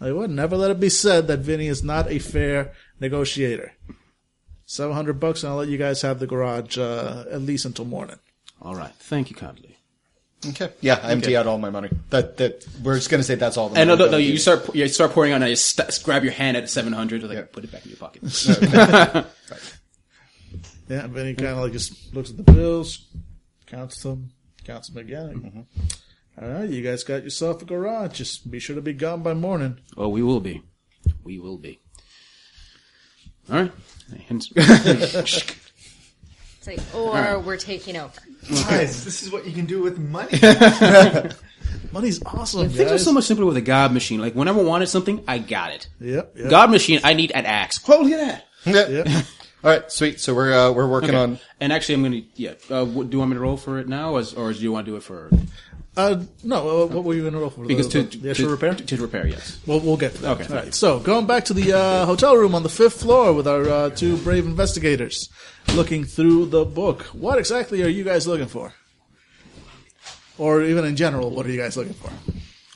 [0.00, 3.72] I would never let it be said that Vinny is not a fair negotiator.
[4.66, 7.84] Seven hundred bucks, and I'll let you guys have the garage uh, at least until
[7.84, 8.18] morning.
[8.62, 8.92] All right.
[8.98, 9.76] Thank you kindly.
[10.46, 10.70] Okay.
[10.80, 11.90] Yeah, I empty out all my money.
[12.10, 13.68] That that we're just gonna say that's all.
[13.68, 15.42] The And no, no, no, you start you start pouring on.
[15.42, 17.22] and you st- grab your hand at seven hundred.
[17.22, 17.44] Like Yeah.
[17.50, 18.22] put it back in your pocket.
[20.88, 23.06] Yeah, and Vinny kind of like just looks at the bills,
[23.66, 24.30] counts them,
[24.64, 25.66] counts them again.
[26.38, 26.44] Mm-hmm.
[26.44, 28.12] All right, you guys got yourself a garage.
[28.18, 29.78] Just be sure to be gone by morning.
[29.96, 30.62] oh, we will be.
[31.22, 31.80] We will be.
[33.50, 33.72] All right.
[34.28, 34.46] And-
[36.66, 38.18] It's like, or we're taking over.
[38.48, 40.38] Guys, this is what you can do with money.
[41.92, 42.68] Money's awesome.
[42.70, 43.04] Things are guys.
[43.04, 44.18] so much simpler with a God machine.
[44.18, 45.88] Like whenever I wanted something, I got it.
[46.00, 46.32] Yep.
[46.36, 47.80] yep God machine, I need an axe.
[47.86, 48.90] Oh, look at that.
[48.90, 49.04] Yeah.
[49.04, 49.24] Yep.
[49.64, 50.20] All right, sweet.
[50.20, 51.18] So we're uh, we're working Okay.
[51.18, 51.38] on.
[51.58, 52.22] And actually, I'm gonna.
[52.34, 52.52] Yeah.
[52.68, 54.70] Uh, what, do you want me to roll for it now, or, or do you
[54.70, 55.30] want to do it for?
[55.96, 57.64] Uh, no, uh, what were you going to roll for?
[57.64, 58.74] Because the, to, the extra to, repair.
[58.74, 59.60] To, to repair, yes.
[59.64, 60.40] We'll, we'll get to that.
[60.40, 60.52] Okay.
[60.52, 60.74] All right.
[60.74, 63.90] So going back to the uh, hotel room on the fifth floor with our uh,
[63.90, 65.30] two brave investigators,
[65.74, 67.02] looking through the book.
[67.14, 68.74] What exactly are you guys looking for?
[70.36, 72.10] Or even in general, what are you guys looking for?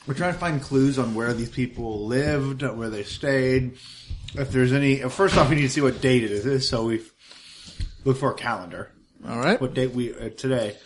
[0.07, 3.77] We're trying to find clues on where these people lived, where they stayed.
[4.35, 6.67] If there's any, first off, we need to see what date it is.
[6.69, 7.01] So we
[8.05, 8.91] look for a calendar.
[9.27, 9.59] All right.
[9.59, 10.77] What date we uh, today?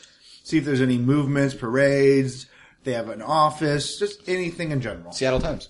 [0.43, 2.47] See if there's any movements, parades.
[2.83, 5.11] They have an office, just anything in general.
[5.13, 5.69] Seattle Times.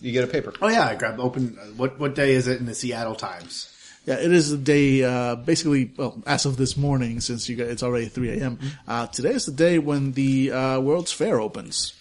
[0.00, 0.52] You get a paper.
[0.62, 1.58] Oh yeah, I grabbed open.
[1.60, 3.68] uh, What what day is it in the Seattle Times?
[4.06, 5.04] Yeah, it is the day.
[5.04, 8.58] Uh, basically, well, as of this morning, since you guys, it's already three a.m.
[8.88, 11.92] Uh, today is the day when the uh, World's Fair opens.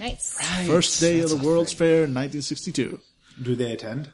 [0.00, 0.36] Nice.
[0.66, 2.98] First day of the World's Fair in 1962.
[3.42, 4.10] Do they attend?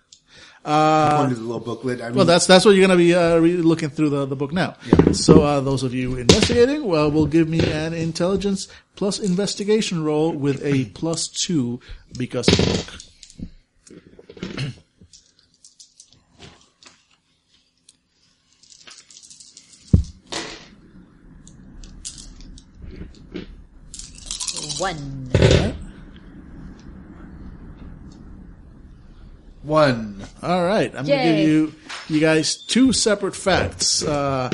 [0.65, 2.01] Uh, According to the little booklet.
[2.01, 4.27] I mean, Well, that's that's what you're going to be uh, re- looking through the,
[4.27, 4.77] the book now.
[5.13, 10.33] So uh, those of you investigating, well, will give me an intelligence plus investigation roll
[10.33, 11.81] with a plus two
[12.17, 13.03] because of the book.
[24.79, 25.62] One.
[29.63, 30.23] One.
[30.43, 31.75] All right, I'm going to give you
[32.09, 34.03] you guys two separate facts.
[34.03, 34.51] Uh,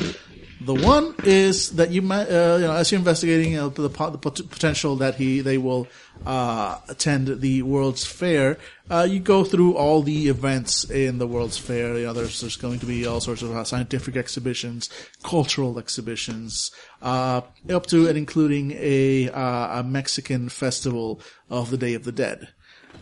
[0.61, 3.91] the one is that you might, uh, you know, as you're investigating uh, the, the
[3.91, 5.87] pot- potential that he they will
[6.27, 8.59] uh, attend the World's Fair,
[8.91, 11.97] uh, you go through all the events in the World's Fair.
[11.97, 14.91] You know, there's there's going to be all sorts of uh, scientific exhibitions,
[15.23, 21.95] cultural exhibitions, uh, up to and including a uh, a Mexican festival of the Day
[21.95, 22.49] of the Dead.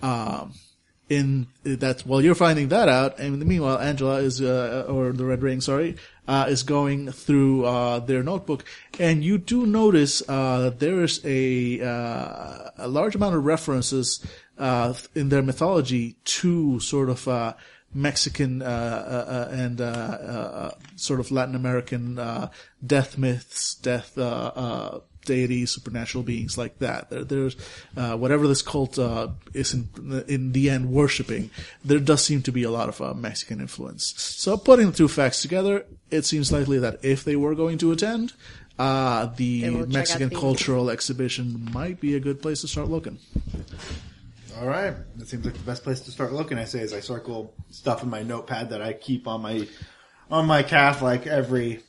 [0.02, 0.52] Um,
[1.09, 5.42] in that while you're finding that out, and meanwhile Angela is uh, or the Red
[5.42, 5.96] Ring, sorry,
[6.26, 8.64] uh, is going through uh, their notebook,
[8.98, 14.24] and you do notice uh, that there is a uh, a large amount of references
[14.59, 17.54] uh, in their mythology to sort of uh,
[17.94, 22.50] Mexican uh, uh, uh, and uh, uh, sort of Latin American uh,
[22.84, 27.11] death myths, death uh, uh, deities, supernatural beings like that.
[27.11, 27.57] There, there's
[27.97, 29.89] uh, whatever this cult uh, is in,
[30.27, 31.51] in the end worshiping.
[31.85, 34.14] There does seem to be a lot of uh, Mexican influence.
[34.16, 37.93] So putting the two facts together, it seems likely that if they were going to
[37.93, 38.33] attend,
[38.79, 42.62] uh, the They will check out Mexican the- cultural exhibition might be a good place
[42.62, 43.18] to start looking.
[44.59, 46.57] All right, that seems like the best place to start looking.
[46.59, 49.68] I say as I circle stuff in my notepad that I keep on my
[50.31, 51.83] on my calf, like every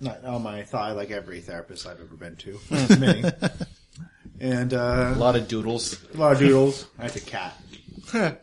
[0.00, 2.58] not on my thigh, like every therapist I've ever been to.
[2.98, 3.24] Many.
[4.40, 5.98] And uh, A lot of doodles.
[6.14, 6.86] a lot of doodles.
[6.98, 7.60] I That's a cat.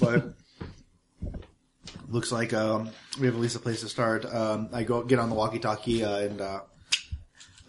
[0.00, 0.32] but
[2.08, 4.24] looks like um, we have at least a place to start.
[4.32, 6.60] Um, I go get on the walkie-talkie uh, and uh,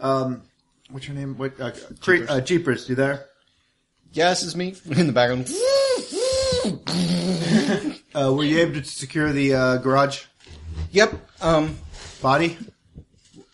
[0.00, 0.42] um,
[0.90, 1.36] what's your name?
[1.36, 2.88] What uh, Cre- uh, Jeepers?
[2.88, 3.26] You there?
[4.12, 5.50] Yes, it's me in the background.
[8.14, 10.24] Uh, were you able to secure the uh, garage
[10.90, 11.14] Yep.
[11.40, 11.76] Um.
[12.20, 12.56] body?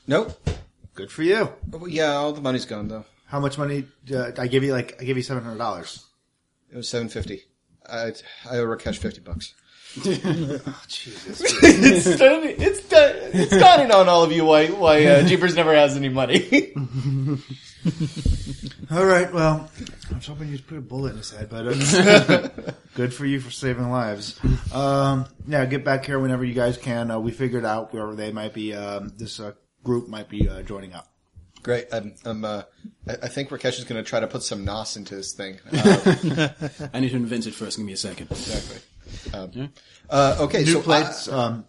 [0.06, 0.38] Nope.
[0.94, 1.50] Good for you.
[1.86, 3.04] Yeah, all the money's gone though.
[3.26, 3.86] How much money?
[4.12, 6.04] Uh, I give you like I give you seven hundred dollars.
[6.70, 7.42] It was seven fifty.
[7.88, 8.12] I
[8.48, 9.54] I owe Rakesh fifty bucks.
[10.88, 11.40] Jesus.
[11.62, 16.08] it's it's it's dawning on all of you why why uh, Jeepers never has any
[16.08, 16.72] money.
[18.90, 19.32] All right.
[19.32, 19.70] Well,
[20.10, 22.48] I was hoping you'd put a bullet in his head, but uh,
[22.94, 24.40] good for you for saving lives.
[24.72, 27.10] Um, yeah, get back here whenever you guys can.
[27.10, 28.74] Uh, we figured out where they might be.
[28.74, 29.52] Um, this uh,
[29.84, 31.08] group might be uh, joining up.
[31.62, 31.86] Great.
[31.92, 32.62] I'm, I'm uh,
[33.08, 35.60] I, I think Rakesh is going to try to put some nos into his thing.
[35.72, 36.48] Uh,
[36.92, 37.76] I need to invent it first.
[37.78, 38.28] Give me a second.
[38.30, 38.78] exactly.
[39.32, 39.72] Um,
[40.10, 40.58] uh, okay.
[40.64, 41.28] New so plates.
[41.28, 41.64] uh, um,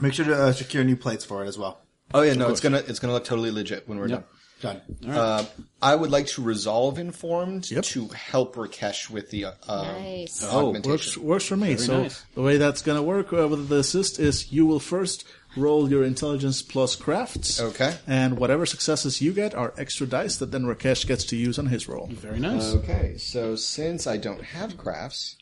[0.00, 1.82] make sure to uh, secure new plates for it as well.
[2.14, 4.28] oh yeah, no, it's gonna it's gonna look totally legit when we're Yep.
[4.60, 4.80] Done.
[5.00, 5.10] done.
[5.10, 5.44] Uh,
[5.80, 7.82] I would like to resolve informed Yep.
[7.84, 10.44] to help Rakesh with the uh, Nice.
[10.48, 11.22] Oh, Works, augmentation.
[11.24, 11.76] works for me.
[11.76, 12.24] so nice.
[12.34, 15.24] the way that's going to work uh, with the assist is you will first
[15.56, 17.60] roll your intelligence plus crafts.
[17.60, 17.94] Okay.
[18.06, 21.66] And whatever successes you get are extra dice that then Rakesh gets to use on
[21.66, 22.06] his roll.
[22.06, 22.74] Very nice.
[22.74, 25.36] Okay, so since I don't have crafts,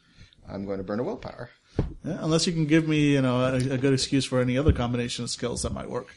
[0.49, 1.51] I'm going to burn a willpower.
[2.05, 4.73] Yeah, unless you can give me, you know, a, a good excuse for any other
[4.73, 6.09] combination of skills that might work.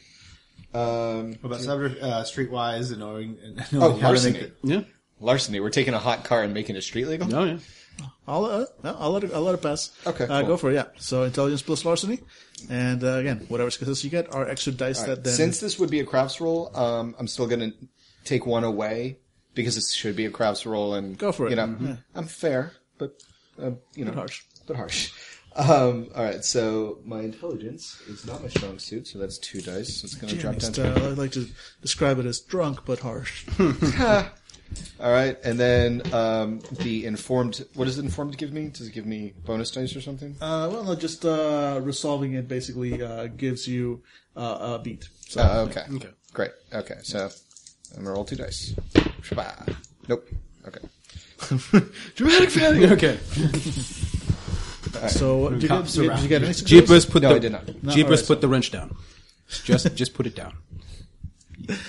[0.74, 4.32] Um, What about cyber, uh, streetwise and knowing, and oh, knowing how to larceny.
[4.32, 4.56] make it?
[4.64, 4.80] yeah.
[5.20, 5.60] Larceny.
[5.60, 7.32] We're taking a hot car and making it street legal.
[7.34, 7.58] Oh yeah.
[8.26, 9.92] I'll, uh, no, I'll let it, I'll let it pass.
[10.04, 10.48] Okay, Uh, cool.
[10.48, 10.86] Go for it, yeah.
[10.98, 12.18] So intelligence plus larceny.
[12.70, 15.34] And, uh, again, whatever successes you get are extra dice right, that then...
[15.34, 17.72] Since this would be a crafts roll, um, I'm still going to
[18.24, 19.18] take one away
[19.54, 21.50] because it should be a crafts roll, and Go for it.
[21.50, 21.98] You know, Mhm.
[22.14, 23.22] I'm fair, but
[23.60, 24.42] uh, you know, Bit harsh.
[24.66, 25.12] but harsh.
[25.56, 29.98] Um, all right, so my intelligence is not my strong suit, so that's two dice.
[30.00, 30.72] So it's going to drop down.
[30.72, 31.46] To I like to
[31.80, 33.46] describe it as drunk but harsh.
[35.00, 37.64] All right, and then um, the informed.
[37.74, 38.68] What does informed give me?
[38.68, 40.36] Does it give me bonus dice or something?
[40.40, 44.02] Uh, well, no, just uh, resolving it basically uh, gives you
[44.36, 45.08] uh, a beat.
[45.28, 45.84] So, Oh, okay.
[45.94, 46.08] Okay.
[46.32, 46.50] Great.
[46.72, 47.30] Okay, so
[47.96, 48.74] I'm gonna roll two dice.
[49.22, 49.76] Shabba.
[50.08, 50.28] Nope.
[50.66, 50.80] Okay.
[52.14, 52.88] dramatic failure.
[52.94, 53.18] Okay.
[55.08, 56.52] So, did you, get, did, you, did you get any?
[56.54, 57.82] Jeepers put No, the I did not.
[57.82, 58.94] No, Jeepers alright, put the wrench down.
[59.64, 60.54] Just just put it down.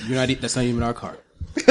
[0.07, 0.29] You're not.
[0.31, 1.17] e- That's not even our car.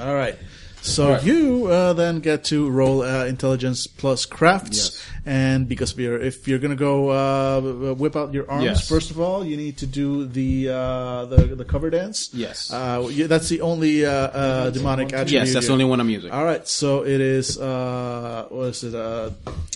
[0.00, 0.36] All right.
[0.80, 5.06] So you uh, then get to roll uh, intelligence plus crafts, Yes.
[5.26, 8.88] and because of your, if you're gonna go uh, whip out your arms, Yes.
[8.88, 12.30] first of all, you need to do the uh, the the cover dance.
[12.32, 12.72] Yes.
[12.72, 15.32] uh, that's the only uh, uh, demonic attribute.
[15.32, 16.30] Yes, that's the only one I'm using.
[16.30, 17.58] All right, so it is.
[17.58, 18.94] Uh, what is it?
[18.94, 19.30] Uh,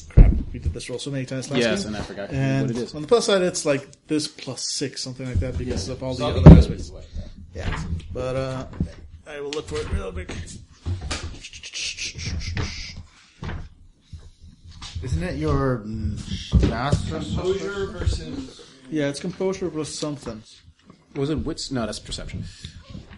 [0.08, 1.88] crap, we did this roll so many times last Yes, game.
[1.94, 2.94] and I forgot And what it is.
[2.94, 6.14] on the plus side, it's like this plus six, something like that, because of all
[6.14, 6.92] the Something other aspects.
[7.55, 7.57] Is.
[7.57, 8.66] Yeah, but uh,
[9.26, 10.30] I will look for it real quick.
[15.03, 17.18] Isn't it your mm, master?
[17.18, 18.68] versus.
[18.90, 20.42] Yeah, it's composure plus something.
[21.16, 21.70] Was it wits?
[21.70, 22.44] No, that's perception.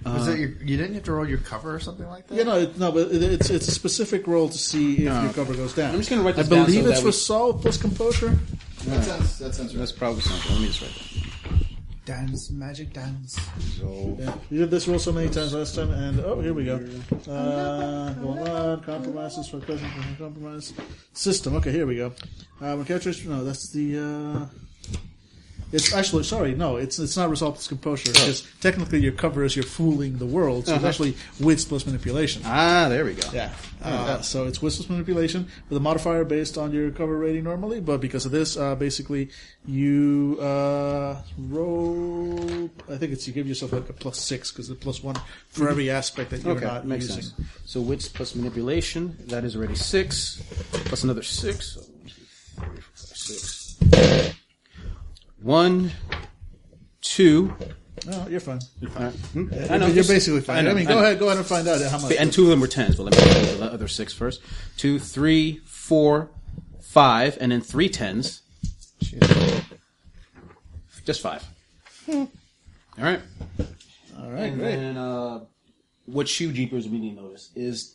[0.04, 2.34] Was it your, you didn't have to roll your cover or something like that?
[2.34, 5.32] Yeah, no, it, no, but it, it's it's a specific roll to see if your
[5.32, 5.92] cover goes down.
[5.92, 8.38] I'm just gonna write I this down believe so it's that we- resolve plus composure.
[8.84, 9.38] That sounds.
[9.38, 9.78] That sounds right.
[9.80, 9.98] That's right.
[9.98, 10.52] probably something.
[10.52, 11.33] Let me just write that.
[12.04, 13.40] Dance, magic dance.
[13.80, 16.76] Yeah, you did this roll so many times last time, and oh, here we go.
[17.26, 20.74] Uh, going on, compromises for present compromise
[21.14, 21.56] system.
[21.56, 22.12] Okay, here we go.
[22.60, 23.98] Uh, when characters, no, that's the.
[23.98, 24.46] Uh,
[25.74, 29.54] it's actually sorry, no, it's it's not resolve plus composure because technically your cover is
[29.56, 30.88] you're fooling the world, so it's Uh-huh.
[30.88, 32.42] actually wits plus manipulation.
[32.46, 33.28] Ah, there we go.
[33.32, 33.50] Yeah.
[33.82, 37.80] Uh, so it's wits plus manipulation with a modifier based on your cover rating normally,
[37.80, 39.28] but because of this, uh, basically
[39.66, 42.70] you uh, roll.
[42.88, 45.16] I think it's you give yourself like a plus six because the plus one
[45.48, 47.22] for every aspect that you're Okay, not makes using.
[47.22, 47.34] sense.
[47.66, 50.42] So wits plus manipulation, that is already six,
[50.86, 51.72] plus another six.
[51.74, 54.34] So one, two, three, four, five, six.
[55.44, 55.90] One,
[57.02, 57.54] two,
[58.06, 58.60] No, you're fine.
[58.96, 59.10] I
[59.76, 60.58] know, you're just- basically fine.
[60.58, 61.04] I, know, mean, I go know.
[61.04, 62.12] ahead, go ahead and find out how much.
[62.18, 64.40] And two of them were tens, but let me do the other six first.
[64.78, 66.30] Two, three, four,
[66.80, 68.40] five, and then three tens.
[71.04, 71.44] Just five.
[72.08, 72.26] All
[72.96, 73.20] right.
[74.18, 74.76] All right, And great.
[74.76, 75.40] then, uh,
[76.06, 77.94] what shoe jeepers immediately notice is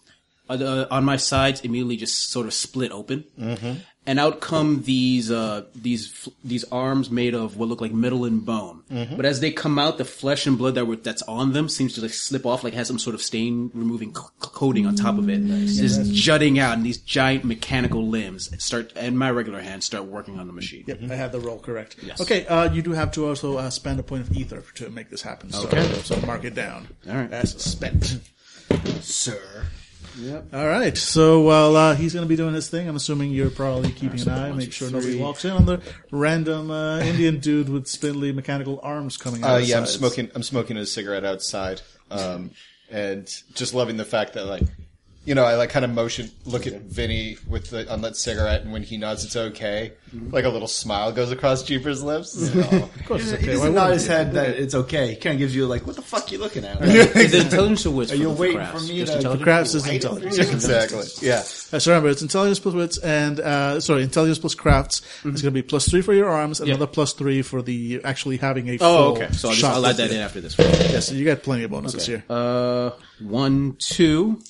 [0.50, 3.80] uh, on my sides immediately just sort of split open, Mm-hmm.
[4.10, 8.44] And out come these uh, these these arms made of what look like metal and
[8.44, 8.82] bone.
[8.92, 9.16] Mm-hmm.
[9.16, 11.94] But as they come out, the flesh and blood that were, that's on them seems
[11.94, 15.20] to like slip off, like has some sort of stain removing co- coating on top
[15.20, 15.38] of it,
[15.68, 20.40] just jutting out, and these giant mechanical limbs start, and my regular hands start working
[20.40, 20.86] on the machine.
[20.88, 21.98] Yep, I have the roll correct.
[22.02, 22.20] Yes.
[22.20, 25.12] Okay, uh, you do have to also uh, spend a point of ether to make
[25.12, 25.52] this happen.
[25.52, 25.84] So, Okay.
[26.02, 26.88] so mark it down.
[27.08, 27.32] All right.
[27.32, 28.20] As spent.
[29.02, 29.40] Sir.
[30.54, 30.98] All right.
[30.98, 34.22] So while uh, he's going to be doing his thing, I'm assuming you're probably keeping
[34.22, 35.82] an eye, make sure nobody walks in on the
[36.12, 39.56] random uh, Indian dude with spindly mechanical arms coming out.
[39.56, 39.94] Uh, yeah, I'm sides.
[39.94, 40.32] smoking.
[40.36, 41.82] I'm smoking a cigarette outside,
[42.12, 42.52] um,
[42.90, 44.64] and just loving the fact that like,
[45.26, 48.72] you know, I like kind of motion, look at Vinny with the unlit cigarette, and
[48.72, 49.94] when he nods, it's okay.
[50.32, 52.36] Like a little smile goes across Jeepers' lips.
[52.56, 52.60] Oh.
[52.96, 53.48] Of course, it's He okay.
[53.48, 54.14] Why doesn't nod wouldn't his you?
[54.14, 55.10] head that it's okay.
[55.10, 56.82] He kind of gives you like, what the fuck you looking at?
[56.82, 58.12] Is it intelligence or wits?
[58.12, 58.88] Are you for waiting crafts?
[58.88, 59.44] for me Just to- intelligence?
[59.44, 60.38] Crafts is intelligence.
[60.40, 61.06] exactly.
[61.28, 61.36] Yeah.
[61.36, 65.02] Uh, so remember, it's intelligence plus wits and uh, sorry, intelligence plus crafts.
[65.26, 68.38] It's going to be plus three for your arms, another plus three for the actually
[68.38, 68.78] having a.
[68.82, 69.30] Oh, okay.
[69.34, 70.56] So I'll, just, shot I'll add that in after this.
[70.58, 72.24] Yes, so you got plenty of bonuses here.
[72.30, 74.42] Uh, one, two,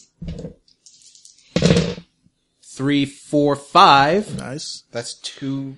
[2.63, 4.83] three, four, five, nice.
[4.91, 5.75] That's two.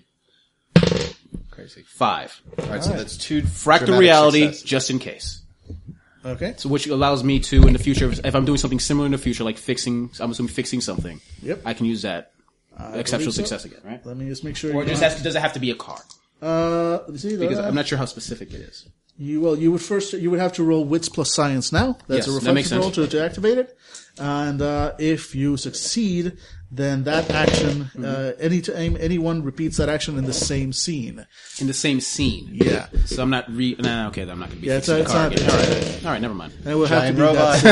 [1.52, 1.84] Crazy.
[1.88, 2.42] five.
[2.60, 3.42] All right, so that's two.
[3.44, 4.64] Fractal dramatic reality, successes.
[4.64, 5.42] just in case.
[6.26, 6.54] Okay.
[6.58, 9.18] So which allows me to, in the future, if I'm doing something similar in the
[9.18, 11.20] future, like fixing, I'm assuming fixing something.
[11.42, 11.62] Yep.
[11.66, 12.32] I can use that
[12.94, 13.42] exceptional believe so.
[13.58, 14.06] success again, right?
[14.06, 14.72] Let me just make sure.
[14.76, 16.00] Or you does, don't- that, does it have to be a car?
[16.42, 18.88] Uh, see, Because uh, I'm not sure how specific it is.
[19.18, 21.98] You well, you would first you would have to roll wits plus science now.
[22.08, 23.12] That's Yes, a that makes reflexive roll sense.
[23.12, 23.78] to, to activate it.
[24.20, 26.38] And uh, if you succeed,
[26.70, 28.06] then that action, Mm-hmm.
[28.06, 31.26] uh, any time anyone repeats that action in the same scene.
[31.60, 32.50] In the same scene.
[32.54, 32.88] Yeah.
[33.06, 33.76] So I'm not re.
[33.80, 34.68] Nah, okay, I'm not going to be.
[34.68, 35.48] Yeah, it's a car it's again.
[35.48, 36.54] not- All right, all right, never mind.
[36.60, 37.28] And it will have Giant to be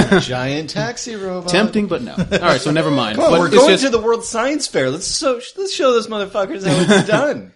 [0.10, 0.24] robot.
[0.24, 1.50] Giant taxi robot.
[1.50, 2.14] Tempting, but no.
[2.18, 3.16] All right, so never mind.
[3.18, 4.90] Come on, But we're it's going just- to the World Science Fair.
[4.90, 7.52] Let's so let's show those motherfuckers how it's done.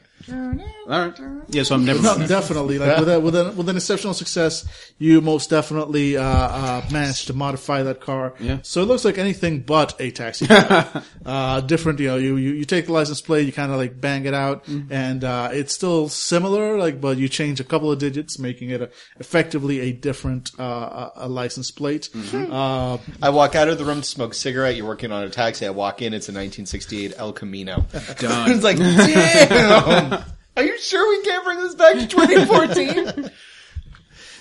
[0.88, 1.20] All right.
[1.50, 2.78] Yeah, so I'm never No, definitely.
[2.78, 4.66] Like with, a, with, a, with an exceptional success,
[4.98, 8.34] you most definitely uh, uh, managed to modify that car.
[8.40, 8.60] Yeah.
[8.64, 11.04] So it looks like anything but a taxi cab.
[11.26, 14.00] uh, different, you know, you, you, you take the license plate, you kind of like
[14.00, 18.00] bang it out, and uh, it's still similar, like, but you change a couple of
[18.00, 22.10] digits, making it a, effectively a different uh, a, a license plate.
[22.34, 24.76] Uh, I walk out of the room to smoke a cigarette.
[24.76, 25.66] You're working on a taxi.
[25.66, 26.14] I walk in.
[26.14, 27.86] It's a 1968 El Camino.
[28.20, 28.52] Done.
[28.52, 30.24] it's like, damn.
[30.56, 33.32] Are you sure we can't bring this back to 2014?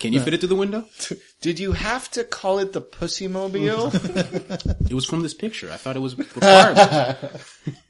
[0.00, 0.84] Can you fit it through the window?
[1.40, 3.92] Did you have to call it the Pussy Mobile?
[4.90, 5.70] It was from this picture.
[5.70, 7.16] I thought it was required.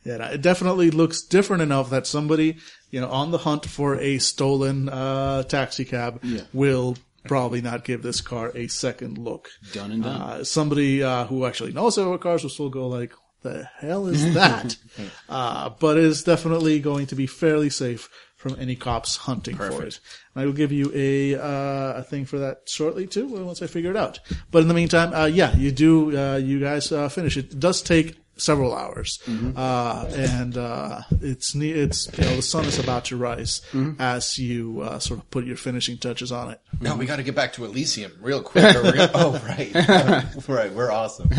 [0.04, 2.58] Yeah, it definitely looks different enough that somebody,
[2.90, 8.02] you know, on the hunt for a stolen uh, taxi cab will probably not give
[8.02, 9.48] this car a second look.
[9.72, 10.20] Done and done.
[10.20, 13.12] Uh, somebody uh, who actually knows about cars will still go like,
[13.42, 14.76] "The hell is that?"
[15.28, 19.84] uh, but it is definitely going to be fairly safe from any cops hunting for
[19.84, 20.00] it.
[20.34, 23.66] And I will give you a uh, a thing for that shortly too, once I
[23.68, 24.18] figure it out.
[24.50, 27.58] But in the meantime, uh, yeah, you do uh, you guys uh, finish it.
[27.58, 29.20] Does take several hours,
[29.56, 33.62] uh, and uh, it's ne- it's you know the sun is about to rise
[33.98, 36.60] as you uh, sort of put your finishing touches on it.
[36.80, 38.74] no, we got to get back to Elysium real quick.
[38.74, 39.74] Gonna, oh, right.
[40.48, 40.72] right.
[40.72, 41.30] We're awesome.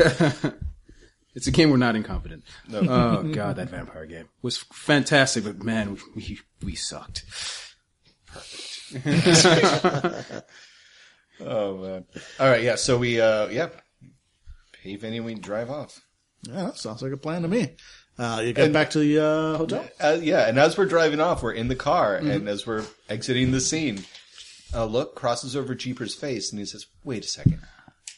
[1.36, 2.44] It's a game we're not incompetent.
[2.72, 7.24] Oh god, that vampire game was fantastic, but man, we we sucked.
[8.28, 8.74] Perfect.
[11.40, 12.06] oh, man.
[12.40, 12.62] All right.
[12.62, 12.76] Yeah.
[12.76, 13.70] So we, uh, yeah.
[14.74, 16.02] Pay Vinny, we drive off.
[16.44, 17.76] Yeah, that sounds like a plan to me.
[18.20, 19.88] Uh, you get back to the uh, hotel.
[20.00, 23.52] Uh, yeah, and as we're driving off, we're in the car, and as we're exiting
[23.52, 24.04] the scene,
[24.74, 27.60] a look crosses over Jeeper's face, and he says, "Wait a second.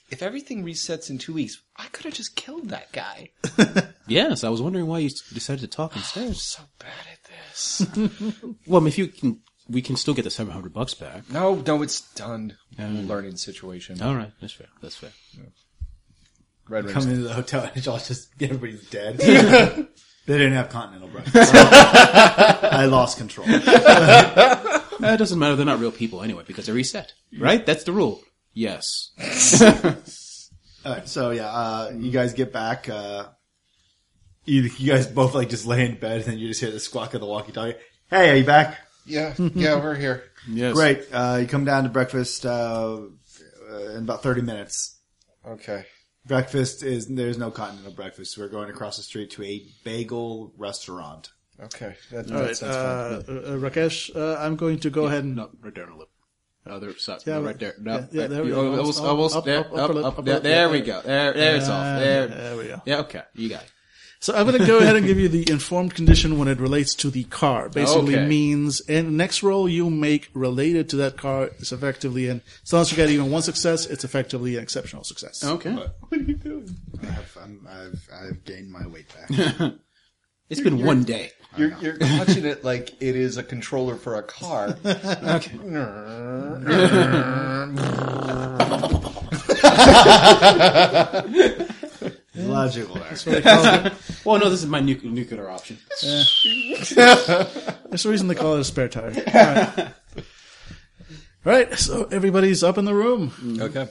[0.09, 3.31] If everything resets in two weeks, I could have just killed that guy.
[4.07, 6.35] Yes, I was wondering why you decided to talk instead.
[6.35, 7.87] So bad at this.
[8.67, 11.27] Well, I mean, if you can, we can still get the seven hundred bucks back.
[11.31, 12.55] no, no, it's done.
[12.77, 13.99] Learning situation.
[14.03, 14.67] All right, that's fair.
[14.79, 15.09] That's fair.
[16.69, 17.05] Red Come Wings.
[17.07, 19.17] into the hotel and y'all just everybody's dead.
[19.17, 19.87] they
[20.27, 21.51] didn't have continental breakfast.
[21.55, 23.47] I lost control.
[23.49, 25.55] Uh, that doesn't matter.
[25.55, 27.65] They're not real people anyway because they're reset, right?
[27.65, 28.21] That's the rule.
[28.55, 29.11] Yes.
[30.85, 32.89] All right, so yeah, uh, you guys get back.
[32.89, 33.25] Uh,
[34.45, 36.79] you, you guys both like just lay in bed and then you just hear the
[36.79, 37.77] squawk of the walkie-talkie.
[38.09, 38.79] Hey, are you back?
[39.05, 40.23] Yeah, yeah, we're here.
[40.47, 40.75] Yes.
[40.75, 41.07] Great.
[41.11, 42.99] Uh, you come down to breakfast uh,
[43.71, 44.95] uh, in about thirty minutes.
[45.43, 45.85] Okay.
[46.27, 48.37] Breakfast is there's no continental breakfast.
[48.37, 51.31] We're going across the street to a bagel restaurant.
[51.59, 51.95] Okay.
[52.11, 53.37] That, All that right, sounds uh, fun.
[53.37, 56.09] uh, Rakesh, uh, I'm going to go ahead and No, right there on the lip.
[56.67, 57.19] Other side.
[57.25, 57.75] Yeah, no, right there.
[57.79, 58.77] No, yeah, yeah, right- there we you- go.
[58.77, 61.01] Almost, Up, almost, up, there, up, up, upper up, there, there yeah, we go.
[61.01, 61.99] There, there it's off.
[61.99, 62.27] There.
[62.27, 62.81] there we go.
[62.85, 63.21] Yeah, okay.
[63.35, 63.71] You got it.
[64.21, 66.95] So I'm going to go ahead and give you the informed condition when it relates
[66.95, 67.69] to the car.
[67.69, 68.25] Basically Okay.
[68.25, 72.81] means, and next roll you make related to that car is effectively an, as long
[72.81, 75.43] as you get even one success, it's effectively an exceptional success.
[75.43, 75.73] Okay.
[75.73, 79.73] What, I've, I'm, I've, I've gained my weight back.
[80.47, 81.31] It's been one day.
[81.57, 84.75] You're, you're touching it like it is a controller for a car.
[92.35, 93.13] Logical there.
[93.25, 93.93] They call it-
[94.25, 95.77] Well, no, this is my nu- nuclear option.
[96.01, 99.13] There's a reason they call it a spare tire.
[99.15, 99.93] All right.
[101.45, 103.31] All right, so everybody's up in the room.
[103.61, 103.87] Okay.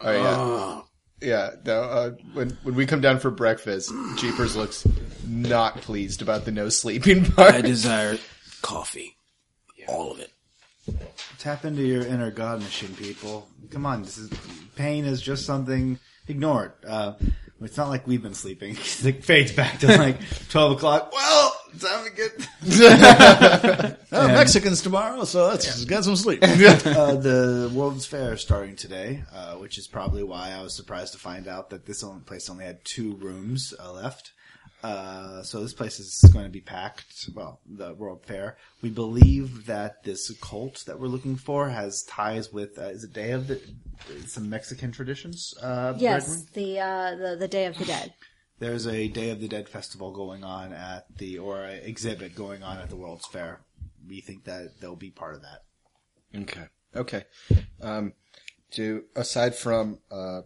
[0.00, 0.16] All right.
[0.16, 0.28] Yeah.
[0.30, 0.82] Uh,
[1.20, 1.50] Yeah.
[1.64, 4.86] No, uh, when when we come down for breakfast, Jeepers looks
[5.26, 7.54] not pleased about the no sleeping part.
[7.54, 8.18] I desire
[8.62, 9.16] coffee.
[9.88, 10.32] All of it.
[11.38, 13.48] Tap into your inner God machine, people.
[13.70, 14.30] Come on, this is
[14.74, 15.98] pain is just something.
[16.28, 16.88] Ignore it.
[16.88, 17.14] Uh,
[17.60, 18.72] it's not like we've been sleeping.
[19.04, 21.12] it fades back to like twelve o'clock.
[21.12, 23.96] Well, time to get.
[24.12, 26.42] Oh, Mexicans tomorrow, so let's get some sleep.
[26.42, 26.46] uh,
[27.16, 31.18] the World's Fair is starting today, uh, which is probably why I was surprised to
[31.18, 34.32] find out that this only place only had two rooms uh, left.
[34.82, 37.28] Uh, so this place is going to be packed.
[37.34, 38.56] Well, the World Fair.
[38.82, 42.78] We believe that this cult that we're looking for has ties with.
[42.78, 43.60] Uh, is it Day of the
[44.26, 45.52] some Mexican traditions?
[45.60, 46.48] Uh, Yes, Redmond?
[46.54, 48.14] the uh, the the Day of the Dead.
[48.58, 52.62] There's a Day of the Dead festival going on at the or a exhibit going
[52.62, 53.60] on at the World's Fair.
[54.08, 55.64] We think that they'll be part of that.
[56.34, 56.66] Okay.
[56.94, 57.24] Okay.
[57.82, 58.14] Um,
[58.70, 60.42] do aside from uh,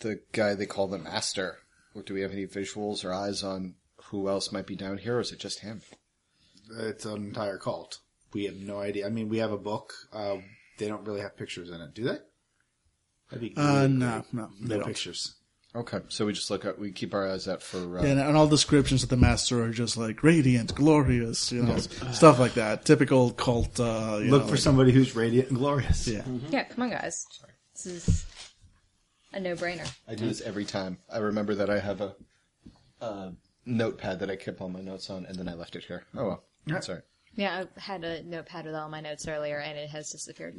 [0.00, 1.58] the guy they call the Master,
[1.92, 3.74] what, do we have any visuals or eyes on
[4.06, 5.82] who else might be down here, or is it just him?
[6.78, 7.98] It's an entire cult.
[8.32, 9.06] We have no idea.
[9.06, 9.92] I mean, we have a book.
[10.12, 10.38] Uh,
[10.78, 12.18] they don't really have pictures in it, do they?
[13.30, 14.34] That'd be Uh, really no, great.
[14.34, 14.86] no, they no don't.
[14.86, 15.34] pictures.
[15.76, 17.98] Okay, so we just look at we keep our eyes out for.
[17.98, 21.78] Uh, And, and all descriptions of the master are just like radiant, glorious, you know,
[21.78, 22.84] stuff like that.
[22.84, 23.80] Typical cult.
[23.80, 26.06] Uh, you Look know, for like- somebody who's radiant and glorious.
[26.06, 26.22] Yeah.
[26.50, 27.26] Yeah, come on, guys.
[27.72, 28.26] This is
[29.32, 29.92] a no-brainer.
[30.06, 30.98] I do this every time.
[31.12, 32.14] I remember that I have a,
[33.00, 33.30] uh
[33.66, 36.04] notepad that I keep all my notes on, and then I left it here.
[36.16, 37.04] Oh well, that's all right.
[37.34, 40.54] Yeah, I had a notepad with all my notes earlier, and it has disappeared.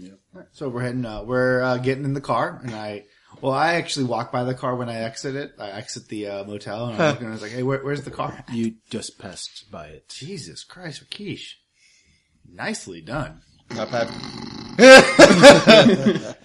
[0.52, 1.06] So we're heading.
[1.06, 3.06] Uh, we're uh, getting in the car, and I.
[3.42, 5.54] Well, I actually walk by the car when I exit it.
[5.60, 7.24] I exit the uh, motel, and I'm looking.
[7.24, 10.10] and I was like, "Hey, where, where's the car?" You just passed by it.
[10.10, 11.54] Jesus Christ, Rakesh,
[12.50, 13.42] nicely done.
[13.74, 14.10] Not bad.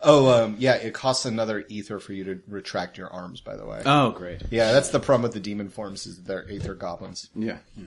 [0.00, 3.40] oh, um, yeah, it costs another ether for you to retract your arms.
[3.40, 3.82] By the way.
[3.84, 4.42] Oh, great.
[4.50, 7.28] yeah, that's the problem with the demon forms is they're aether goblins.
[7.34, 7.58] Yeah.
[7.76, 7.86] yeah.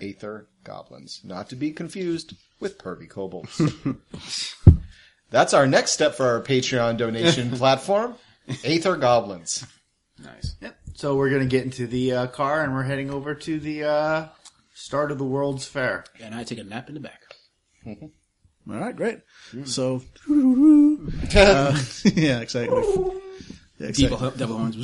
[0.00, 3.60] Aether goblins, not to be confused with pervy kobolds.
[5.34, 8.14] That's our next step for our Patreon donation platform.
[8.62, 9.66] Aether goblins.
[10.22, 10.54] Nice.
[10.60, 10.76] Yep.
[10.94, 14.28] So we're gonna get into the uh, car, and we're heading over to the uh,
[14.74, 16.04] start of the World's Fair.
[16.20, 17.20] And I take a nap in the back.
[17.84, 17.96] All
[18.66, 19.22] right, great.
[19.64, 22.84] So, uh, yeah, exactly.
[23.78, 24.16] Yeah, exactly.
[24.16, 24.76] Devil, devil horns.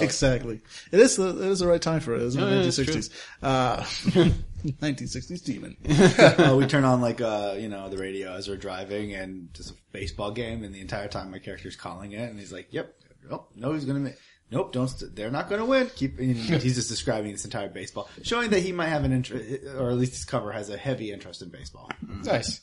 [0.00, 0.60] Exactly.
[0.92, 2.44] It is the, it is the right time for it, isn't it?
[2.44, 3.10] No, yeah, it's 1960s.
[3.42, 3.76] Uh,
[4.64, 5.76] 1960s demon.
[5.88, 9.70] uh, we turn on like uh, you know the radio as we're driving, and just
[9.72, 12.94] a baseball game, and the entire time my character's calling it, and he's like, "Yep,
[13.30, 14.10] nope, no, he's gonna." Ma-
[14.50, 14.88] Nope, don't.
[14.88, 15.90] St- they're not going to win.
[15.96, 16.18] Keep.
[16.20, 19.96] he's just describing this entire baseball, showing that he might have an interest, or at
[19.96, 21.90] least his cover has a heavy interest in baseball.
[22.06, 22.60] Nice.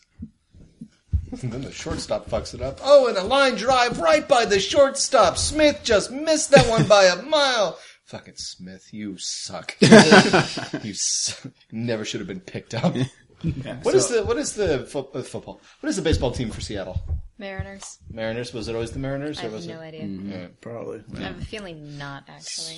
[1.31, 2.79] And then the shortstop fucks it up.
[2.83, 5.37] Oh, and a line drive right by the shortstop.
[5.37, 7.77] Smith just missed that one by a mile.
[8.05, 9.77] Fucking Smith, you suck.
[9.81, 12.93] you su- never should have been picked up.
[13.83, 15.59] What is the what is the fo- uh, football?
[15.79, 17.01] What is the baseball team for Seattle?
[17.37, 17.97] Mariners.
[18.11, 18.53] Mariners?
[18.53, 19.95] Was it always the Mariners, I or have was no it?
[19.95, 20.05] idea.
[20.05, 20.47] Yeah.
[20.61, 21.01] Probably.
[21.17, 22.77] I have a feeling not actually.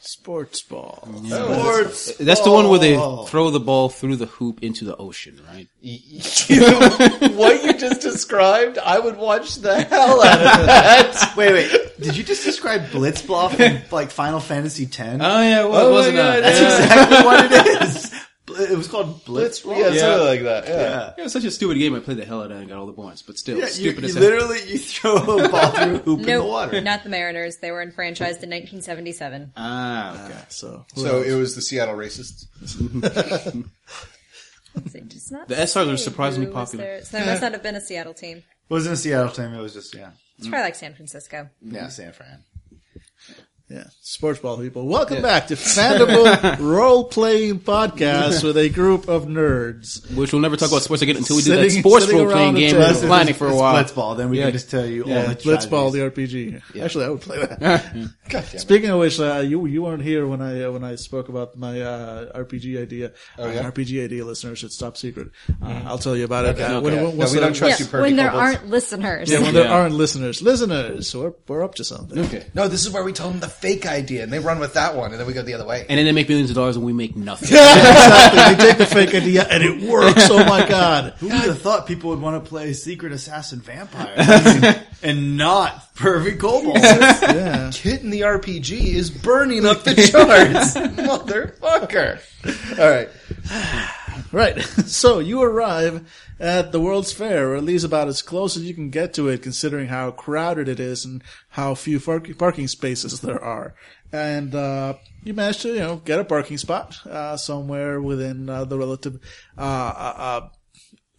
[0.00, 1.06] Sports ball.
[1.26, 2.16] Sports.
[2.16, 2.96] That's the one where they
[3.26, 5.68] throw the ball through the hoop into the ocean, right?
[7.36, 11.32] what you just described, I would watch the hell out of that.
[11.36, 11.70] Wait, wait.
[12.00, 14.98] Did you just describe Blitzball from like Final Fantasy X?
[14.98, 16.42] Oh yeah, Oh my wasn't God, it?
[16.42, 18.14] That's exactly what it is.
[18.58, 19.64] It was called Blitz.
[19.64, 20.66] yeah, something like that.
[20.66, 20.76] Yeah.
[20.80, 21.14] Yeah.
[21.18, 21.94] It was such a stupid game.
[21.94, 23.66] I played the hell out of it and got all the points, but still, Yeah,
[23.66, 24.22] stupid you as hell.
[24.24, 26.80] literally you throw a ball through a hoop in the water.
[26.80, 27.58] not the Mariners.
[27.58, 29.52] They were enfranchised in 1977.
[29.56, 30.38] Ah, okay.
[30.48, 31.26] So, So else?
[31.26, 32.46] it was the Seattle racists.
[34.94, 36.84] It does not The SRs are surprisingly popular.
[36.84, 37.04] there.
[37.04, 38.38] So there must not have been a Seattle team.
[38.38, 39.52] It wasn't a Seattle team.
[39.52, 41.48] It was just yeah, It's probably like San Francisco.
[41.60, 42.44] yeah, San Fran.
[43.72, 44.84] Yeah, sports ball people.
[44.88, 50.12] Welcome back to Fandible Role Playing Podcast with a group of nerds.
[50.16, 52.32] Which we'll never talk about sports again until we do that Sitting- sports sitting role
[52.32, 52.84] playing game table.
[52.88, 53.84] we've planning for a It's while.
[53.84, 54.16] Blitzball.
[54.16, 54.46] Then we Yeah.
[54.46, 55.92] can just tell you all Yeah, the Blitzball, tragedies.
[56.32, 56.82] the RPG.
[56.82, 58.08] Actually, I would play that.
[58.28, 58.44] God.
[58.58, 61.56] Speaking of which, uh, you you weren't here when I uh, when I spoke about
[61.56, 63.12] my uh, RPG idea.
[63.38, 63.60] Oh, yeah?
[63.60, 65.28] uh, RPG idea, listeners, it's top secret.
[65.62, 66.58] Uh, I'll tell you about it.
[66.60, 66.80] Uh, Okay.
[66.80, 68.42] when- No, we don't trust Yeah, you, when there Kobolds.
[68.56, 69.30] aren't listeners.
[69.30, 72.18] Yeah, when there aren't listeners, listeners, we're we're up to something.
[72.24, 72.46] Okay.
[72.52, 74.96] No, this is where we tell them the fake idea, and they run with that
[74.96, 75.84] one, and then we go the other way.
[75.88, 77.48] And then they make millions of dollars and we make nothing.
[77.50, 78.54] exactly.
[78.54, 80.28] They take the fake idea and it works.
[80.30, 81.14] Oh my god!
[81.18, 84.14] Who would have thought people would want to play Secret Assassin Vampire
[85.02, 86.76] and not Pervy Kobold?
[86.76, 87.70] Yeah.
[87.72, 92.20] Kit in the RPG is burning up the charts, motherfucker.
[92.78, 93.08] All right,
[94.32, 94.58] Right.
[94.90, 96.10] So you arrive
[96.40, 99.28] at the World's Fair, or at least about as close as you can get to
[99.28, 103.74] it, considering how crowded it is and how few park- parking spaces there are.
[104.12, 108.64] And uh, you manage to, you know, get a parking spot uh, somewhere within uh,
[108.64, 109.20] the relative
[109.56, 110.48] uh, uh, uh,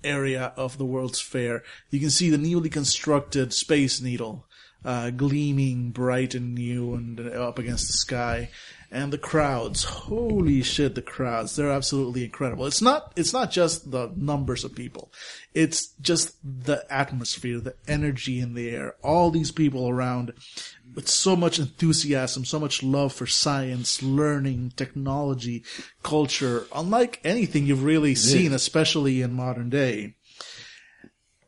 [0.04, 1.64] area of the World's Fair.
[1.90, 4.46] You can see the newly constructed Space Needle
[4.84, 8.50] uh, gleaming bright and new and up against the sky.
[8.94, 12.66] And the crowds, holy shit, the crowds, they're absolutely incredible.
[12.66, 15.14] It's not, it's not just the numbers of people.
[15.54, 20.34] It's just the atmosphere, the energy in the air, all these people around
[20.94, 25.64] with so much enthusiasm, so much love for science, learning, technology,
[26.04, 30.16] culture, unlike anything you've really seen, especially in modern day.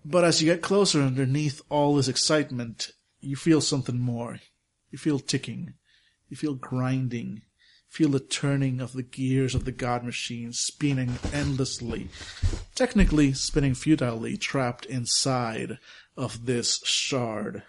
[0.06, 4.40] But as you get closer underneath all this excitement, you feel something more.
[4.92, 5.74] You feel ticking.
[6.34, 7.44] You feel grinding.
[7.90, 12.10] Feel the turning of the gears of the God machine spinning endlessly.
[12.74, 15.78] Technically spinning futilely, trapped inside
[16.18, 17.62] of this shard.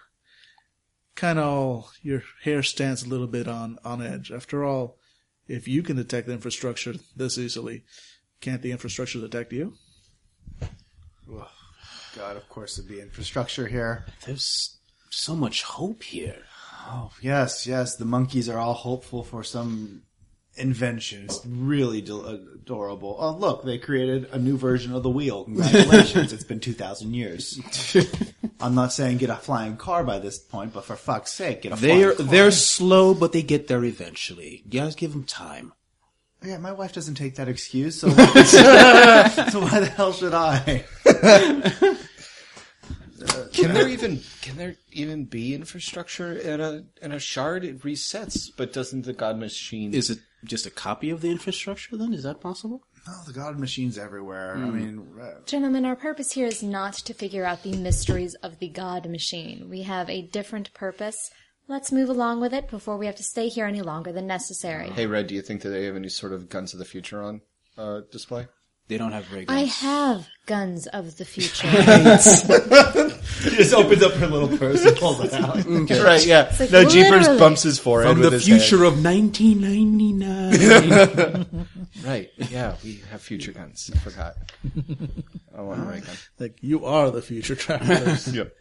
[1.13, 4.31] Kind of all, your hair stands a little bit on, on edge.
[4.31, 4.97] After all,
[5.47, 7.83] if you can detect the infrastructure this easily,
[8.41, 9.75] can't the infrastructure detect you?
[12.17, 14.07] God, of course, there'd be infrastructure here.
[14.25, 14.79] There's
[15.11, 16.45] so much hope here.
[16.87, 17.95] Oh, yes, yes.
[17.95, 20.03] The monkeys are all hopeful for some
[20.55, 21.25] invention.
[21.25, 23.17] It's really del- uh, adorable.
[23.19, 25.43] Oh, look, they created a new version of the wheel.
[25.45, 26.31] Congratulations.
[26.31, 27.59] it's been 2,000 years.
[28.61, 31.73] I'm not saying get a flying car by this point, but for fuck's sake, get
[31.73, 32.25] a They're flying car.
[32.27, 34.61] they're slow, but they get there eventually.
[34.69, 35.73] You guys give them time.
[36.43, 40.85] Yeah, my wife doesn't take that excuse, so so why the hell should I?
[43.53, 47.63] can there even can there even be infrastructure in a in a shard?
[47.63, 49.93] It resets, but doesn't the God machine?
[49.93, 51.97] Is it just a copy of the infrastructure?
[51.97, 52.83] Then is that possible?
[53.07, 54.55] No, the god machine's everywhere.
[54.55, 58.57] I mean, uh, Gentlemen, our purpose here is not to figure out the mysteries of
[58.57, 59.69] the God machine.
[59.69, 61.29] We have a different purpose.
[61.67, 64.89] Let's move along with it before we have to stay here any longer than necessary.
[64.89, 67.21] hey, Red, do you think that they have any sort of guns of the future
[67.21, 67.41] on
[67.77, 68.47] uh, display?
[68.87, 71.67] They don't have ray I have guns of the future.
[71.67, 75.57] she just opens up her little purse and pulls it out.
[75.57, 76.03] Mm-hmm.
[76.03, 76.55] Right, yeah.
[76.59, 78.99] like no, Jeepers literally- bumps his forehead From with the his future hand.
[78.99, 81.67] of 1999.
[82.05, 83.89] Right, yeah, we have future guns.
[83.93, 84.35] I forgot.
[85.57, 86.15] I want a ray gun.
[86.37, 88.27] Like, you are the future travelers.
[88.35, 88.53] Yep.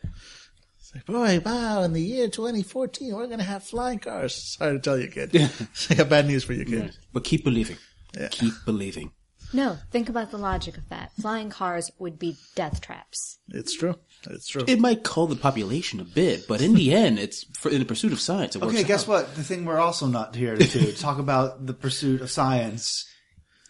[1.07, 4.35] Boy, wow, in the year 2014, we're going to have flying cars.
[4.35, 5.35] Sorry to tell you, kid.
[5.91, 6.97] I got bad news for you, kid.
[7.13, 7.77] but keep believing.
[8.19, 8.29] Yeah.
[8.29, 9.11] Keep believing.
[9.55, 11.13] No, think about the logic of that.
[11.21, 13.39] Flying cars would be death traps.
[13.49, 13.95] It's true.
[14.29, 14.65] It's true.
[14.67, 17.85] It might cull the population a bit, but in the end, it's for, in the
[17.85, 18.57] pursuit of science.
[18.57, 19.09] It works Okay, guess out.
[19.09, 19.35] what?
[19.37, 23.07] The thing we're also not here to do, talk about the pursuit of science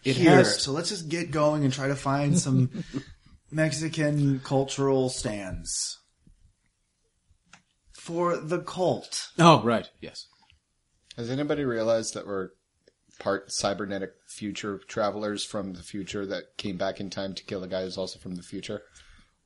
[0.03, 0.31] It here.
[0.37, 2.83] has- So let's just get going and try to find some
[3.51, 5.99] Mexican cultural stands
[7.93, 9.29] for the cult.
[9.39, 9.89] Oh, right.
[10.01, 10.27] Yes.
[11.17, 12.49] Has anybody realized that we're
[13.19, 17.67] part cybernetic future travelers from the future that came back in time to kill a
[17.67, 18.83] guy who's also from the future?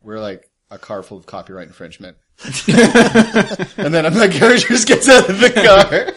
[0.01, 2.17] We're like a car full of copyright infringement.
[2.67, 6.13] and then my character just gets out of the car.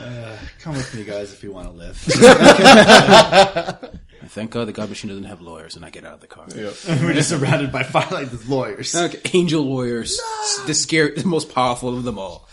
[0.00, 2.04] Uh, come with me, guys, if you want to live.
[4.28, 6.26] And thank God the God machine doesn't have lawyers, and I get out of the
[6.26, 6.44] car.
[6.54, 8.94] we're just surrounded by firelight with lawyers.
[8.94, 10.20] Okay, angel lawyers,
[10.66, 12.46] the scary, the most powerful of them all.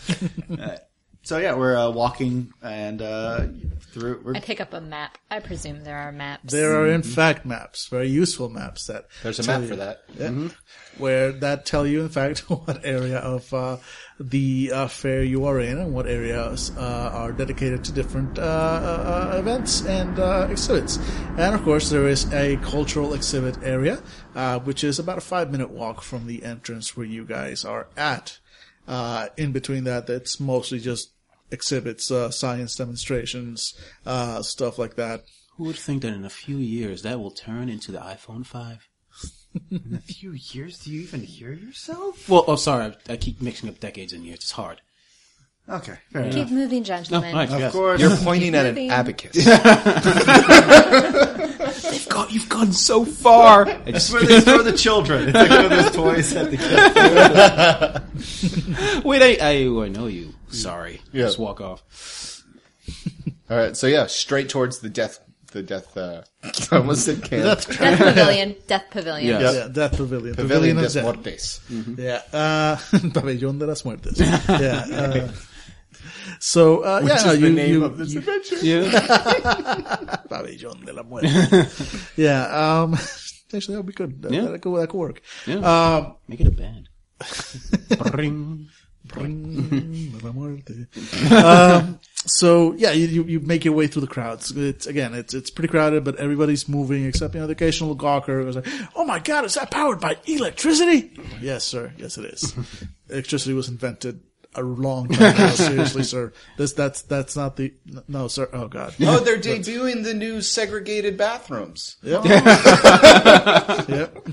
[1.26, 3.48] So yeah, we're uh, walking and uh,
[3.90, 4.20] through.
[4.22, 5.18] We're, I pick up a map.
[5.28, 6.52] I presume there are maps.
[6.52, 10.04] There are in fact maps, very useful maps that There's a map you- for that.
[10.16, 10.50] Yeah.
[10.98, 13.78] Where that tell you, in fact, what area of uh,
[14.20, 19.32] the uh, fair you are in and what areas uh, are dedicated to different uh,
[19.34, 21.00] events and uh, exhibits.
[21.38, 24.00] And of course, there is a cultural exhibit area,
[24.36, 27.88] uh, which is about a five minute walk from the entrance where you guys are
[27.96, 28.38] at.
[28.88, 31.10] Uh, in between that, it's mostly just
[31.50, 33.74] exhibits, uh, science demonstrations,
[34.04, 35.24] uh, stuff like that.
[35.56, 38.88] Who would think that in a few years that will turn into the iPhone 5?
[39.70, 42.28] in a few years, do you even hear yourself?
[42.28, 42.94] Well, oh, sorry.
[43.08, 44.40] I, I keep mixing up decades and years.
[44.40, 44.82] It's hard.
[45.68, 46.34] Okay, fair enough.
[46.34, 47.36] Keep moving, No, gentlemen.
[47.36, 47.72] Of yes.
[47.72, 49.34] course, You're pointing at an abacus.
[51.92, 53.64] You've, got, you've gone so far.
[53.64, 55.28] That's just, where they store the children.
[55.28, 56.56] It's like one of those toys that the
[58.92, 59.04] kids.
[59.04, 60.32] wait, I, I, oh, I know you.
[60.50, 61.00] Sorry.
[61.12, 61.24] Yeah.
[61.26, 62.42] Just walk off.
[63.50, 65.20] All right, so yeah, straight towards the death.
[65.52, 65.96] The death.
[65.96, 66.22] Uh,
[66.72, 67.44] I almost said camp.
[67.44, 68.56] Death Pavilion.
[68.66, 69.40] Death Pavilion.
[69.40, 69.52] Yeah.
[69.52, 70.34] Yeah, Death Pavilion.
[70.34, 71.04] Pavilion of des Death.
[71.04, 71.60] Mortes.
[71.96, 72.76] Yeah, uh,
[73.14, 74.18] Pabellón de las Muertes.
[74.18, 74.84] yeah.
[74.90, 75.32] Uh,
[76.40, 78.56] so, uh, yeah, no, you, you, you- adventure.
[78.60, 78.90] Yeah.
[80.28, 81.28] Pabellón de la Muerte.
[82.16, 82.94] yeah, um,
[83.54, 84.22] actually, that would be good.
[84.22, 84.42] That, Yeah.
[84.46, 85.22] that, could, that could work.
[85.46, 85.56] Yeah.
[85.96, 86.88] Um, Make it a band.
[88.12, 88.68] Bring.
[89.14, 90.86] Muerte.
[91.34, 94.50] um, so yeah, you, you you make your way through the crowds.
[94.56, 98.42] It's again, it's it's pretty crowded, but everybody's moving except you know the occasional gawker
[98.42, 101.92] who's like, "Oh my god, is that powered by electricity?" yes, sir.
[101.96, 102.54] Yes, it is.
[103.08, 104.20] electricity was invented
[104.56, 105.48] a long time ago.
[105.54, 106.32] Seriously, sir.
[106.56, 107.72] This that's that's not the
[108.08, 108.48] no, sir.
[108.52, 108.94] Oh god.
[109.00, 111.96] Oh, they're debuting the new segregated bathrooms.
[112.02, 112.24] Yep.
[113.88, 114.28] yep.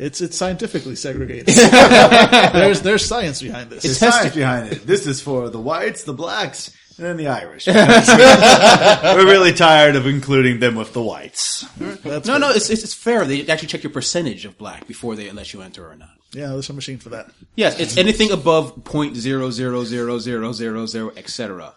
[0.00, 1.46] It's it's scientifically segregated.
[1.54, 3.82] there's there's science behind this.
[3.82, 4.86] There's science behind it.
[4.86, 7.66] This is for the whites, the blacks, and then the Irish.
[7.66, 11.66] We're really tired of including them with the whites.
[11.78, 13.26] That's No, no, it's, it's, it's fair.
[13.26, 16.10] They actually check your percentage of black before they let you enter or not.
[16.32, 17.30] Yeah, there's a machine for that.
[17.54, 21.74] Yes, it's anything above point zero zero zero zero zero zero, etc.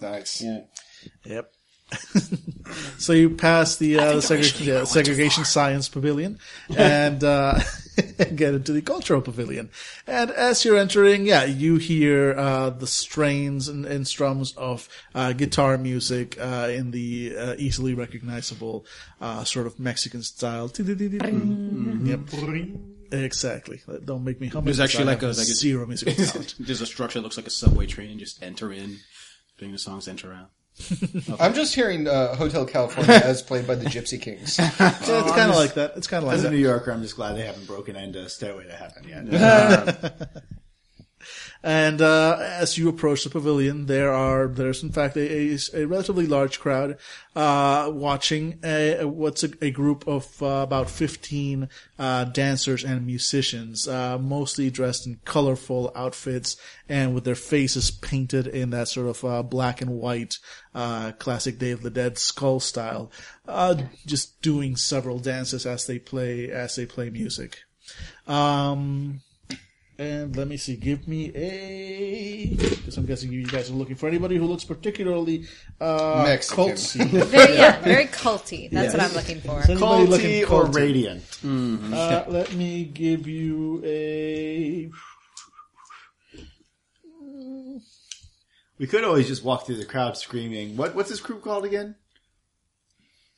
[0.00, 0.42] Nice.
[1.24, 1.52] Yep.
[2.98, 6.38] so you pass the, uh, the segregation, yeah, segregation science pavilion
[6.76, 7.58] and uh,
[8.34, 9.70] get into the cultural pavilion.
[10.06, 15.32] And as you're entering, yeah, you hear uh, the strains and, and strums of uh,
[15.32, 18.86] guitar music uh, in the uh, easily recognizable
[19.20, 20.68] uh, sort of Mexican style.
[22.06, 22.20] Yep.
[23.12, 23.80] Exactly.
[24.04, 24.64] Don't make me hum.
[24.64, 26.54] There's actually like a- like a- zero musical talent.
[26.60, 28.10] There's a structure that looks like a subway train.
[28.10, 28.98] And just enter in,
[29.58, 30.50] doing the songs, enter out.
[31.38, 34.58] I'm just hearing uh, Hotel California as played by the Gypsy Kings.
[34.58, 35.92] Yeah, it's kind of like that.
[35.96, 36.54] It's kind of like As a that.
[36.54, 40.32] New Yorker, I'm just glad they haven't broken into Stairway to Heaven yet.
[41.62, 45.84] And uh, as you approach the pavilion, there are there's in fact a, a, a
[45.84, 46.96] relatively large crowd
[47.36, 54.16] uh, watching a, what's a, group of uh, about fifteen uh, dancers and musicians, uh,
[54.16, 56.56] mostly dressed in colorful outfits
[56.88, 60.38] and with their faces painted in that sort of uh, black and white
[60.74, 63.12] uh, classic Day of the Dead skull style,
[63.46, 63.74] uh,
[64.06, 67.58] just doing several dances as they play as they play music.
[68.26, 69.20] Um,
[70.00, 70.76] and let me see.
[70.76, 72.54] Give me a.
[72.56, 75.44] Because I'm guessing you guys are looking for anybody who looks particularly
[75.78, 76.68] uh, Mexican.
[76.68, 77.06] culty.
[77.26, 78.70] Very, yeah, very culty.
[78.70, 79.60] That's what I'm looking for.
[79.60, 80.74] Anybody looking Culty or culty?
[80.74, 81.92] radiant?
[81.92, 84.90] Uh, let me give you a.
[88.78, 90.78] We could always just walk through the crowd screaming.
[90.78, 91.96] What What's this group called again?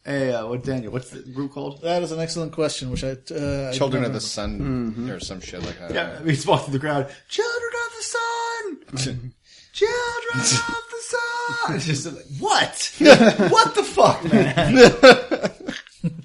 [0.04, 0.92] Hey, uh, what Daniel?
[0.92, 1.80] What's the group called?
[1.82, 3.10] That is an excellent question, which I.
[3.10, 5.00] Uh, Children don't of the remember.
[5.00, 5.94] Sun or some shit like that.
[5.94, 7.08] Yeah, we just walk through the crowd.
[7.28, 9.32] Children of the sun.
[9.72, 10.40] Children of
[10.90, 11.76] the sun.
[11.76, 12.92] It's just like, what?
[13.52, 15.52] what the fuck, man?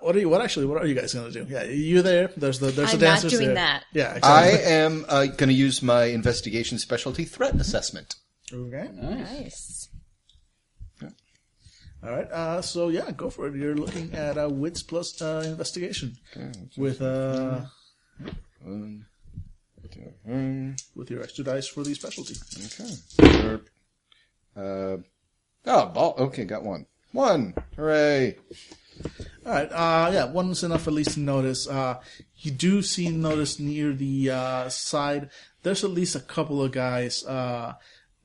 [0.00, 0.28] What are you?
[0.28, 0.66] What actually?
[0.66, 1.52] What are you guys going to do?
[1.52, 2.30] Yeah, you're there.
[2.36, 3.54] There's the there's I'm the not doing there.
[3.56, 3.84] that.
[3.92, 8.14] Yeah, I am uh, going to use my investigation specialty threat assessment.
[8.54, 8.88] okay.
[8.94, 9.89] Nice.
[12.02, 12.30] All right.
[12.30, 13.54] Uh, so yeah, go for it.
[13.54, 16.16] You're looking at uh, wits plus uh, investigation
[16.76, 17.60] with uh
[18.66, 19.06] Um,
[20.28, 22.36] um, with your extra dice for the specialty.
[22.64, 23.60] okay.
[24.56, 24.96] Uh,
[25.66, 26.14] oh, ball.
[26.18, 26.86] Okay, got one.
[27.12, 27.54] One.
[27.76, 28.36] Hooray.
[29.46, 29.70] All right.
[29.72, 31.66] Uh, yeah, one's enough at least to notice.
[31.66, 32.00] Uh,
[32.36, 35.30] you do see notice near the uh, side.
[35.62, 37.24] There's at least a couple of guys.
[37.24, 37.74] Uh,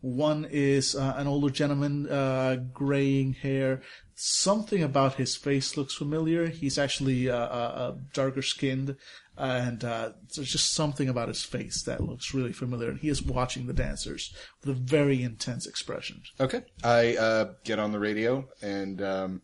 [0.02, 3.82] one is uh, an older gentleman, uh, graying hair.
[4.18, 6.48] something about his face looks familiar.
[6.48, 8.96] He's actually uh, uh, uh, darker skinned,
[9.38, 12.90] and uh, there's just something about his face that looks really familiar.
[12.90, 16.22] And he is watching the dancers with a very intense expression.
[16.40, 16.62] Okay.
[16.84, 19.42] I get on the radio and um,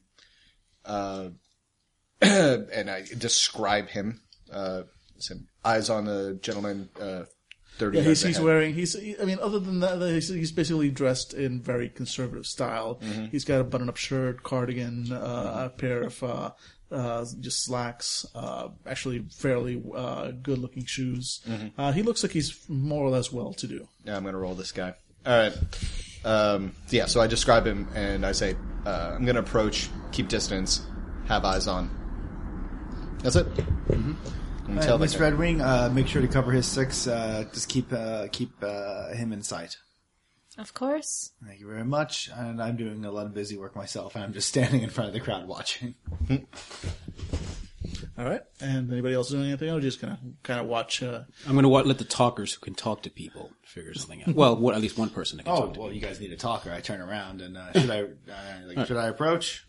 [2.21, 4.21] and I describe him.
[5.63, 6.89] Eyes on the gentleman.
[7.77, 7.97] Thirty.
[7.97, 8.73] Yeah, he's, he's wearing.
[8.75, 8.95] He's.
[8.95, 12.99] I mean, other than that, he's, he's basically dressed in very conservative style.
[13.31, 16.51] He's got a button-up shirt, cardigan, uh, a pair of uh,
[16.91, 18.25] uh, just slacks.
[18.35, 21.39] Uh, actually, fairly uh, good-looking shoes.
[21.77, 23.87] Uh, he looks like he's more or less well-to-do.
[24.03, 24.93] Yeah, I'm gonna roll this guy.
[25.25, 25.57] All right.
[26.23, 30.85] Um, yeah, so I describe him and I say, uh, I'm gonna approach, keep distance,
[31.27, 31.89] have eyes on.
[33.23, 33.47] That's it.
[33.55, 34.13] Mm-hmm.
[34.71, 37.05] All right, Miss Red Wing, uh, make sure to cover his six.
[37.05, 39.77] Uh, just keep uh, keep uh, him in sight.
[40.57, 41.31] Of course.
[41.45, 42.29] Thank you very much.
[42.33, 45.09] And I'm doing a lot of busy work myself, and I'm just standing in front
[45.09, 45.95] of the crowd watching.
[48.17, 48.41] All right.
[48.59, 49.69] And anybody else doing anything?
[49.69, 51.03] I'm just gonna kind of watch.
[51.03, 54.35] Uh, I'm going to let the talkers who can talk to people figure something out.
[54.35, 56.31] Well, what, at least one person that can Oh talk to well, you guys need
[56.31, 56.71] a talker.
[56.71, 59.65] I turn around and uh, should I uh, like, should I approach?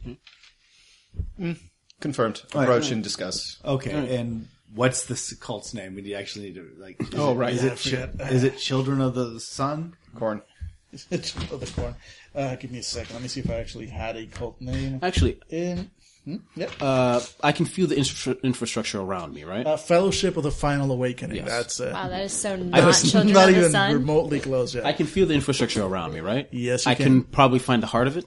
[2.01, 2.43] Confirmed.
[2.55, 2.63] right.
[2.65, 3.59] Approach and discuss.
[3.65, 5.95] Okay, and what's this cult's name?
[5.95, 7.01] We actually need to like.
[7.01, 9.95] Is Oh, it- right, Is yeah, it chi- is it Children of the Sun?
[10.17, 10.43] Corn.
[11.11, 11.95] it's the corn.
[12.35, 13.15] Uh, give me a second.
[13.15, 14.99] Let me see if I actually had a cult name.
[15.03, 15.91] Actually, In.
[16.25, 16.37] Hmm?
[16.55, 16.71] Yep.
[16.81, 19.67] uh, I can feel the infra- infrastructure around me, right?
[19.67, 21.39] Uh, Fellowship of the Final Awakening.
[21.39, 21.49] Yes.
[21.49, 21.93] That's it.
[21.93, 23.93] Wow, that is so I not was Children not of the even Sun.
[23.95, 24.87] remotely close yet.
[24.87, 26.49] I can feel the infrastructure around me, right?
[26.53, 27.05] Yes, you I can.
[27.07, 28.25] can probably find the heart of it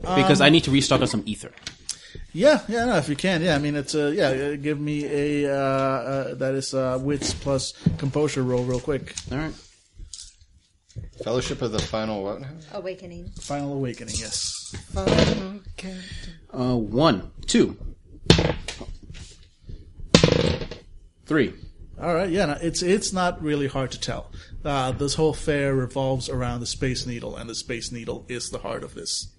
[0.00, 1.50] because I need to restock on some ether.
[2.36, 3.54] Yeah, yeah, no, if you can, yeah.
[3.54, 4.28] I mean, it's a yeah.
[4.28, 9.14] uh, Give me a uh, uh, that is uh, wits plus composure roll real quick.
[9.32, 9.54] All right.
[11.24, 12.42] Fellowship of the Final what?
[12.42, 12.50] now?
[12.74, 13.30] Awakening.
[13.40, 14.74] Final awakening, yes.
[14.94, 17.74] Uh, one, two,
[21.24, 21.54] three.
[21.98, 22.44] All right, yeah.
[22.44, 24.30] No, it's it's not really hard to tell.
[24.62, 28.58] Uh, this whole fair revolves around the Space Needle, and the Space Needle is the
[28.58, 29.32] heart of this.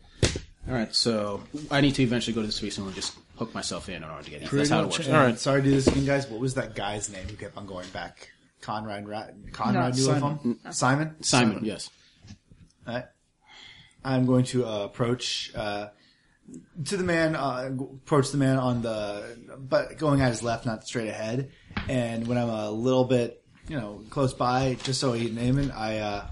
[0.68, 3.88] All right, so I need to eventually go to the space and just hook myself
[3.88, 4.50] in in order to get it.
[4.50, 5.08] Pretty That's how it much, works.
[5.08, 5.18] yeah.
[5.20, 5.40] All right.
[5.40, 6.28] Sorry to do this again, guys.
[6.28, 8.32] What was that guy's name who kept on going back?
[8.62, 9.34] Conrad Rat.
[9.54, 10.24] Conrad knew Simon.
[10.24, 10.60] of him.
[10.72, 11.24] Simon.
[11.24, 11.90] Simon, yes.
[12.86, 13.06] All right.
[14.04, 15.88] I'm going to uh, approach uh,
[16.86, 17.36] to the man.
[17.36, 17.70] Uh,
[18.04, 21.52] approach the man on the, but going at his left, not straight ahead.
[21.88, 25.72] And when I'm a little bit, you know, close by, just so he name it,
[25.72, 26.28] I, uh,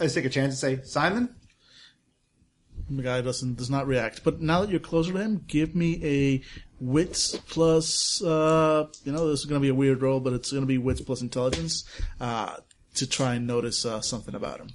[0.00, 1.34] I just take a chance and say, Simon.
[2.90, 4.24] The guy doesn't does not react.
[4.24, 6.42] But now that you're closer to him, give me a
[6.80, 8.22] wits plus.
[8.22, 10.66] Uh, you know, this is going to be a weird roll, but it's going to
[10.66, 11.84] be wits plus intelligence
[12.20, 12.56] uh,
[12.94, 14.68] to try and notice uh, something about him.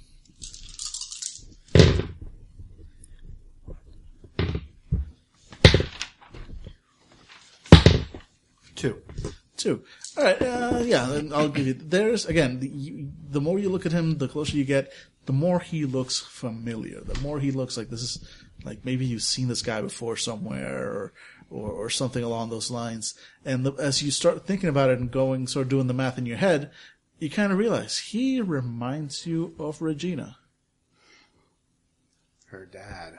[8.76, 9.02] Two.
[9.56, 9.82] Two.
[10.16, 10.40] All right.
[10.40, 11.74] Uh, yeah, then I'll give you.
[11.74, 12.60] There's again.
[12.60, 14.92] The, you, the more you look at him, the closer you get,
[15.26, 17.00] the more he looks familiar.
[17.00, 18.28] The more he looks like this is
[18.64, 21.12] like maybe you've seen this guy before somewhere, or
[21.50, 23.14] or, or something along those lines.
[23.44, 26.18] And the, as you start thinking about it and going, sort of doing the math
[26.18, 26.70] in your head,
[27.18, 30.38] you kind of realize he reminds you of Regina.
[32.46, 33.18] Her dad.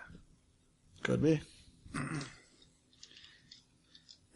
[1.03, 1.41] Could be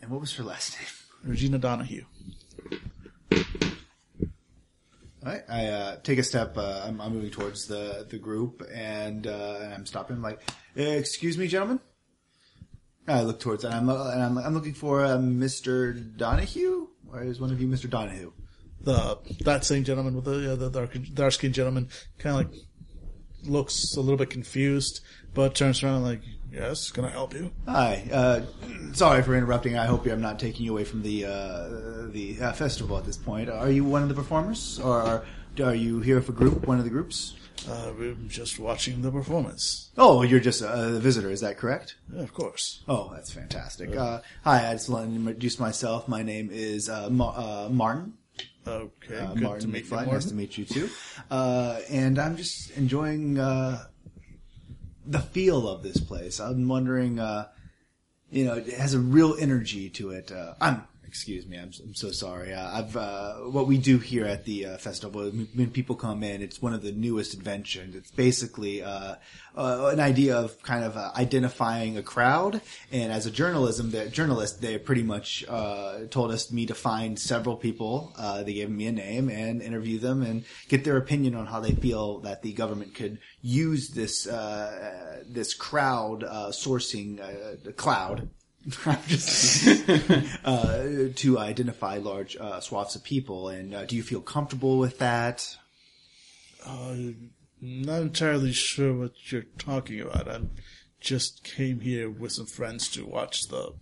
[0.02, 0.88] And what was her last name?
[1.24, 2.06] Regina Donahue.
[3.32, 3.40] All
[5.24, 5.44] right.
[5.50, 6.58] I uh, take a step.
[6.58, 10.22] Uh, I'm, I'm moving towards the the group, and uh, I'm stopping.
[10.22, 10.42] Like,
[10.78, 11.80] "Uh, "Excuse me, gentlemen."
[13.08, 16.18] I look towards, and I'm and I'm, I'm looking for uh, Mr.
[16.18, 16.88] Donahue.
[17.12, 17.90] Or is one of you Mr.
[17.90, 18.32] Donahue?
[18.82, 22.62] the that same gentleman with the uh, the dark dark skinned gentleman kind of like
[23.44, 25.02] looks a little bit confused,
[25.34, 26.22] but turns around like,
[26.52, 28.08] "Yes, can I help you?" Hi.
[28.12, 28.42] Uh,
[28.94, 29.78] sorry for interrupting.
[29.78, 31.68] I hope I'm not taking you away from the uh,
[32.12, 33.50] the uh, festival at this point.
[33.50, 35.26] Are you one of the performers, or are,
[35.64, 36.68] are you here for group?
[36.68, 37.36] One of the groups?
[37.70, 39.90] Uh, we're just watching the performance.
[39.98, 41.30] Oh, you're just a, a visitor.
[41.30, 41.96] Is that correct?
[42.14, 42.84] Yeah, of course.
[42.88, 43.94] Oh, that's fantastic.
[43.96, 46.08] Uh, hi, I just want to introduce myself.
[46.08, 48.14] My name is uh, Ma- uh, Martin.
[48.68, 49.92] Okay, Uh, good Martin to meet you, McFly.
[49.92, 50.14] Martin.
[50.14, 50.90] Nice to meet you too.
[51.32, 53.86] Uh, and I'm just enjoying uh,
[55.06, 56.40] the feel of this place.
[56.40, 57.48] I'm wondering, uh,
[58.32, 60.32] you know, it has a real energy to it.
[60.32, 62.54] Uh, I'm Excuse me, I'm, I'm so sorry.
[62.54, 66.44] Uh, I've uh, what we do here at the uh, festival when people come in,
[66.44, 67.96] it's one of the newest inventions.
[67.96, 69.16] It's basically uh,
[69.58, 72.62] uh, an idea of kind of uh, identifying a crowd.
[72.92, 75.44] And as a journalism, the journalist, they pretty much
[76.12, 78.14] told us me to find several people.
[78.46, 81.72] They gave me a name and interview them and get their opinion on how they
[81.72, 87.18] feel that the government could use this uh, this crowd uh, sourcing
[87.76, 88.30] cloud.
[88.86, 89.90] I'm just,
[90.46, 90.84] uh,
[91.16, 95.58] to identify large uh, swaths of people, and uh, do you feel comfortable with that?
[96.68, 97.32] I'm
[97.62, 100.28] not entirely sure what you're talking about.
[100.28, 100.42] I
[101.00, 103.74] just came here with some friends to watch the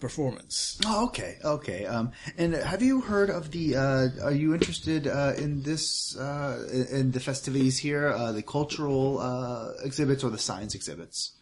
[0.00, 0.78] performance.
[0.86, 1.86] Oh, okay, okay.
[1.86, 3.76] Um, and have you heard of the?
[3.76, 8.42] Uh, are you interested uh, in this uh, in in the festivities here, uh, the
[8.42, 11.32] cultural uh, exhibits or the science exhibits?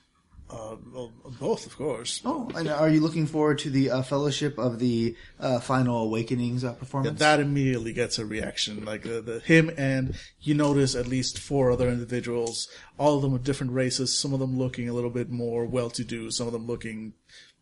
[0.53, 1.11] Uh, well,
[1.41, 2.21] both, of course.
[2.27, 6.63] Oh, and are you looking forward to the uh, fellowship of the uh, final awakenings
[6.63, 7.19] uh, performance?
[7.19, 8.85] That immediately gets a reaction.
[8.85, 12.69] Like uh, the him and you notice at least four other individuals,
[12.99, 14.19] all of them of different races.
[14.19, 16.31] Some of them looking a little bit more well-to-do.
[16.31, 17.15] Some of them looking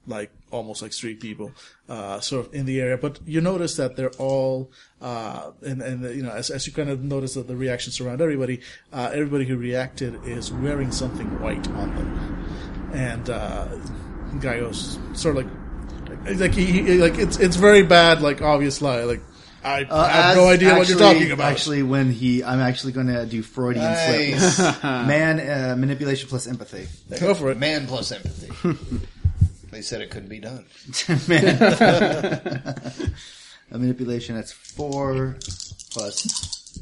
[0.06, 1.52] like almost like street people,
[1.88, 2.96] uh, sort of in the area.
[2.96, 6.90] But you notice that they're all, uh, and, and you know, as, as you kind
[6.90, 8.60] of notice that the reactions around everybody,
[8.92, 12.39] uh, everybody who reacted is wearing something white on them.
[12.92, 13.66] And, uh,
[14.32, 18.40] the guy goes sort of like, like he, he like it's, it's very bad, like
[18.42, 19.20] obvious lie, like,
[19.62, 21.52] I Uh, have no idea what you're actually- talking about.
[21.52, 24.56] Actually, when he, I'm actually going to do Freudian Nice.
[24.56, 24.82] slip.
[24.82, 26.88] Man, uh, manipulation plus empathy.
[27.20, 27.58] Go for it.
[27.58, 28.48] Man plus empathy.
[29.70, 30.64] they said it couldn't be done.
[33.72, 35.36] A manipulation that's four
[35.92, 36.78] plus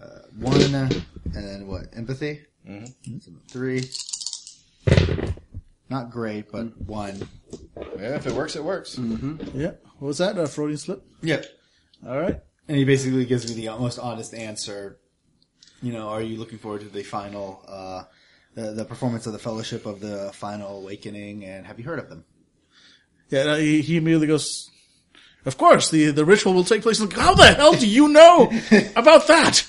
[0.00, 0.04] uh,
[0.38, 1.86] one, and then what?
[1.94, 2.42] Empathy.
[2.68, 3.18] Mm-hmm.
[3.48, 3.88] Three.
[5.88, 7.28] Not great, but one.
[7.98, 8.98] Yeah, if it works, it works.
[9.54, 9.72] Yeah.
[9.98, 10.38] What was that?
[10.38, 11.02] A Freudian slip?
[11.22, 11.46] Yep.
[12.06, 12.40] All right.
[12.68, 14.98] And he basically gives me the most honest answer.
[15.82, 18.04] You know, are you looking forward to the final, uh,
[18.54, 21.44] the, the performance of the Fellowship of the Final Awakening?
[21.44, 22.24] And have you heard of them?
[23.28, 24.70] Yeah, no, he, he immediately goes,
[25.44, 27.00] of course, the, the ritual will take place.
[27.00, 28.50] Like, how the hell do you know
[28.96, 29.66] about that?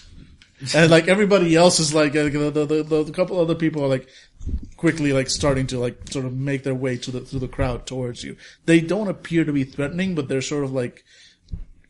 [0.73, 3.87] And like everybody else is like, uh, the, the, the, the, couple other people are
[3.87, 4.07] like
[4.77, 7.85] quickly like starting to like sort of make their way to the, through the crowd
[7.85, 8.37] towards you.
[8.65, 11.03] They don't appear to be threatening, but they're sort of like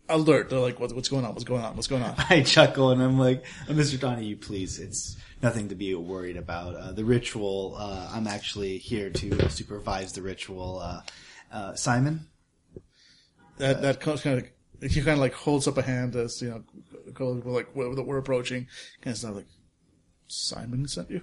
[0.09, 0.49] alert.
[0.49, 1.33] They're like, what, what's going on?
[1.33, 1.75] What's going on?
[1.75, 2.15] What's going on?
[2.29, 3.99] I chuckle and I'm like, "Uh, Mr.
[3.99, 6.75] Donahue, please, it's nothing to be worried about.
[6.75, 10.79] Uh, the ritual, uh, I'm actually here to supervise the ritual.
[10.79, 11.01] Uh,
[11.51, 12.27] uh, Simon?
[13.57, 16.63] That, that kind of, he kind of like holds up a hand as, you know,
[17.15, 18.67] go- like, we're, we're approaching.
[19.01, 19.47] Kind of stuff like,
[20.27, 21.21] Simon sent you?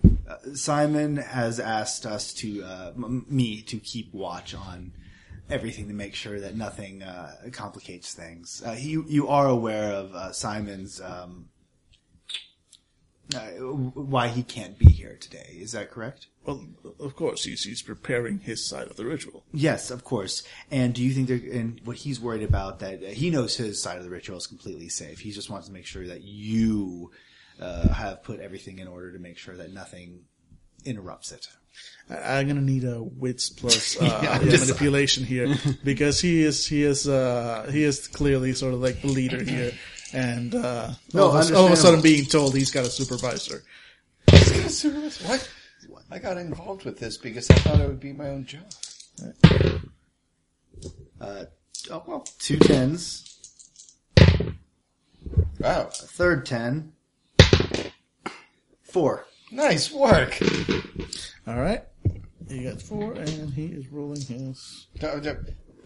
[0.55, 4.93] Simon has asked us to, uh, m- me to keep watch on
[5.51, 8.63] everything to make sure that nothing, uh, complicates things.
[8.65, 11.49] Uh, you, you are aware of, uh, Simon's, um,
[13.35, 15.57] uh, why he can't be here today.
[15.59, 16.27] Is that correct?
[16.45, 16.65] Well,
[16.99, 19.45] of course, he's, he's preparing his side of the ritual.
[19.53, 20.43] Yes, of course.
[20.71, 23.99] And do you think there, and what he's worried about that he knows his side
[23.99, 25.21] of the ritual is completely safe.
[25.21, 27.11] He just wants to make sure that you
[27.61, 30.23] uh, have put everything in order to make sure that nothing
[30.85, 31.47] interrupts it.
[32.11, 35.55] I- I'm gonna need a wits plus uh, Yeah, I'm yeah, just- manipulation here
[35.85, 39.73] because he is he is uh, he is clearly sort of like the leader here,
[40.13, 42.91] and uh, No, all, of a, all of a sudden being told he's got a
[42.91, 43.63] supervisor.
[44.29, 44.37] a
[44.69, 45.29] supervisor.
[45.29, 45.49] What?
[46.13, 48.71] I got involved with this because I thought it would be my own job.
[51.19, 51.45] Uh,
[51.91, 53.39] oh, well, two tens,
[55.59, 55.87] Wow.
[55.87, 56.93] a third ten,
[58.83, 59.25] four.
[59.51, 60.39] Nice work.
[61.47, 61.83] All right,
[62.47, 64.89] he got four, and he is rolling his.
[65.03, 65.35] Uh, uh,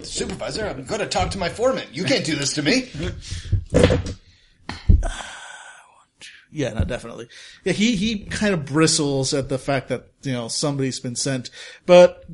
[0.01, 1.86] Supervisor, I'm going to talk to my foreman.
[1.93, 2.90] You can't do this to me.
[6.51, 7.28] Yeah, no, definitely.
[7.64, 11.51] Yeah, he he kind of bristles at the fact that you know somebody's been sent,
[11.86, 12.24] but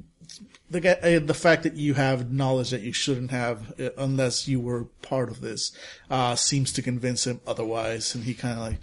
[0.72, 4.60] the uh, the fact that you have knowledge that you shouldn't have uh, unless you
[4.60, 5.72] were part of this
[6.10, 8.80] uh, seems to convince him otherwise, and he kind of like,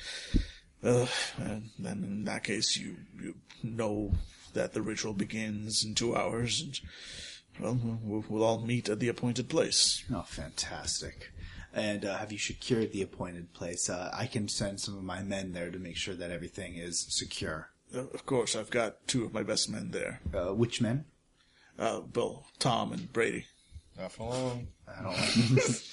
[0.84, 1.08] uh,
[1.38, 4.14] and then in that case, you you know
[4.54, 6.82] that the ritual begins in two hours,
[7.58, 10.04] and we'll, we'll all meet at the appointed place.
[10.14, 11.32] Oh, fantastic.
[11.74, 13.90] And uh, have you secured the appointed place?
[13.90, 17.06] Uh, I can send some of my men there to make sure that everything is
[17.10, 17.70] secure.
[17.96, 21.06] Uh, of course, I've got two of my best men there, Uh, which men?
[21.78, 23.46] uh, Bill, Tom, and Brady.
[23.98, 24.68] Not for long.
[24.88, 25.84] I don't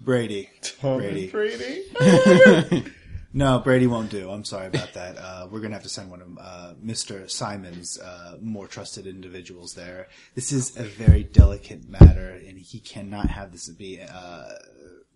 [0.00, 0.48] Brady.
[0.80, 1.26] Brady.
[1.28, 2.84] Brady.
[3.34, 4.30] No, Brady won't do.
[4.30, 5.18] I'm sorry about that.
[5.18, 7.30] Uh, we're gonna have to send one of uh, Mr.
[7.30, 10.08] Simon's uh, more trusted individuals there.
[10.34, 14.44] This is a very delicate matter, and he cannot have this be uh,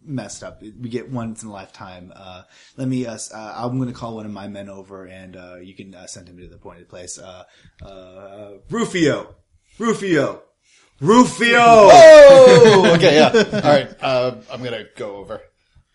[0.04, 0.60] messed up.
[0.62, 2.12] We get once in a lifetime.
[2.14, 2.42] Uh,
[2.76, 3.06] let me.
[3.06, 6.06] Uh, uh, I'm gonna call one of my men over, and uh, you can uh,
[6.06, 7.18] send him to the appointed place.
[7.18, 7.44] Uh,
[7.84, 9.34] uh, Rufio,
[9.78, 10.42] Rufio,
[11.00, 11.58] Rufio.
[11.58, 13.60] Oh, okay, yeah.
[13.64, 15.40] All right, uh, I'm gonna go over.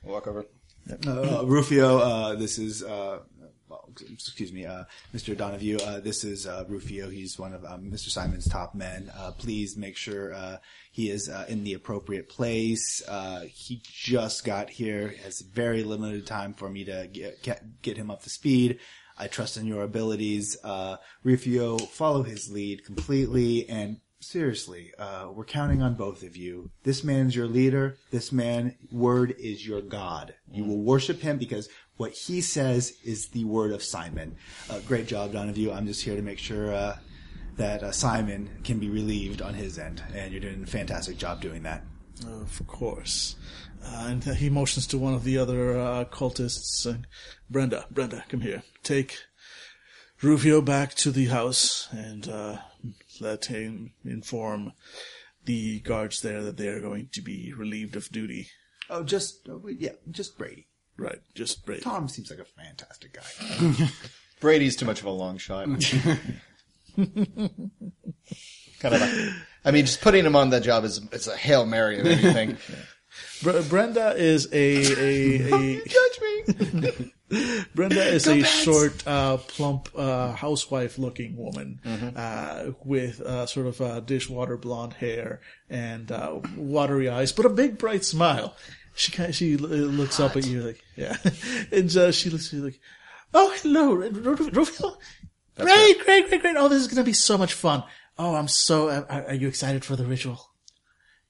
[0.03, 0.45] Walk over.
[1.05, 3.19] uh, Rufio, uh, this is, uh,
[4.01, 4.83] excuse me, uh,
[5.13, 5.35] Mr.
[5.35, 7.09] Donahue, uh, this is, uh, Rufio.
[7.09, 8.09] He's one of, um, Mr.
[8.09, 9.11] Simon's top men.
[9.15, 10.57] Uh, please make sure, uh,
[10.91, 13.01] he is, uh, in the appropriate place.
[13.47, 17.41] He just got here, has very limited time for me to get,
[17.81, 18.79] get, him up to speed.
[19.17, 20.57] I trust in your abilities.
[21.23, 26.71] Rufio, follow his lead completely and seriously, uh, we're counting on both of you.
[26.83, 27.97] This man's your leader.
[28.11, 30.33] This man, word is your God.
[30.51, 34.35] You will worship him because what he says is the word of Simon.
[34.69, 35.71] Uh, great job, Donahue.
[35.71, 36.97] I'm just here to make sure, uh,
[37.57, 41.41] that uh, Simon can be relieved on his end, and you're doing a fantastic job
[41.41, 41.83] doing that.
[42.25, 43.35] Of course.
[43.83, 47.03] Uh, and he motions to one of the other uh, cultists.
[47.49, 48.63] Brenda, Brenda, come here.
[48.83, 49.17] Take
[50.21, 52.57] Rufio back to the house and uh,
[53.19, 54.73] let him inform
[55.45, 58.49] the guards there that they are going to be relieved of duty.
[58.89, 60.67] Oh, just uh, yeah, just Brady.
[60.97, 61.81] Right, just Brady.
[61.81, 63.87] Tom seems like a fantastic guy.
[64.39, 65.67] Brady's too much of a long shot.
[66.95, 67.11] kind
[68.95, 69.01] of.
[69.01, 69.33] A,
[69.65, 72.57] I mean, just putting him on that job is it's a hail mary of anything.
[73.43, 76.43] Br- Brenda is a a, a Judge me.
[77.75, 81.81] Brenda is a short, uh, plump, uh, housewife-looking woman
[82.15, 87.49] uh, with uh, sort of uh, dishwater blonde hair and uh, watery eyes, but a
[87.49, 88.55] big, bright smile.
[88.97, 91.15] She kind she l- looks up at you like, yeah,
[91.71, 92.79] and uh, she looks at you like,
[93.31, 94.97] "Oh, hello, Rufio.
[95.55, 96.55] Great, great, great, great.
[96.57, 97.83] Oh, this is gonna be so much fun.
[98.17, 98.89] Oh, I'm so.
[98.89, 100.49] Are, are you excited for the ritual?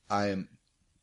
[0.10, 0.48] I am,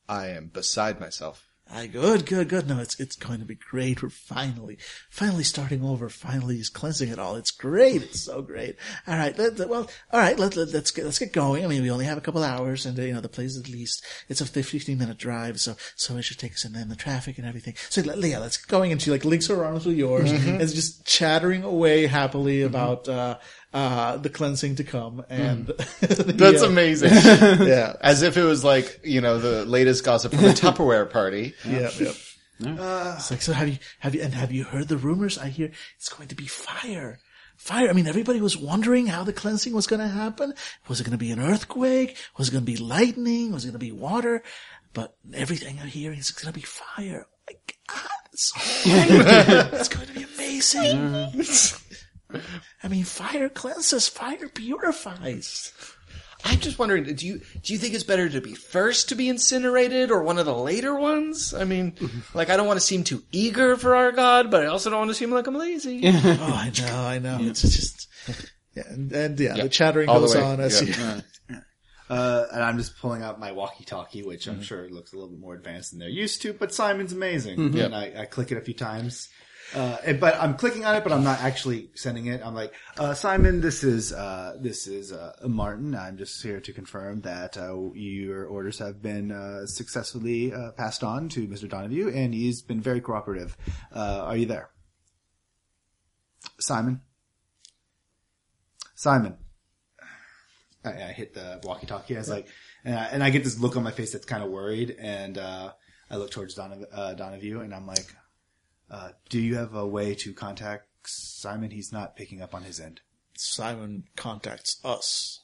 [0.09, 1.47] I am beside myself.
[1.93, 2.69] Good, good, good.
[2.69, 4.01] No, it's it's going to be great.
[4.03, 4.79] We're finally,
[5.11, 6.09] finally starting over.
[6.09, 7.35] Finally, just cleansing it all.
[7.35, 8.03] It's great.
[8.03, 8.77] It's so great.
[9.09, 9.37] All right.
[9.37, 10.39] Let, let- well, all right.
[10.39, 11.65] Let, let, let's get let's get going.
[11.65, 13.69] I mean, we only have a couple hours, and uh, you know the place at
[13.69, 16.97] least it's a 15 minute drive, so so it should take us in then the
[16.97, 17.75] traffic and everything.
[17.91, 18.93] So let- yeah, let's get going.
[18.93, 23.09] And she like links her arms with yours and is just chattering away happily about
[23.09, 23.39] uh
[23.75, 25.25] uh the cleansing to come.
[25.29, 25.67] And
[26.01, 27.11] the, That's uh, amazing.
[27.67, 27.97] Yeah.
[28.01, 31.55] As if it was like you know the latest gossip from the Tupperware party.
[31.65, 32.13] Yeah, yeah.
[33.17, 35.37] it's like, so have you, have you, and have you heard the rumors?
[35.39, 37.19] I hear it's going to be fire.
[37.57, 37.89] Fire.
[37.89, 40.55] I mean, everybody was wondering how the cleansing was going to happen.
[40.89, 42.17] Was it going to be an earthquake?
[42.37, 43.53] Was it going to be lightning?
[43.53, 44.43] Was it going to be water?
[44.93, 47.27] But everything I'm hearing is it's going to be fire.
[47.27, 47.57] Oh my
[47.87, 51.33] God, it's, it's going to be amazing.
[52.83, 55.73] I mean, fire cleanses, fire purifies.
[56.47, 59.31] I'm just wondering, do you do you think it's better to be first to be
[59.31, 61.55] incinerated or one of the later ones?
[61.55, 61.95] I mean,
[62.35, 64.99] like I don't want to seem too eager for our god, but I also don't
[64.99, 66.03] want to seem like I'm lazy.
[66.05, 66.13] Oh,
[66.53, 67.39] I know, I know.
[67.41, 68.09] It's just,
[68.75, 70.43] yeah, and, and yeah, the chattering All goes way.
[70.43, 71.21] on as Yeah.
[71.49, 71.61] you.
[72.11, 75.41] Uh, and I'm just pulling out my walkie-talkie, which I'm sure looks a little bit
[75.41, 77.59] more advanced than they're used to, but Simon's amazing.
[77.79, 79.31] And I, I click it a few times.
[79.75, 82.43] Uh, and- but I'm clicking on it, but I'm not actually sending it.
[82.45, 85.95] I'm like, uh, Simon, this is, uh, this is, uh, Martin.
[85.95, 91.03] I'm just here to confirm that, uh, your orders have been, uh, successfully, uh, passed
[91.03, 91.69] on to Mr.
[91.69, 93.57] Donahue, and he's been very cooperative.
[93.95, 94.71] Uh, are you there?
[96.61, 97.01] Simon?
[98.95, 99.39] Simon?
[100.85, 102.15] I, I hit the walkie-talkie.
[102.15, 102.47] I was like,
[102.85, 105.39] and I, and I get this look on my face that's kind of worried, and
[105.39, 105.73] uh,
[106.11, 108.15] I look towards uh, Donahue, and I'm like,
[108.91, 111.71] uh, "Do you have a way to contact Simon?
[111.71, 113.01] He's not picking up on his end."
[113.37, 115.41] Simon contacts us.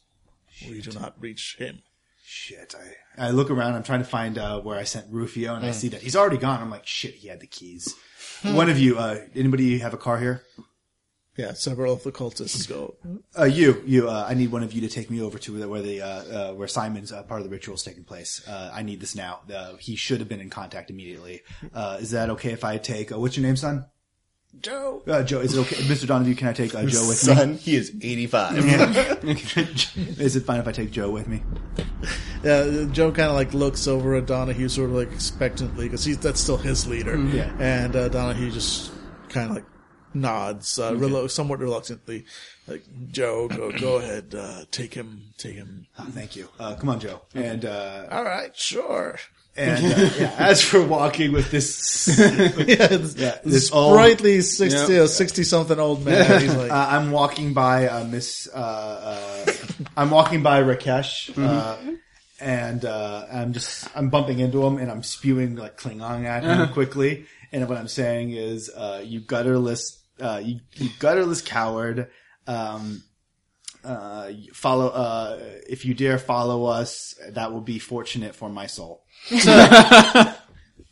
[0.69, 1.83] We do not reach him.
[2.25, 2.75] Shit!
[3.19, 3.75] I I look around.
[3.75, 6.37] I'm trying to find uh, where I sent Rufio, and I see that he's already
[6.37, 6.61] gone.
[6.61, 7.15] I'm like, "Shit!
[7.15, 7.95] He had the keys."
[8.43, 10.45] One of you, uh, anybody have a car here?
[11.41, 12.97] Yeah, several of the cultists go.
[13.39, 14.11] Uh, you, you.
[14.11, 16.53] Uh, I need one of you to take me over to where the uh, uh,
[16.53, 18.47] where Simon's uh, part of the ritual is taking place.
[18.47, 19.41] Uh, I need this now.
[19.53, 21.41] Uh, he should have been in contact immediately.
[21.73, 23.11] Uh, is that okay if I take?
[23.11, 23.87] Uh, what's your name, son?
[24.61, 25.03] Joe.
[25.07, 25.41] Uh, Joe.
[25.41, 26.07] Is it okay, Mr.
[26.07, 26.35] Donahue?
[26.35, 27.35] Can I take uh, Joe with me?
[27.35, 28.59] Son, he is 85.
[30.21, 31.43] is it fine if I take Joe with me?
[32.43, 36.19] Yeah, Joe kind of like looks over at Donahue, sort of like expectantly, because he's
[36.19, 37.17] that's still his leader.
[37.17, 37.51] Yeah.
[37.59, 38.93] And uh, Donahue just
[39.29, 39.65] kind of like
[40.15, 42.25] nods, uh, relo- somewhat reluctantly.
[42.67, 45.87] Like Joe, go go ahead, uh, take him, take him.
[45.99, 46.49] Oh, thank you.
[46.59, 47.21] Uh, come on, Joe.
[47.35, 49.19] And uh, All right, sure.
[49.57, 52.27] and uh, yeah, as for walking with this, yeah,
[52.65, 53.15] Yeah, this
[53.45, 56.41] this old- sprightly sixty, uh, sixty something old man.
[56.41, 58.49] He's like, uh, I'm walking by uh, Miss.
[58.53, 58.57] Uh,
[59.47, 59.53] uh,
[59.97, 61.77] I'm walking by Rakesh, uh,
[62.39, 66.69] and uh, I'm just I'm bumping into him, and I'm spewing like Klingon at him
[66.73, 67.27] quickly.
[67.53, 72.11] And what I'm saying is, uh, you gutterless, uh, you, you gutterless coward.
[72.47, 73.03] Um,
[73.85, 74.89] uh, follow.
[74.89, 75.39] Uh,
[75.69, 79.05] if you dare follow us, that will be fortunate for my soul.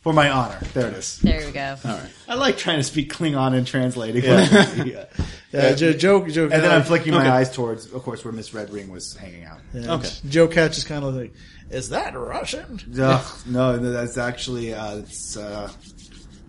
[0.01, 0.59] for my honor.
[0.73, 1.19] There it is.
[1.19, 1.75] There we go.
[1.83, 2.09] All right.
[2.27, 4.23] I like trying to speak Klingon and translating.
[4.23, 5.05] Yeah.
[5.51, 8.53] yeah, Joe, Joe, Joe And then I'm flicking my eyes towards, of course, where Miss
[8.53, 9.59] Red Ring was hanging out.
[9.73, 10.09] yeah, Okay.
[10.27, 11.33] Joe catches kind of like,
[11.69, 12.79] is that Russian?
[12.99, 15.71] Ugh, no, no, that's actually uh, it's uh,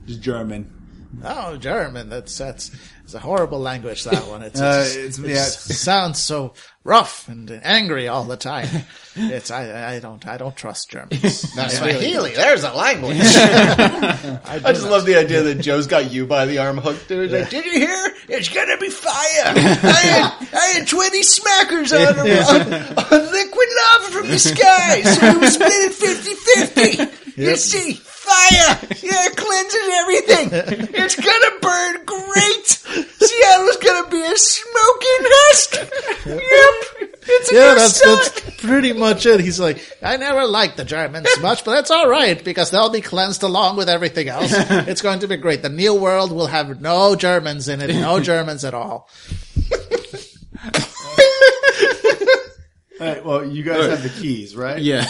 [0.07, 0.73] just German.
[1.25, 2.09] Oh, German.
[2.09, 2.71] That's that's
[3.05, 4.05] it's a horrible language.
[4.05, 4.43] That one.
[4.43, 5.43] It's, Uh, it's, it's- it yeah.
[5.45, 6.55] sounds so
[6.85, 8.69] rough and angry all the time.
[9.17, 11.43] It's I I don't I don't trust Germans.
[11.57, 13.17] That's really- Swahili, there's a language.
[13.21, 17.09] I, I just not- love the idea that Joe's got you by the arm hooked.
[17.09, 17.33] Dude.
[17.33, 18.07] Like, Did you hear?
[18.29, 19.13] It's gonna be fire.
[19.47, 22.27] I had, I had 20 smackers on, on,
[23.13, 25.93] on liquid lava from the sky, so we were split it
[27.35, 27.37] 50-50.
[27.37, 27.95] You see,
[28.31, 28.79] fire.
[29.03, 30.49] Yeah, it cleanses everything.
[30.95, 32.67] It's gonna burn great.
[32.67, 35.75] Seattle's gonna be a smoking husk.
[36.27, 37.11] Yep.
[37.33, 38.19] It's a Yeah, that's start.
[38.19, 39.41] that's pretty much it.
[39.41, 43.01] He's like, I never liked the Germans much, but that's all right because they'll be
[43.03, 44.53] cleansed along with everything else.
[44.91, 45.63] It's going to be great.
[45.63, 49.09] The new world will have no Germans in it, no Germans at all.
[53.01, 54.79] All right, well, you guys have the keys, right?
[54.79, 55.05] Yeah.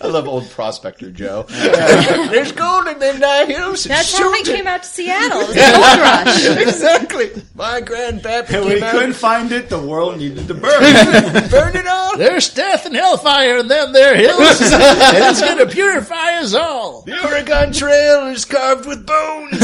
[0.00, 1.42] I love old prospector Joe.
[1.48, 3.84] There's gold in them nine hills.
[3.84, 5.40] That's how I came out to Seattle.
[5.40, 6.46] It was a gold rush.
[6.68, 7.42] exactly.
[7.54, 10.82] My grandpappy And when he came couldn't out find it, the world needed to burn.
[10.82, 12.16] and burned it all.
[12.16, 17.02] There's death and hellfire, in them there hills, and it's going to purify us all.
[17.02, 19.58] The Oregon Trail is carved with bones.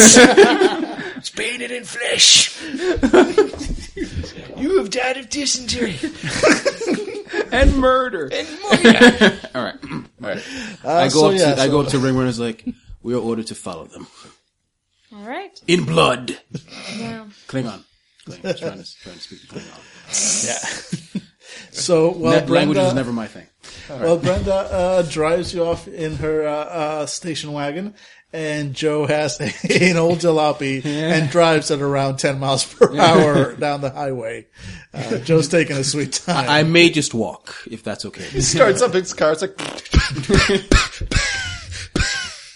[1.16, 2.56] it's painted in flesh.
[4.56, 5.96] you have died of dysentery
[7.52, 8.28] and murder.
[8.32, 8.70] and more.
[9.54, 9.76] All right.
[9.84, 10.44] All right.
[10.84, 12.38] Uh, I go so, up yeah, to I so- go up to Ringworm and is
[12.40, 12.64] like,
[13.02, 14.06] we are ordered to follow them
[15.14, 15.58] All right.
[15.66, 16.38] in blood.
[16.96, 17.26] Yeah.
[17.48, 17.82] Klingon.
[18.26, 18.58] Klingon.
[18.58, 20.44] Trying to trying to speak Klingon.
[20.44, 21.20] Yeah.
[21.70, 23.46] so while Ne- language Brenda, is never my thing.
[23.88, 27.94] well, Brenda uh, drives you off in her uh, uh, station wagon,
[28.32, 33.80] and Joe has an old jalopy and drives at around ten miles per hour down
[33.80, 34.46] the highway.
[34.92, 36.48] Uh, Joe's taking a sweet time.
[36.48, 38.24] I may just walk if that's okay.
[38.24, 39.32] He Starts up his car.
[39.32, 39.56] It's like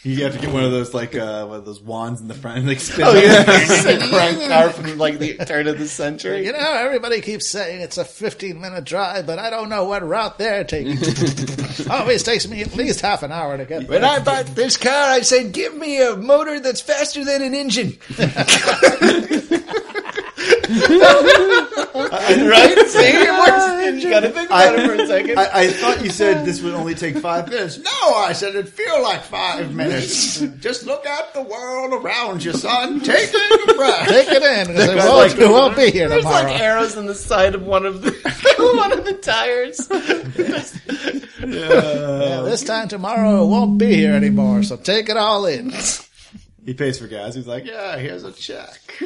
[0.02, 2.34] you have to get one of those, like, uh, one of those wands in the
[2.34, 3.24] front and, like, spin oh it.
[3.24, 6.46] yeah, it's crank car from like the turn of the century.
[6.46, 10.02] You know, everybody keeps saying it's a 15 minute drive, but I don't know what
[10.06, 10.98] route they're taking.
[11.90, 14.10] Always takes me at least half an hour to get When there.
[14.10, 17.98] I bought this car, I said, "Give me a motor that's faster than an engine."
[21.94, 22.86] right?
[22.86, 24.02] See, it works.
[24.04, 25.38] You got to think about it for a second.
[25.38, 27.78] I, I thought you said this would only take five minutes.
[27.78, 30.40] No, I said it'd feel like five minutes.
[30.60, 33.00] Just look at the world around you, son.
[33.00, 34.08] Take a breath.
[34.08, 36.44] Take it in, because it won't, like- it won't be here There's tomorrow.
[36.44, 38.12] like arrows in the side of one of the
[38.76, 39.88] one of the tires.
[41.40, 45.72] Yeah, this time tomorrow it won't be here anymore, so take it all in.
[46.64, 47.34] He pays for gas.
[47.34, 48.78] He's like, yeah, here's a check.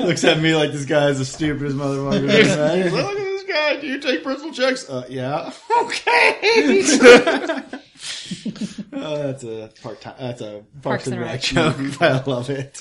[0.00, 2.30] Looks at me like this guy is the stupidest motherfucker.
[2.30, 3.76] He's like, Look at this guy.
[3.76, 4.88] Do you take personal checks?
[4.88, 5.52] Uh, yeah.
[5.82, 6.82] Okay.
[8.92, 10.14] oh, that's a part time.
[10.18, 11.76] That's a Parks, and Rec joke.
[12.00, 12.80] I love it.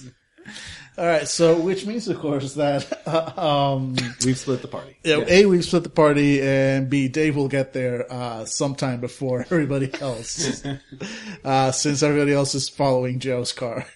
[1.02, 3.32] All right, so which means, of course, that uh,
[3.76, 4.98] um, We've split the party.
[5.04, 9.40] yeah, a we've split the party, and b Dave will get there uh, sometime before
[9.50, 10.64] everybody else,
[11.44, 13.88] uh, since everybody else is following Joe's car.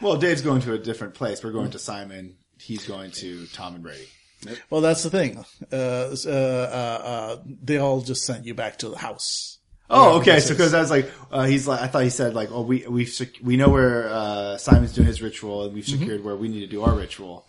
[0.00, 1.42] Well, Dave's going to a different place.
[1.42, 2.36] We're going to Simon.
[2.60, 4.06] He's going to Tom and Brady.
[4.70, 5.44] Well, that's the thing.
[5.72, 9.49] Uh, uh, uh, uh, they all just sent you back to the house.
[9.90, 10.40] Oh, okay.
[10.40, 12.86] So because I was like, uh, he's like, I thought he said like, oh, we
[12.86, 16.48] we sec- we know where uh, Simon's doing his ritual, and we've secured where we
[16.48, 17.44] need to do our ritual.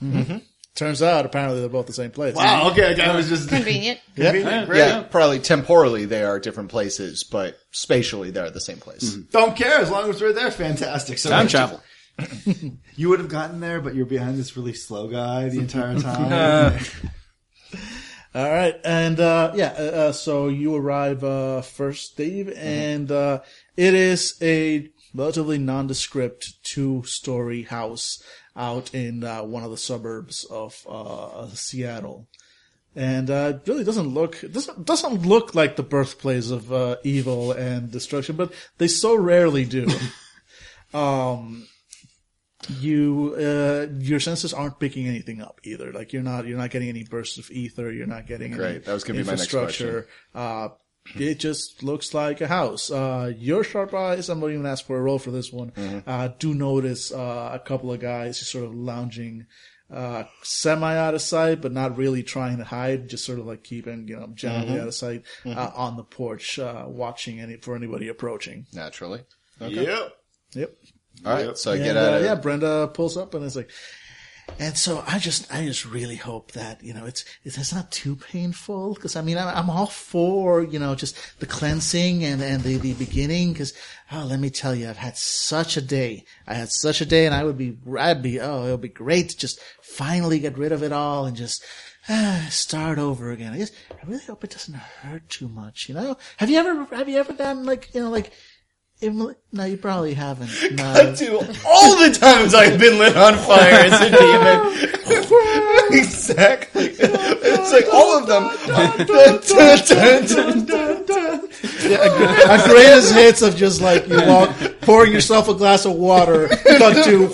[0.74, 2.34] Turns out, apparently, they're both the same place.
[2.34, 2.72] Wow.
[2.72, 3.00] Okay.
[3.02, 4.00] I was just Convenient.
[4.16, 4.66] Yeah.
[4.66, 4.78] Great.
[4.78, 9.14] Yeah, probably temporally they are different places, but spatially they're the same place.
[9.32, 10.50] Don't care as long as we're there.
[10.50, 11.18] Fantastic.
[11.18, 11.82] So Time travel.
[12.96, 16.80] You would have gotten there, but you're behind this really slow guy the entire time.
[18.34, 23.42] All right, and uh, yeah, uh, uh, so you arrive uh, first, Dave, and uh,
[23.76, 28.24] it is a relatively nondescript two-story house
[28.56, 32.30] out in uh, one of the suburbs of uh, Seattle,
[32.96, 36.96] and uh, it really doesn't look it doesn't doesn't look like the birthplace of uh,
[37.04, 39.90] evil and destruction, but they so rarely do.
[40.94, 41.68] um,
[42.70, 45.92] you uh, your senses aren't picking anything up either.
[45.92, 47.92] Like you're not you're not getting any bursts of ether.
[47.92, 48.86] You're not getting any Great.
[48.86, 50.08] That was gonna be my next infrastructure.
[50.36, 50.70] Uh,
[51.16, 52.92] it just looks like a house.
[52.92, 55.72] Uh, your sharp eyes, I'm not even ask for a roll for this one.
[55.72, 56.08] Mm-hmm.
[56.08, 59.48] Uh, do notice uh, a couple of guys just sort of lounging,
[59.92, 63.10] uh, semi out of sight, but not really trying to hide.
[63.10, 64.82] Just sort of like keeping you know generally Mm-hmm.
[64.82, 68.68] out of sight uh, on the porch, uh, watching any for anybody approaching.
[68.72, 69.22] Naturally.
[69.60, 69.86] Okay.
[69.86, 70.14] Yep.
[70.54, 70.76] Yep.
[71.26, 71.58] All right.
[71.58, 73.72] So I And, get out uh, of yeah, Brenda pulls up and it's like,
[74.60, 77.92] and so I just, I just really hope that, you know, it's, it's, it's not
[77.92, 78.96] too painful.
[78.96, 82.78] Cause I mean, I'm, I'm all for, you know, just the cleansing and, and the,
[82.78, 83.54] the beginning.
[83.54, 83.74] Cause,
[84.12, 86.26] oh, let me tell you, I've had such a day.
[86.48, 88.90] I had such a day and I would be, I'd be, oh, it would be
[88.90, 91.64] great to just finally get rid of it all and just,
[92.10, 93.54] ah, start over again.
[93.54, 96.18] I guess, I really hope it doesn't hurt too much, you know?
[96.38, 98.34] Have you ever, have you ever done like, you know, like,
[99.02, 100.50] Im- no, you probably haven't.
[100.78, 101.16] No.
[101.16, 101.38] to
[101.68, 104.74] all the times I've been lit on fire as a demon.
[106.00, 106.86] exactly.
[106.98, 108.44] It's like all of them.
[112.50, 117.04] Our greatest hits of just like you walk, pouring yourself a glass of water, cut
[117.06, 117.28] to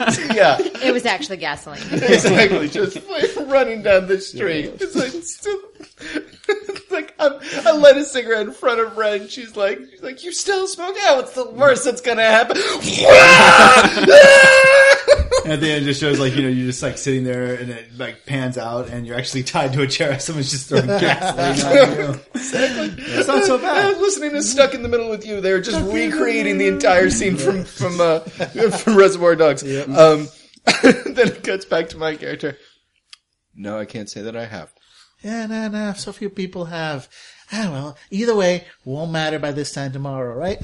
[0.34, 1.82] yeah, It was actually gasoline.
[1.92, 2.68] exactly.
[2.68, 4.72] Just like running down the street.
[4.80, 5.60] It's like, still,
[6.48, 7.34] it's like I'm,
[7.66, 10.66] I light a cigarette in front of Red, and she's like, she's like, you still
[10.66, 10.96] smoke?
[10.98, 12.56] Yeah, what's the worst that's gonna happen?
[15.44, 17.54] And at the end, it just shows like you know you're just like sitting there,
[17.54, 20.12] and it like pans out, and you're actually tied to a chair.
[20.12, 22.20] And someone's just throwing gasoline on you.
[22.34, 23.98] It's not so I'm bad.
[23.98, 25.40] listening to Stuck in the Middle with You.
[25.40, 28.20] They're just recreating the entire scene from from uh,
[28.70, 29.62] from Reservoir Dogs.
[29.62, 30.28] Um,
[30.82, 32.56] then it cuts back to my character.
[33.54, 34.72] No, I can't say that I have.
[35.22, 35.92] Yeah, no, no.
[35.94, 37.08] So few people have.
[37.52, 40.62] Ah, well, either way, won't matter by this time tomorrow, right?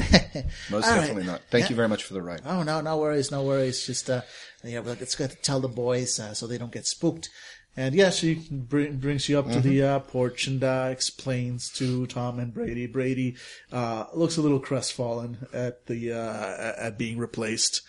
[0.71, 1.01] Most All right.
[1.01, 1.43] definitely not.
[1.51, 2.43] Thank you very much for the ride.
[2.47, 3.85] Oh no, no worries, no worries.
[3.85, 4.23] Just uh,
[4.65, 7.29] yeah, well, it's good to tell the boys uh, so they don't get spooked.
[7.77, 12.07] And yeah, she br- brings you up to the uh, porch and uh, explains to
[12.07, 12.87] Tom and Brady.
[12.87, 13.37] Brady
[13.71, 17.83] uh, looks a little crestfallen at the uh, at being replaced,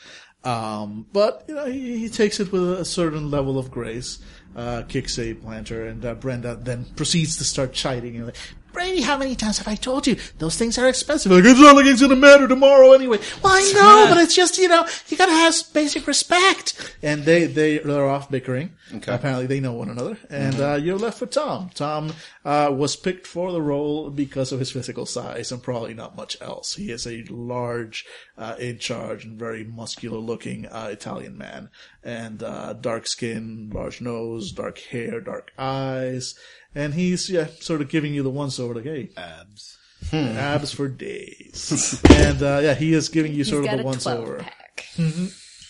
[0.44, 4.20] um, but you know he, he takes it with a certain level of grace.
[4.58, 8.16] Uh, kicks a planter, and uh, Brenda then proceeds to start chiding.
[8.16, 8.38] You know, like,
[8.78, 11.32] Brady, how many times have I told you those things are expensive?
[11.32, 13.18] Like, it's not like it's gonna matter tomorrow anyway.
[13.44, 16.96] Well, I know, but it's just you know you gotta have basic respect.
[17.02, 18.77] And they they they're off bickering.
[18.94, 19.14] Okay.
[19.14, 21.70] Apparently, they know one another, and uh, you're left with Tom.
[21.74, 22.14] Tom
[22.46, 26.42] uh, was picked for the role because of his physical size and probably not much
[26.42, 26.76] else.
[26.76, 28.06] He is a large,
[28.38, 31.70] uh, in charge, and very muscular-looking uh, Italian man,
[32.04, 36.36] and uh, dark skin, large nose, dark hair, dark eyes,
[36.74, 39.78] and he's yeah sort of giving you the once over, like hey, Abs.
[40.14, 43.82] abs for days, and uh, yeah, he is giving you He's sort of got the
[43.84, 44.38] a once 12 over.
[44.40, 44.86] pack.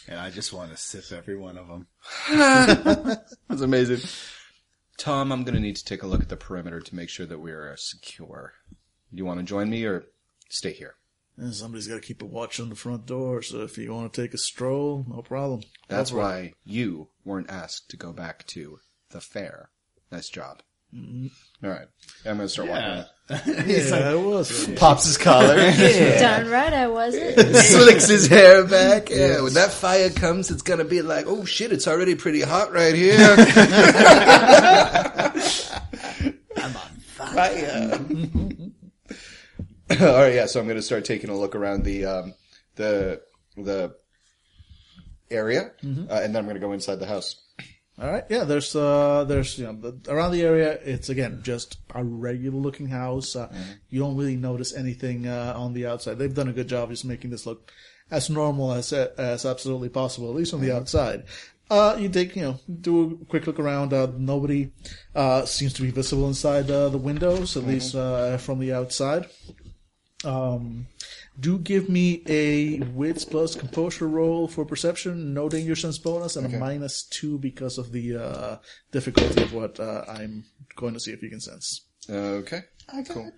[0.07, 1.87] And I just want to sip every one of them.
[3.49, 4.07] That's amazing.
[4.97, 7.25] Tom, I'm going to need to take a look at the perimeter to make sure
[7.25, 8.53] that we are secure.
[9.11, 10.05] You want to join me or
[10.49, 10.95] stay here?
[11.37, 14.11] And somebody's got to keep a watch on the front door, so if you want
[14.11, 15.61] to take a stroll, no problem.
[15.87, 18.79] That's why you weren't asked to go back to
[19.11, 19.69] the fair.
[20.11, 20.63] Nice job.
[21.63, 21.87] All right.
[22.25, 23.05] I'm going to start walking.
[23.29, 24.67] Yeah, it was.
[24.75, 25.55] Pops his collar.
[26.19, 27.37] Darn right I wasn't.
[27.55, 29.09] Slicks his hair back.
[29.09, 32.41] Yeah, when that fire comes, it's going to be like, oh shit, it's already pretty
[32.41, 33.17] hot right here.
[36.55, 37.99] I'm on fire.
[39.89, 40.45] All right, yeah.
[40.45, 42.33] So I'm going to start taking a look around the um,
[42.75, 43.21] the
[43.55, 43.95] the
[45.29, 47.43] area, uh, and then I'm going to go inside the house.
[47.99, 48.43] All right, yeah.
[48.43, 50.77] There's uh, there's you know the, around the area.
[50.83, 53.35] It's again just a regular looking house.
[53.35, 53.51] Uh,
[53.89, 56.19] You don't really notice anything uh, on the outside.
[56.19, 57.71] They've done a good job just making this look
[58.11, 61.23] as normal as as absolutely possible, at least on the outside.
[61.69, 63.91] Uh, you take you know do a quick look around.
[63.93, 64.71] Uh, nobody
[65.15, 69.25] uh, seems to be visible inside uh, the windows, at least uh, from the outside.
[70.23, 70.87] Um,
[71.39, 76.51] do give me a wits plus composure roll for perception, no danger sense bonus, and
[76.51, 78.57] a minus two because of the uh,
[78.91, 80.45] difficulty of what uh, I'm
[80.75, 81.85] going to see if you can sense.
[82.09, 82.61] Okay.
[82.91, 83.31] I got cool.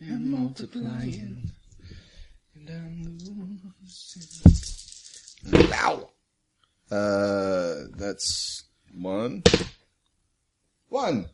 [0.00, 1.50] And multiplying.
[5.52, 6.10] Wow.
[6.90, 8.64] Uh, that's
[8.94, 9.42] one.
[10.88, 11.28] One.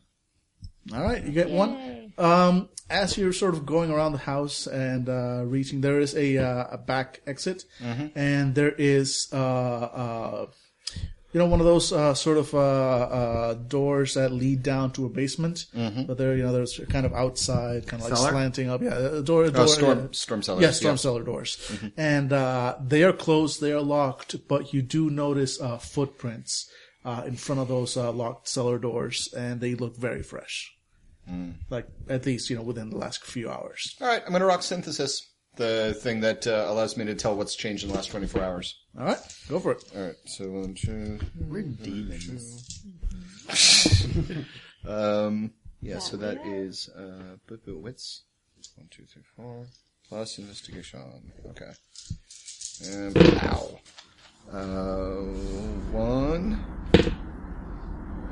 [0.93, 2.13] All right, you get one.
[2.17, 6.37] Um, as you're sort of going around the house and uh, reaching, there is a
[6.37, 10.45] uh, a back exit, and there is uh, uh,
[11.33, 15.05] you know one of those uh, sort of uh, uh, doors that lead down to
[15.05, 15.65] a basement.
[15.73, 18.31] But they're you know there's kind of outside, kind of like Cellar?
[18.31, 18.81] slanting up.
[18.81, 19.43] Yeah, a door.
[19.43, 20.07] a door Oh, storm, yeah.
[20.13, 20.61] storm cellar.
[20.61, 21.57] Yeah, storm cellar doors,
[21.97, 23.59] and uh, they are closed.
[23.59, 26.71] They are locked, but you do notice uh, footprints
[27.03, 30.73] uh, in front of those uh, locked cellar doors, and they look very fresh.
[31.69, 33.95] Like at least you know within the last few hours.
[34.01, 35.27] All right, I'm going to rock synthesis,
[35.57, 38.75] the thing that uh, allows me to tell what's changed in the last 24 hours.
[38.97, 39.83] All right, go for it.
[39.95, 42.81] All right, so one, two, We're demons.
[44.87, 45.51] um,
[45.81, 48.23] yeah, so that is uh, bu- bu- wits.
[48.75, 49.65] One, two, three, four.
[50.07, 51.01] Plus investigation.
[51.49, 51.71] Okay.
[52.85, 53.79] And pow.
[54.51, 55.15] Uh,
[55.91, 56.53] one.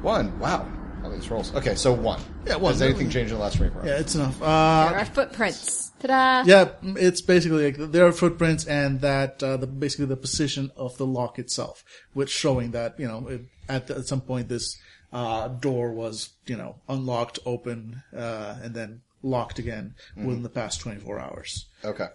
[0.01, 0.39] One.
[0.39, 0.67] Wow.
[1.06, 1.53] All these rolls.
[1.53, 2.19] Okay, so one.
[2.48, 2.73] Yeah, one.
[2.73, 3.88] Has anything changed in the last 24 hours?
[3.90, 4.40] Yeah, it's enough.
[4.40, 5.91] There Uh, are footprints.
[5.99, 6.44] Ta-da!
[6.49, 10.98] yeah, it's basically like there are footprints and that uh, the basically the position of
[10.98, 11.84] the lock itself,
[12.14, 14.77] which showing that you know it, at, at some point this
[15.14, 20.82] uh, door was you know unlocked, open, uh, and then locked again within the past
[20.82, 21.68] twenty four hours.
[21.84, 22.07] Okay.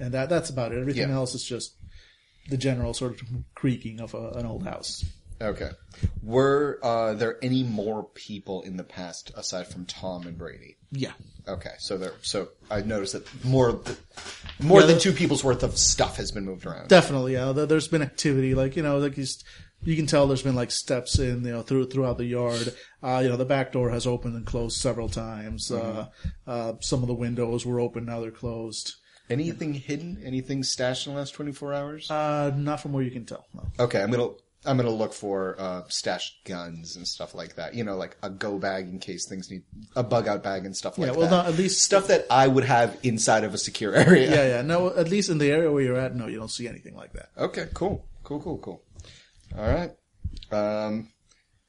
[0.00, 0.78] and that that's about it.
[0.78, 1.14] Everything Yeah.
[1.16, 1.74] else is just
[2.48, 5.04] the general sort of creaking of a, an old house.
[5.40, 5.70] Okay.
[6.22, 10.76] Were uh, there any more people in the past aside from Tom and Brady?
[10.90, 11.12] Yeah,
[11.46, 12.12] Okay, so there.
[12.22, 13.80] So I noticed that more,
[14.60, 16.88] more Yeah, than two people's worth of stuff has been moved around.
[16.88, 17.32] definitely.
[17.34, 19.42] Yeah, there- there's been activity like you know like he's.
[19.80, 22.74] You can tell there's been like steps in, you know, through throughout the yard.
[23.00, 25.70] Uh, you know, the back door has opened and closed several times.
[25.70, 26.06] Uh,
[26.48, 28.92] uh, some of the windows were open, now they're closed.
[29.30, 30.20] Anything hidden?
[30.24, 32.10] Anything stashed in the last twenty four hours?
[32.10, 33.46] Uh, not from where you can tell.
[33.54, 33.68] No.
[33.84, 34.30] Okay, I'm gonna
[34.68, 37.74] I'm gonna look for uh, stashed guns and stuff like that.
[37.74, 39.62] You know, like a go bag in case things need
[39.96, 41.14] a bug out bag and stuff like that.
[41.14, 41.44] Yeah, well, that.
[41.44, 44.30] no, at least stuff that I would have inside of a secure area.
[44.30, 44.62] Yeah, yeah.
[44.62, 47.14] No, at least in the area where you're at, no, you don't see anything like
[47.14, 47.30] that.
[47.38, 48.82] Okay, cool, cool, cool, cool.
[49.56, 49.90] All right.
[50.52, 51.08] Um,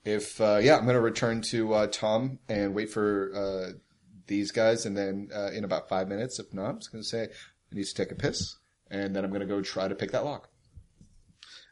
[0.04, 3.72] if uh, yeah, I'm gonna return to uh, Tom and wait for uh,
[4.28, 7.24] these guys, and then uh, in about five minutes, if not, I'm just gonna say
[7.24, 8.58] I need to take a piss,
[8.92, 10.50] and then I'm gonna go try to pick that lock.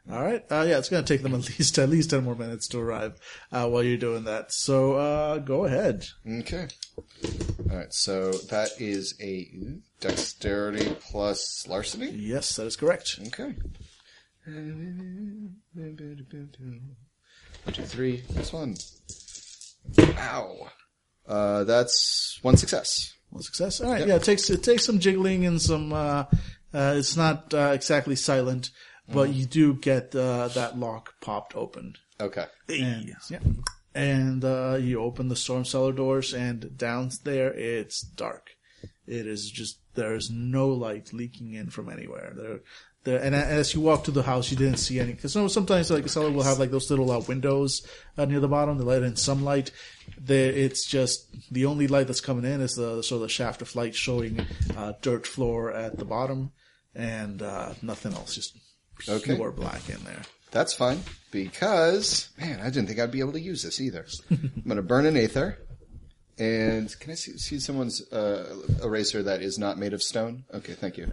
[0.09, 0.43] All right.
[0.49, 2.79] Uh, yeah, it's going to take them at least at least ten more minutes to
[2.79, 3.19] arrive
[3.51, 4.51] uh, while you're doing that.
[4.53, 6.05] So uh, go ahead.
[6.25, 6.67] Okay.
[7.69, 7.93] All right.
[7.93, 9.49] So that is a
[9.99, 12.11] dexterity plus larceny.
[12.11, 13.19] Yes, that is correct.
[13.27, 13.55] Okay.
[14.45, 15.55] One,
[17.73, 18.23] two, three.
[18.29, 18.75] This one.
[19.99, 20.69] Ow.
[21.27, 23.13] Uh, that's one success.
[23.29, 23.81] One success.
[23.81, 24.07] All right.
[24.07, 25.91] Yeah, it takes it takes some jiggling and some.
[25.91, 26.25] Uh,
[26.73, 28.69] uh, it's not uh, exactly silent,
[29.07, 31.95] but you do get uh, that lock popped open.
[32.19, 32.45] Okay.
[32.69, 33.39] And, yeah.
[33.93, 38.51] And uh, you open the storm cellar doors, and down there it's dark.
[39.07, 42.33] It is just there's no light leaking in from anywhere.
[42.35, 42.59] There,
[43.03, 46.05] there, and as you walk to the house, you didn't see any because sometimes like
[46.05, 49.03] a cellar will have like those little uh, windows uh, near the bottom to let
[49.03, 49.71] in some light.
[50.19, 53.61] There, it's just the only light that's coming in is the sort of the shaft
[53.61, 56.51] of light showing uh, dirt floor at the bottom,
[56.93, 58.35] and uh, nothing else.
[58.35, 58.57] Just
[59.07, 59.35] Okay.
[59.35, 60.21] pure black in there.
[60.51, 61.01] That's fine
[61.31, 64.05] because man, I didn't think I'd be able to use this either.
[64.31, 65.59] I'm gonna burn an aether,
[66.39, 70.45] and can I see, see someone's uh, eraser that is not made of stone?
[70.53, 71.11] Okay, thank you.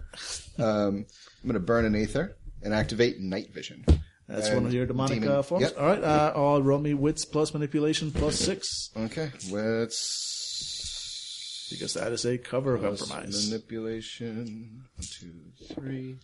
[0.57, 1.05] Um,
[1.43, 3.85] I'm gonna burn an aether and activate night vision.
[4.27, 5.61] That's And one of your demonic uh, forms.
[5.63, 5.75] Yep.
[5.79, 6.03] All right.
[6.03, 12.37] Uh, I'll roll me wits plus manipulation plus six Okay, let's because that is a
[12.37, 13.49] cover plus compromise.
[13.49, 14.83] manipulation.
[14.95, 15.33] One, two,
[15.73, 16.15] three,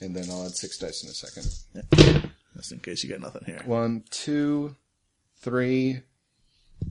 [0.00, 2.32] and then I'll add six dice in a second.
[2.56, 3.62] Just in case you get nothing here.
[3.64, 4.74] One, two,
[5.40, 6.00] three.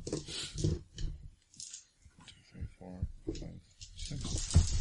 [0.06, 0.18] Two,
[2.52, 3.00] three, four,
[3.34, 3.60] five,
[3.96, 4.78] six.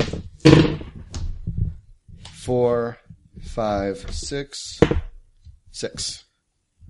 [2.33, 2.99] Four,
[3.43, 4.81] five, six,
[5.73, 6.25] six.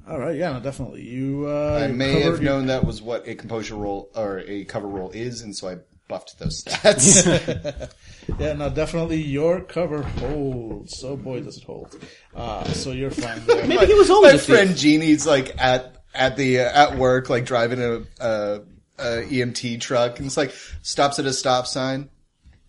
[0.08, 0.36] All right.
[0.36, 0.52] Yeah.
[0.52, 1.02] No, definitely.
[1.02, 1.46] You.
[1.48, 5.10] Uh, I may have known that was what a composure roll or a cover roll
[5.10, 5.76] is, and so I
[6.08, 7.90] buffed those stats.
[8.38, 8.52] Yeah.
[8.54, 8.70] No.
[8.70, 9.20] Definitely.
[9.22, 11.02] Your cover holds.
[11.04, 11.96] Oh boy, does it hold.
[12.34, 13.44] Uh, so you're fine.
[13.46, 13.66] There.
[13.68, 14.56] Maybe he was My always a thief.
[14.56, 18.60] friend Jeannie's like at at the uh, at work, like driving a, a,
[18.98, 22.08] a EMT truck, and it's like stops at a stop sign.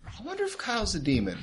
[0.06, 1.38] I wonder if Kyle's a demon.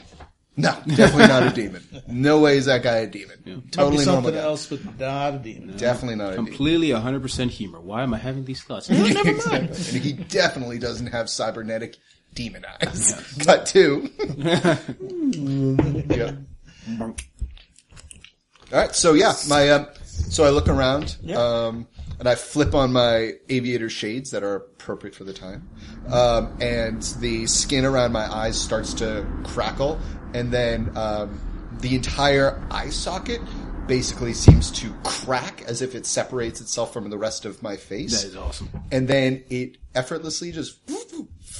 [0.58, 1.84] No, definitely not a demon.
[2.08, 3.36] No way is that guy a demon.
[3.46, 4.40] Might be Totally normal something guy.
[4.42, 5.76] else, but not a demon.
[5.76, 6.96] Definitely not Completely a.
[7.02, 7.82] Completely 100% humor.
[7.82, 8.90] Why am I having these thoughts?
[8.90, 9.34] Exactly.
[9.52, 11.98] And he definitely doesn't have cybernetic
[12.36, 13.36] demon eyes.
[13.40, 14.10] Cut two.
[14.38, 16.38] yep.
[17.00, 17.16] All
[18.72, 18.94] right.
[18.94, 21.18] So yeah, my um, so I look around.
[21.36, 21.88] Um,
[22.18, 25.68] and I flip on my aviator shades that are appropriate for the time,
[26.10, 30.00] um, and the skin around my eyes starts to crackle,
[30.34, 31.38] and then um,
[31.82, 33.42] the entire eye socket
[33.88, 38.22] basically seems to crack as if it separates itself from the rest of my face.
[38.22, 38.70] That is awesome.
[38.92, 40.80] And then it effortlessly just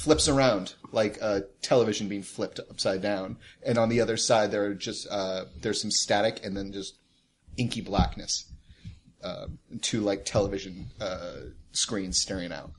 [0.06, 3.36] flips around like a television being flipped upside down.
[3.64, 6.94] And on the other side, there are just uh, there's some static and then just
[7.56, 8.52] inky blackness.
[9.20, 9.48] Uh,
[9.82, 11.38] two like television uh,
[11.72, 12.70] screens staring out,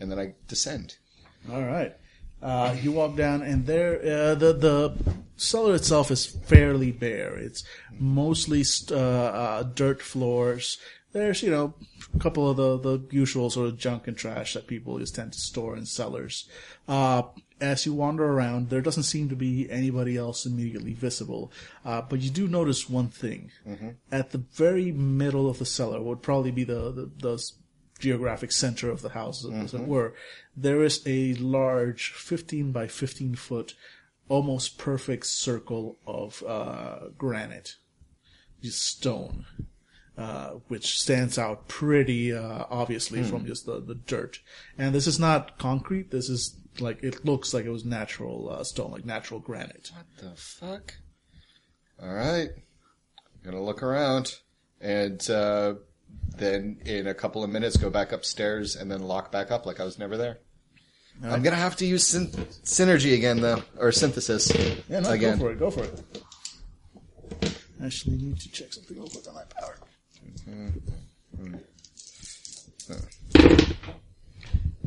[0.00, 0.96] and then I descend.
[1.52, 1.94] All right.
[2.42, 7.36] Uh, you walk down, and there uh, the the cellar itself is fairly bare.
[7.36, 7.62] It's
[7.96, 10.78] mostly st- uh, uh, dirt floors.
[11.12, 11.74] There's you know
[12.14, 15.32] a couple of the the usual sort of junk and trash that people just tend
[15.34, 16.48] to store in cellars.
[16.88, 17.22] Uh,
[17.60, 21.52] as you wander around, there doesn't seem to be anybody else immediately visible,
[21.84, 23.52] uh, but you do notice one thing.
[24.10, 27.52] At the very middle of the cellar would probably be the the, the
[27.98, 30.12] geographic center of the house, as it were,
[30.56, 33.74] there is a large 15 by 15 foot,
[34.28, 37.76] almost perfect circle of uh, granite,
[38.60, 39.46] just stone,
[40.18, 44.38] uh, which stands out pretty uh, obviously from just the, the dirt.
[44.76, 46.10] And this is not concrete.
[46.10, 49.90] This is like it looks like it was natural uh, stone, like natural granite.
[49.94, 50.94] What the fuck.
[52.02, 54.34] All right, I'm gonna look around,
[54.80, 55.74] and uh,
[56.36, 59.80] then in a couple of minutes go back upstairs and then lock back up like
[59.80, 60.38] I was never there.
[61.22, 62.28] I'm gonna have to use syn-
[62.64, 64.50] synergy again though, or synthesis
[64.88, 65.38] Yeah, no, again.
[65.38, 65.58] go for it.
[65.58, 66.02] Go for it.
[67.84, 69.76] Actually, need to check something real quick on my power.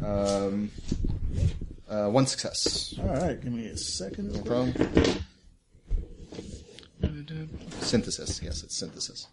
[0.03, 0.69] Um,
[1.89, 2.93] uh, one success.
[2.99, 4.31] All right, give me a second.
[4.33, 4.45] quick.
[4.45, 4.73] From
[7.79, 8.41] synthesis.
[8.43, 9.27] Yes, it's synthesis.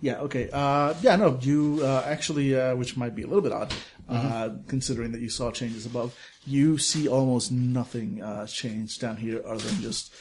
[0.00, 0.50] Yeah, okay.
[0.52, 3.72] Uh, yeah, no, you uh, actually, uh, which might be a little bit odd,
[4.08, 6.16] uh, considering that you saw changes above,
[6.46, 10.12] you see almost nothing uh, change down here other than just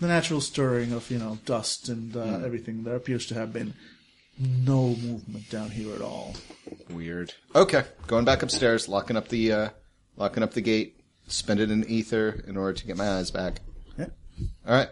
[0.00, 2.84] the natural stirring of, you know, dust and uh, everything.
[2.84, 3.74] There appears to have been
[4.38, 6.34] no movement down here at all.
[6.88, 7.34] Weird.
[7.54, 9.68] Okay, going back upstairs, locking up the uh,
[10.16, 13.60] locking up the gate, spend it in aether in order to get my eyes back.
[13.98, 14.06] Yeah.
[14.66, 14.88] All right.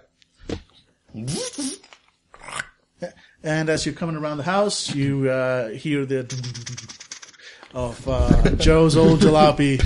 [1.15, 3.13] Yeah.
[3.43, 6.25] And as you're coming around the house, you uh, hear the
[7.75, 9.79] of uh, Joe's old jalopy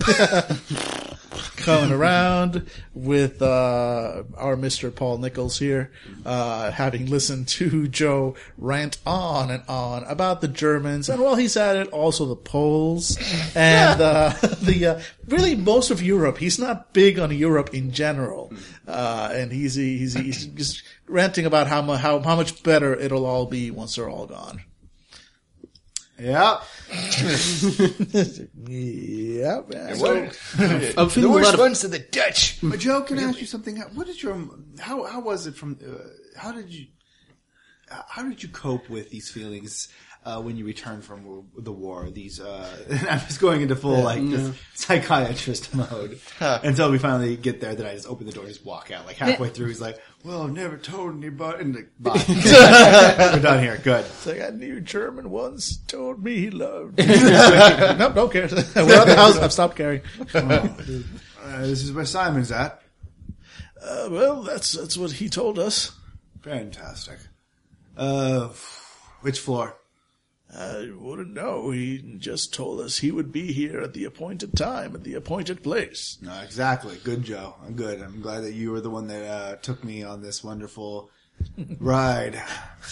[1.56, 4.94] coming around with uh, our Mr.
[4.94, 5.92] Paul Nichols here,
[6.24, 11.56] uh, having listened to Joe rant on and on about the Germans, and while he's
[11.56, 13.18] at it, also the Poles
[13.54, 14.30] and uh,
[14.62, 16.38] the uh, really most of Europe.
[16.38, 18.52] He's not big on Europe in general,
[18.88, 23.46] uh, and he's he's he's just ranting about how how how much better it'll all
[23.46, 24.62] be once they're all gone.
[26.20, 26.60] Yeah.
[28.68, 29.88] Yeah, man.
[29.88, 30.28] I'm
[30.94, 32.58] The feeling a lot worst of ones are the Dutch.
[32.62, 33.78] But Joe, can I ask you something?
[33.94, 34.36] What is your
[34.78, 35.78] how how was it from?
[35.82, 36.86] Uh, how did you
[37.88, 39.88] how did you cope with these feelings
[40.24, 42.10] uh, when you return from the war?
[42.10, 42.68] These uh,
[43.08, 47.74] I'm just going into full like this psychiatrist mode until we finally get there.
[47.74, 49.06] Then I just open the door, and just walk out.
[49.06, 52.22] Like halfway through, he's like, "Well, I've never told anybody." And like, bye.
[52.28, 53.78] We're done here.
[53.82, 54.04] Good.
[54.04, 56.98] It's like I knew German once told me he loved.
[56.98, 57.06] me.
[57.06, 58.48] nope, don't care.
[58.76, 59.38] We're at the house.
[59.38, 60.02] I've stopped caring.
[60.34, 62.82] Uh, this is where Simon's at.
[63.82, 65.92] Uh, well, that's that's what he told us.
[66.42, 67.18] Fantastic.
[67.96, 68.48] Uh,
[69.22, 69.76] which floor?
[70.56, 71.70] I wouldn't know.
[71.70, 75.62] He just told us he would be here at the appointed time at the appointed
[75.62, 76.18] place.
[76.20, 76.96] No, exactly.
[77.04, 77.54] Good, Joe.
[77.64, 78.00] I'm good.
[78.02, 81.10] I'm glad that you were the one that uh, took me on this wonderful
[81.78, 82.42] ride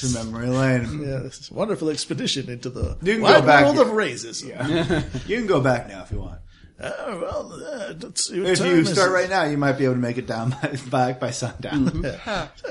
[0.01, 1.03] to memory lane.
[1.03, 3.65] Yeah, this a wonderful expedition into the You can go back.
[3.65, 4.43] world of races.
[5.27, 6.41] You can go back now if you want.
[6.81, 9.15] Uh, well, uh, let's see what If time you is start it?
[9.15, 12.05] right now, you might be able to make it down by, back by sundown.
[12.05, 12.21] Say,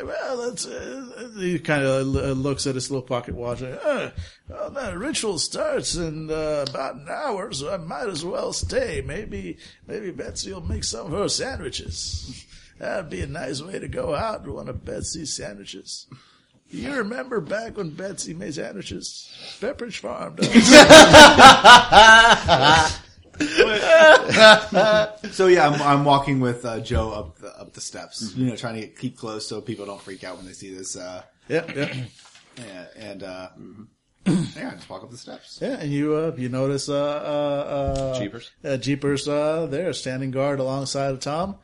[0.01, 3.61] well, that's uh, he kind of uh, looks at his little pocket watch.
[3.61, 4.11] Uh,
[4.47, 9.03] well, that ritual starts in uh, about an hour, so I might as well stay.
[9.05, 9.57] Maybe,
[9.87, 12.45] maybe Betsy will make some of her sandwiches.
[12.79, 16.07] That'd be a nice way to go out with one of Betsy's sandwiches.
[16.69, 19.29] You remember back when Betsy made sandwiches?
[19.59, 20.37] Pepperidge Farm.
[23.37, 25.29] don't you?
[25.31, 28.33] so yeah, I'm, I'm walking with uh, Joe up the up the steps.
[28.35, 30.95] You know, trying to keep close so people don't freak out when they see this.
[30.95, 31.93] Uh, yeah, yeah,
[32.57, 33.49] yeah, and uh,
[34.25, 35.59] yeah, I just walk up the steps.
[35.61, 35.77] yeah.
[35.79, 36.97] And you, uh, you notice, uh, uh,
[38.13, 38.51] uh, Jeepers.
[38.63, 41.55] uh, Jeepers, uh, there, standing guard alongside of Tom.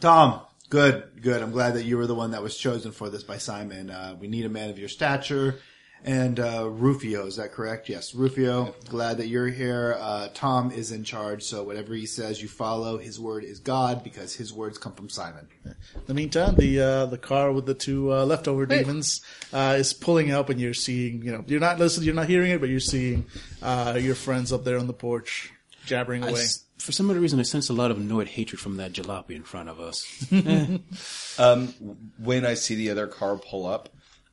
[0.00, 0.40] Tom,
[0.70, 1.42] good, good.
[1.42, 3.90] I'm glad that you were the one that was chosen for this by Simon.
[3.90, 5.58] Uh, we need a man of your stature.
[6.04, 7.88] And uh, Rufio, is that correct?
[7.88, 8.74] Yes, Rufio.
[8.88, 9.96] Glad that you're here.
[9.98, 12.98] Uh, Tom is in charge, so whatever he says, you follow.
[12.98, 15.48] His word is God because his words come from Simon.
[15.64, 15.74] In
[16.06, 19.22] the meantime, the uh, the car with the two uh, leftover demons
[19.52, 22.52] uh, is pulling up, and you're seeing, you know, you're not listening, you're not hearing
[22.52, 23.26] it, but you're seeing
[23.60, 25.50] uh, your friends up there on the porch
[25.84, 26.40] jabbering away.
[26.42, 29.32] s- for some other reason, I sense a lot of annoyed hatred from that jalopy
[29.32, 30.06] in front of us.
[32.18, 33.88] When I see the other car pull up,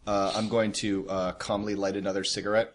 [0.07, 2.73] uh, I'm going to uh, calmly light another cigarette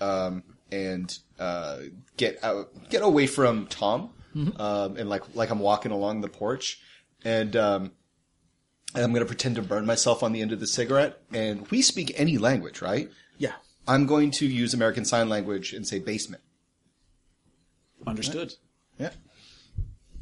[0.00, 1.78] um, and uh,
[2.16, 4.10] get out, get away from Tom,
[4.56, 6.80] um, and like like I'm walking along the porch,
[7.24, 7.92] and um,
[8.94, 11.20] and I'm going to pretend to burn myself on the end of the cigarette.
[11.32, 13.10] And we speak any language, right?
[13.38, 13.52] yeah.
[13.86, 16.42] I'm going to use American Sign Language and say basement.
[18.06, 18.54] Understood.
[18.98, 19.12] Yeah.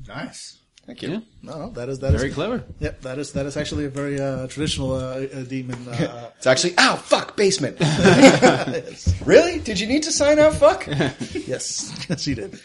[0.07, 0.61] Nice.
[0.87, 1.09] Thank you.
[1.11, 1.21] Yeah.
[1.43, 2.65] No, no, that is that is Very clever.
[2.79, 5.79] Yep, that is that is actually a very uh, traditional uh, uh, demon.
[5.89, 7.79] Uh, It's actually, ow, fuck, basement.
[9.25, 9.59] really?
[9.59, 10.87] Did you need to sign out fuck?
[10.87, 12.61] yes, yes, he did.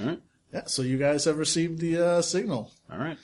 [0.00, 0.20] All right.
[0.52, 2.70] Yeah, so you guys have received the uh, signal.
[2.92, 3.16] All right.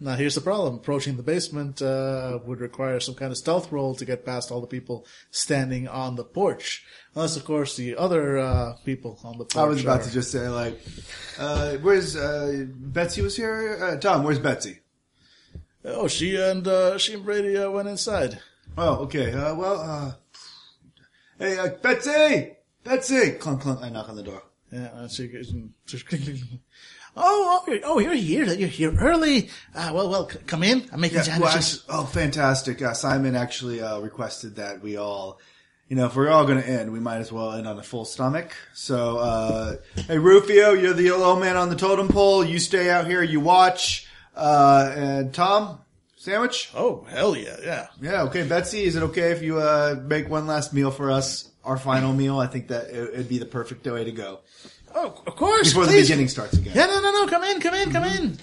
[0.00, 3.94] Now here's the problem: approaching the basement uh, would require some kind of stealth roll
[3.94, 6.84] to get past all the people standing on the porch.
[7.14, 9.56] Unless, of course, the other uh, people on the porch.
[9.56, 10.80] I was about are- to just say, like,
[11.38, 13.78] uh, where's uh, Betsy was here?
[13.80, 14.80] Uh, Tom, where's Betsy?
[15.84, 18.40] Oh, she and uh, she and Brady uh, went inside.
[18.76, 19.32] Oh, okay.
[19.32, 20.12] Uh, well, uh,
[21.38, 22.56] hey, uh, Betsy!
[22.82, 23.32] Betsy!
[23.32, 23.80] Clunk, clunk.
[23.82, 24.42] I knock on the door.
[24.72, 25.50] Yeah, she goes.
[25.50, 25.72] and-
[27.16, 28.44] Oh, oh, you're, oh, you're here.
[28.54, 29.48] You're here early.
[29.72, 30.88] Uh, well, well, c- come in.
[30.92, 31.84] I'm making Yeah, well, sandwiches.
[31.84, 32.82] actually- oh, fantastic.
[32.82, 35.38] Uh, Simon actually uh, requested that we all,
[35.88, 37.82] you know, if we're all going to end, we might as well end on a
[37.82, 38.56] full stomach.
[38.72, 42.44] So, uh, hey, Rufio, you're the low man on the totem pole.
[42.44, 44.08] You stay out here, you watch.
[44.34, 45.80] Uh, and Tom,
[46.16, 46.70] sandwich?
[46.74, 47.86] Oh, hell yeah, yeah.
[48.00, 48.46] Yeah, okay.
[48.46, 51.50] Betsy, is it okay if you uh, make one last meal for us?
[51.64, 52.38] Our final meal?
[52.40, 54.40] I think that it, it'd be the perfect way to go.
[54.94, 55.70] Oh, of course.
[55.70, 56.72] Before the beginning starts again.
[56.74, 57.26] Yeah, no, no, no.
[57.26, 58.38] Come in, come in, come in.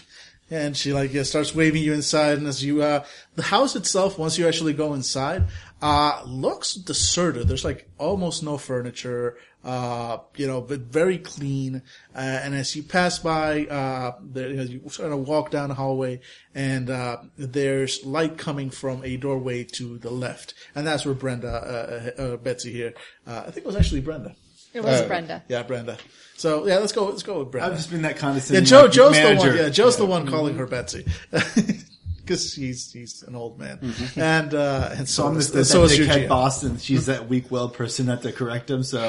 [0.49, 3.05] And she like yeah, starts waving you inside, and as you, uh,
[3.35, 5.43] the house itself, once you actually go inside,
[5.81, 7.47] uh, looks deserted.
[7.47, 11.81] There's like almost no furniture, uh, you know, but very clean.
[12.15, 15.69] Uh, and as you pass by, uh, there, you, know, you sort of walk down
[15.69, 16.19] the hallway,
[16.53, 21.49] and uh, there's light coming from a doorway to the left, and that's where Brenda,
[21.49, 22.93] uh, uh, uh, Betsy here,
[23.25, 24.35] uh, I think it was actually Brenda.
[24.73, 25.43] It was Brenda.
[25.49, 25.97] Yeah, Brenda.
[26.37, 27.05] So yeah, let's go.
[27.05, 27.69] Let's go with Brenda.
[27.69, 28.63] I've just been that condescending.
[28.65, 29.13] Yeah, condescending.
[29.13, 29.13] Joe.
[29.13, 29.57] like, Joe's the one.
[29.57, 31.05] Yeah, Joe's the one calling her Betsy
[32.21, 33.79] because he's he's an old man,
[34.15, 36.29] and uh, and so I'm is- just the, so is your dickhead GM.
[36.29, 38.83] boss, and she's that weak-willed person that to correct him.
[38.83, 39.07] So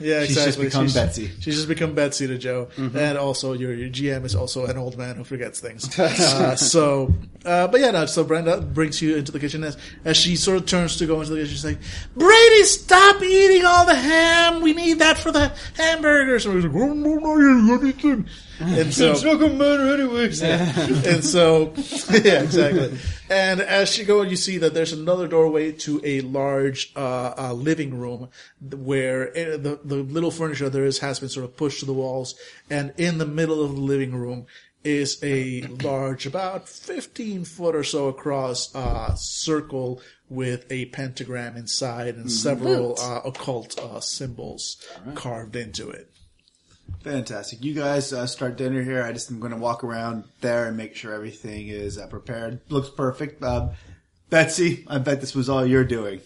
[0.00, 0.44] Yeah, she's exactly.
[0.44, 1.30] just become she's, Betsy.
[1.40, 4.96] She's just become Betsy to Joe, and also your your GM is also an old
[4.96, 5.98] man who forgets things.
[5.98, 7.12] uh, so,
[7.44, 8.06] uh, but yeah, no.
[8.06, 11.20] So Brenda brings you into the kitchen as as she sort of turns to go
[11.20, 11.52] into the kitchen.
[11.52, 11.78] She's like,
[12.16, 14.62] "Brady, stop eating all the ham.
[14.62, 18.26] We need that for the hamburgers." And he's like, "Oh, no, no, you anything."
[18.78, 20.42] And so not gonna matter anyways.
[20.42, 21.72] and so
[22.10, 22.98] yeah exactly.
[23.30, 27.52] And as you go you see that there's another doorway to a large uh, uh,
[27.52, 28.28] living room
[28.60, 31.92] where uh, the, the little furniture there is has been sort of pushed to the
[31.92, 32.34] walls.
[32.70, 34.46] And in the middle of the living room
[34.84, 42.14] is a large about 15 foot or so across uh, circle with a pentagram inside
[42.16, 44.84] and several uh, occult uh, symbols
[45.14, 46.11] carved into it
[47.02, 47.64] Fantastic.
[47.64, 49.02] You guys uh, start dinner here.
[49.02, 52.60] I just am going to walk around there and make sure everything is uh, prepared.
[52.68, 53.42] Looks perfect.
[53.42, 53.70] Um,
[54.30, 56.20] Betsy, I bet this was all you're doing.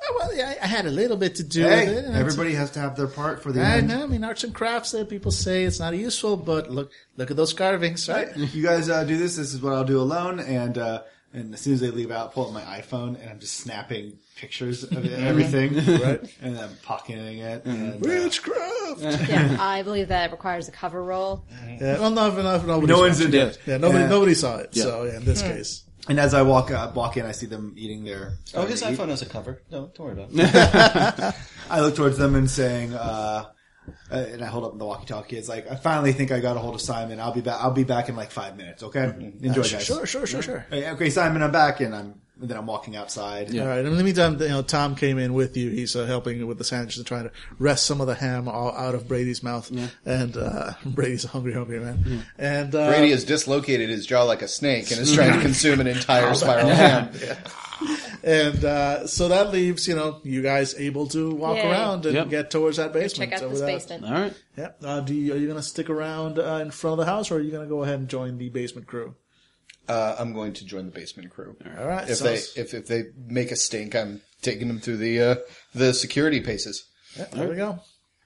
[0.00, 2.70] Oh, well yeah, I had a little bit to do Hey, with it everybody has
[2.72, 3.88] to have their part for the I end.
[3.88, 4.04] know.
[4.04, 4.92] I mean, arts and crafts.
[4.92, 8.28] That people say it's not useful, but look, look at those carvings, right?
[8.36, 9.34] You guys uh, do this.
[9.34, 10.38] This is what I'll do alone.
[10.38, 11.02] And uh,
[11.32, 14.18] and as soon as they leave out, pull up my iPhone and I'm just snapping
[14.36, 16.20] pictures of it- everything, Right.
[16.42, 17.64] And then pocketing it.
[17.64, 18.68] And, uh, Witchcraft.
[19.28, 21.44] Yeah, I believe that requires a cover roll.
[21.80, 22.86] Yeah, well, no, no, nobody.
[22.86, 23.26] no saw one's it.
[23.26, 23.58] into it.
[23.66, 24.74] Yeah, nobody, Uh, nobody saw it.
[24.74, 27.74] So yeah, in this case, And as I walk uh, walk in, I see them
[27.76, 28.32] eating their.
[28.54, 29.06] Oh, his starting to eat.
[29.06, 29.60] iPhone has a cover.
[29.70, 31.34] No, don't worry about it.
[31.70, 33.44] I look towards them and saying, uh,
[34.10, 35.36] uh, and I hold up the walkie-talkie.
[35.36, 37.20] It's like I finally think I got a hold of Simon.
[37.20, 37.60] I'll be back.
[37.60, 38.82] I'll be back in like five minutes.
[38.82, 39.04] Okay,
[39.42, 39.84] enjoy, guys.
[39.84, 40.66] sure, sure, sure, sure.
[40.70, 43.56] Hey, Okay, Simon, I'm back, and I'm and then I'm walking outside.
[43.58, 43.78] All right.
[43.78, 45.70] And in the meantime, you know, Tom came in with you.
[45.70, 48.70] He's uh, helping with the sandwiches and trying to wrest some of the ham all
[48.76, 49.70] out of Brady's mouth.
[50.06, 52.24] And uh, Brady's a hungry, hungry man.
[52.38, 55.80] And uh, Brady has dislocated his jaw like a snake and is trying to consume
[55.80, 57.10] an entire spiral ham.
[58.24, 61.70] and uh, so that leaves you know you guys able to walk Yay.
[61.70, 62.28] around and Yep.
[62.30, 63.30] get towards that basement.
[63.30, 64.04] Check out So this without- basement.
[64.04, 64.34] All right.
[64.56, 64.68] Yeah.
[64.82, 67.30] Uh, do you, are you going to stick around uh, in front of the house,
[67.30, 69.14] or are you going to go ahead and join the basement crew?
[69.88, 71.56] Uh, I'm going to join the basement crew.
[71.78, 72.08] All right.
[72.10, 75.34] If they if, if they make a stink, I'm taking them through the uh,
[75.74, 76.84] the security paces.
[77.16, 77.78] yeah, there we go.